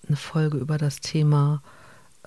eine 0.07 0.17
Folge 0.17 0.59
über 0.59 0.79
das 0.79 1.01
Thema 1.01 1.63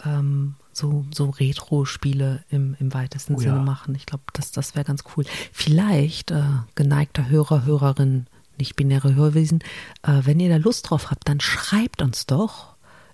ähm, 0.04 0.56
so, 0.72 1.06
so 1.14 1.30
Retro-Spiele 1.30 2.44
im, 2.50 2.76
im 2.80 2.94
weitesten 2.94 3.36
oh, 3.36 3.40
Sinne 3.40 3.58
ja. 3.58 3.62
machen. 3.62 3.94
Ich 3.96 4.06
glaube, 4.06 4.24
das, 4.34 4.52
das 4.52 4.76
wäre 4.76 4.86
ganz 4.86 5.04
cool. 5.16 5.26
Vielleicht, 5.52 6.32
äh, 6.32 6.44
geneigter 6.76 7.30
Hörer, 7.30 7.66
Hörerin, 7.66 8.28
nicht 8.58 8.76
binäre 8.76 9.16
Hörwesen, 9.16 9.60
äh, 10.04 10.22
wenn 10.24 10.40
ihr 10.40 10.50
da 10.50 10.58
Lust 10.58 10.90
drauf 10.90 11.12
habt, 11.12 11.28
dann 11.28 11.40
schreibt 11.40 12.02
uns 12.02 12.26
doch 12.26 12.73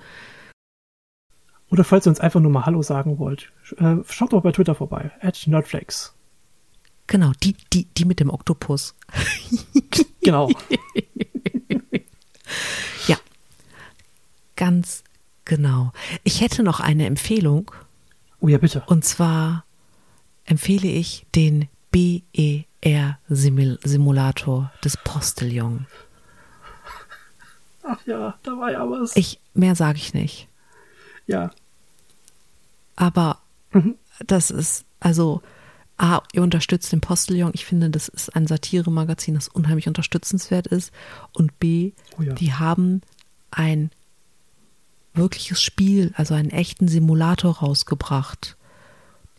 Oder 1.70 1.84
falls 1.84 2.08
ihr 2.08 2.10
uns 2.10 2.20
einfach 2.20 2.40
nur 2.40 2.52
mal 2.52 2.66
Hallo 2.66 2.82
sagen 2.82 3.20
wollt, 3.20 3.52
äh, 3.78 3.98
schaut 4.10 4.34
doch 4.34 4.42
bei 4.42 4.54
Twitter 4.54 4.74
vorbei, 4.74 5.12
at 5.22 5.46
Nerdflex. 5.46 6.16
Genau, 7.06 7.32
die, 7.44 7.56
die, 7.74 7.86
die 7.96 8.06
mit 8.06 8.20
dem 8.20 8.32
Oktopus. 8.32 8.96
genau. 10.22 10.50
ganz 14.56 15.04
Genau. 15.44 15.92
Ich 16.24 16.40
hätte 16.42 16.62
noch 16.62 16.80
eine 16.80 17.08
Empfehlung. 17.08 17.72
Oh 18.42 18.48
ja, 18.48 18.60
bitte. 18.60 18.84
Und 18.86 19.04
zwar 19.04 19.66
empfehle 20.46 20.88
ich 20.88 21.26
den 21.36 21.68
BER-Simulator 21.92 24.72
des 24.84 24.98
Postillon. 24.98 25.88
Ach 27.84 27.98
ja, 28.06 28.36
da 28.44 28.52
war 28.52 28.72
ja 28.72 28.88
was. 28.90 29.16
Ich, 29.16 29.40
mehr 29.54 29.76
sage 29.76 29.98
ich 29.98 30.14
nicht. 30.14 30.48
ja. 31.28 31.52
Aber 32.96 33.40
Mhm. 33.74 33.96
das 34.28 34.52
ist, 34.52 34.86
also, 35.00 35.42
A, 35.98 36.22
ihr 36.34 36.44
unterstützt 36.44 36.92
den 36.92 37.02
Postillon. 37.02 37.52
Ich 37.56 37.66
finde, 37.66 37.90
das 37.90 38.10
ist 38.10 38.36
ein 38.36 38.46
Satire-Magazin, 38.46 39.34
das 39.36 39.48
unheimlich 39.48 39.88
unterstützenswert 39.88 40.68
ist. 40.68 40.92
Und 41.34 41.58
B, 41.60 41.94
Oh 42.20 42.22
ja. 42.22 42.34
die 42.34 42.54
haben 42.54 43.02
ein 43.50 43.90
wirkliches 45.14 45.62
Spiel, 45.62 46.14
also 46.16 46.34
einen 46.34 46.50
echten 46.52 46.88
Simulator 46.88 47.58
rausgebracht, 47.60 48.56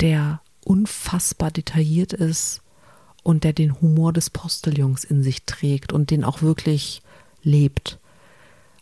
der 0.01 0.41
unfassbar 0.65 1.51
detailliert 1.51 2.13
ist 2.13 2.61
und 3.23 3.45
der 3.45 3.53
den 3.53 3.81
Humor 3.81 4.13
des 4.13 4.31
Postillons 4.31 5.05
in 5.05 5.23
sich 5.23 5.45
trägt 5.45 5.93
und 5.93 6.11
den 6.11 6.25
auch 6.25 6.43
wirklich 6.43 7.03
lebt. 7.43 7.99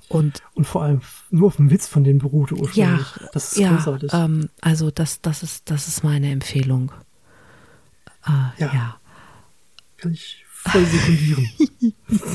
Und 0.08 0.42
Und 0.54 0.66
vor 0.66 0.82
allem 0.82 1.02
nur 1.30 1.46
auf 1.48 1.56
dem 1.56 1.70
Witz 1.70 1.86
von 1.86 2.02
denen 2.02 2.18
beruhte 2.18 2.56
ja, 2.56 2.60
ursprünglich. 2.62 3.06
das 3.32 3.52
ist 3.52 3.58
ja, 3.58 3.74
großartig. 3.76 4.10
ähm, 4.12 4.48
also 4.60 4.90
das, 4.90 5.20
das 5.20 5.42
ist, 5.44 5.70
das 5.70 5.86
ist 5.88 6.02
meine 6.02 6.30
Empfehlung. 6.32 6.90
Äh, 8.26 8.30
Ja. 8.60 8.74
ja. 8.74 8.96
Kann 9.98 10.12
ich 10.12 10.44
voll 10.48 10.84
sekundieren. 10.84 11.48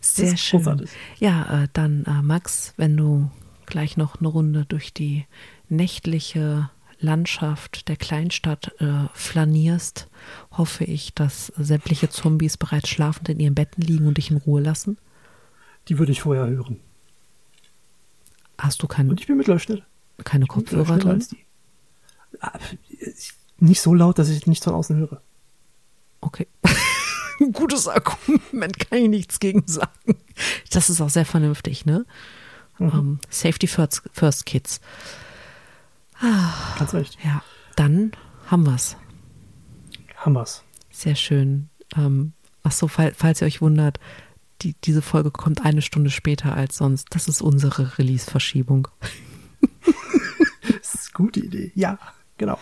Sehr 0.00 0.36
schön. 0.36 0.60
großartig. 0.60 0.90
Ja, 1.18 1.62
äh, 1.64 1.68
dann 1.72 2.04
äh, 2.06 2.22
Max, 2.22 2.74
wenn 2.76 2.96
du 2.96 3.30
gleich 3.66 3.96
noch 3.96 4.18
eine 4.20 4.28
Runde 4.28 4.64
durch 4.66 4.92
die 4.92 5.26
nächtliche 5.68 6.70
Landschaft 6.98 7.88
der 7.88 7.96
Kleinstadt 7.96 8.74
äh, 8.80 9.08
flanierst, 9.12 10.08
hoffe 10.52 10.84
ich, 10.84 11.12
dass 11.14 11.52
sämtliche 11.58 12.08
Zombies 12.08 12.56
bereits 12.56 12.88
schlafend 12.88 13.28
in 13.28 13.40
ihren 13.40 13.54
Betten 13.54 13.82
liegen 13.82 14.06
und 14.06 14.16
dich 14.16 14.30
in 14.30 14.38
Ruhe 14.38 14.62
lassen. 14.62 14.96
Die 15.88 15.98
würde 15.98 16.12
ich 16.12 16.22
vorher 16.22 16.46
hören. 16.46 16.80
Hast 18.58 18.82
du 18.82 18.86
kein, 18.86 19.10
Und 19.10 19.20
ich 19.20 19.26
bin 19.26 19.36
mittlerweile 19.36 19.82
keine 20.24 20.46
Kopfhörer 20.46 20.98
drin? 20.98 21.24
Ah, 22.40 22.58
Nicht 23.58 23.80
so 23.82 23.92
laut, 23.94 24.18
dass 24.18 24.30
ich 24.30 24.46
nichts 24.46 24.64
von 24.64 24.74
außen 24.74 24.96
höre. 24.96 25.20
Okay. 26.22 26.46
Gutes 27.52 27.86
Argument, 27.86 28.78
kann 28.78 28.98
ich 28.98 29.08
nichts 29.08 29.38
gegen 29.38 29.62
sagen. 29.66 30.16
Das 30.70 30.88
ist 30.88 31.02
auch 31.02 31.10
sehr 31.10 31.26
vernünftig, 31.26 31.84
ne? 31.84 32.06
Mhm. 32.78 32.88
Ähm, 32.92 33.18
Safety 33.30 33.66
first, 33.66 34.02
first 34.12 34.46
Kids. 34.46 34.80
Ganz 36.78 36.94
recht. 36.94 37.18
Ja, 37.24 37.42
dann 37.76 38.12
haben 38.46 38.64
wir's. 38.66 38.96
Haben 40.16 40.34
wir's. 40.34 40.62
Sehr 40.90 41.14
schön. 41.14 41.68
Ähm, 41.96 42.32
ach 42.62 42.72
so, 42.72 42.88
fall, 42.88 43.12
falls 43.14 43.40
ihr 43.42 43.46
euch 43.46 43.60
wundert, 43.60 44.00
die, 44.62 44.74
diese 44.84 45.02
Folge 45.02 45.30
kommt 45.30 45.64
eine 45.64 45.82
Stunde 45.82 46.10
später 46.10 46.54
als 46.54 46.78
sonst. 46.78 47.08
Das 47.10 47.28
ist 47.28 47.42
unsere 47.42 47.98
Release-Verschiebung. 47.98 48.88
Das 50.62 50.94
ist 50.94 51.10
eine 51.14 51.26
gute 51.26 51.40
Idee. 51.40 51.72
Ja, 51.74 51.98
genau. 52.38 52.58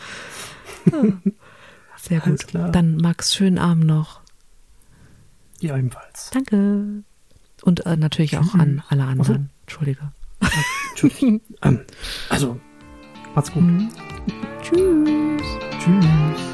Sehr 1.97 2.23
Alles 2.25 2.41
gut. 2.43 2.49
klar. 2.49 2.71
Dann 2.71 2.97
Max, 2.97 3.35
schönen 3.35 3.59
Abend 3.59 3.85
noch. 3.85 4.21
Ja, 5.61 5.77
ebenfalls. 5.79 6.31
Danke. 6.33 7.05
Und 7.63 7.87
äh, 7.87 7.97
natürlich 7.97 8.37
auch 8.37 8.55
an 8.55 8.83
alle 8.89 9.05
anderen. 9.05 9.51
Entschuldige. 9.65 10.13
Entschuldigung. 10.91 11.41
ähm, 11.63 11.81
also, 12.29 12.61
macht's 13.35 13.51
gut. 13.53 13.65
Tschüss. 14.63 15.43
Tschüss. 15.79 16.54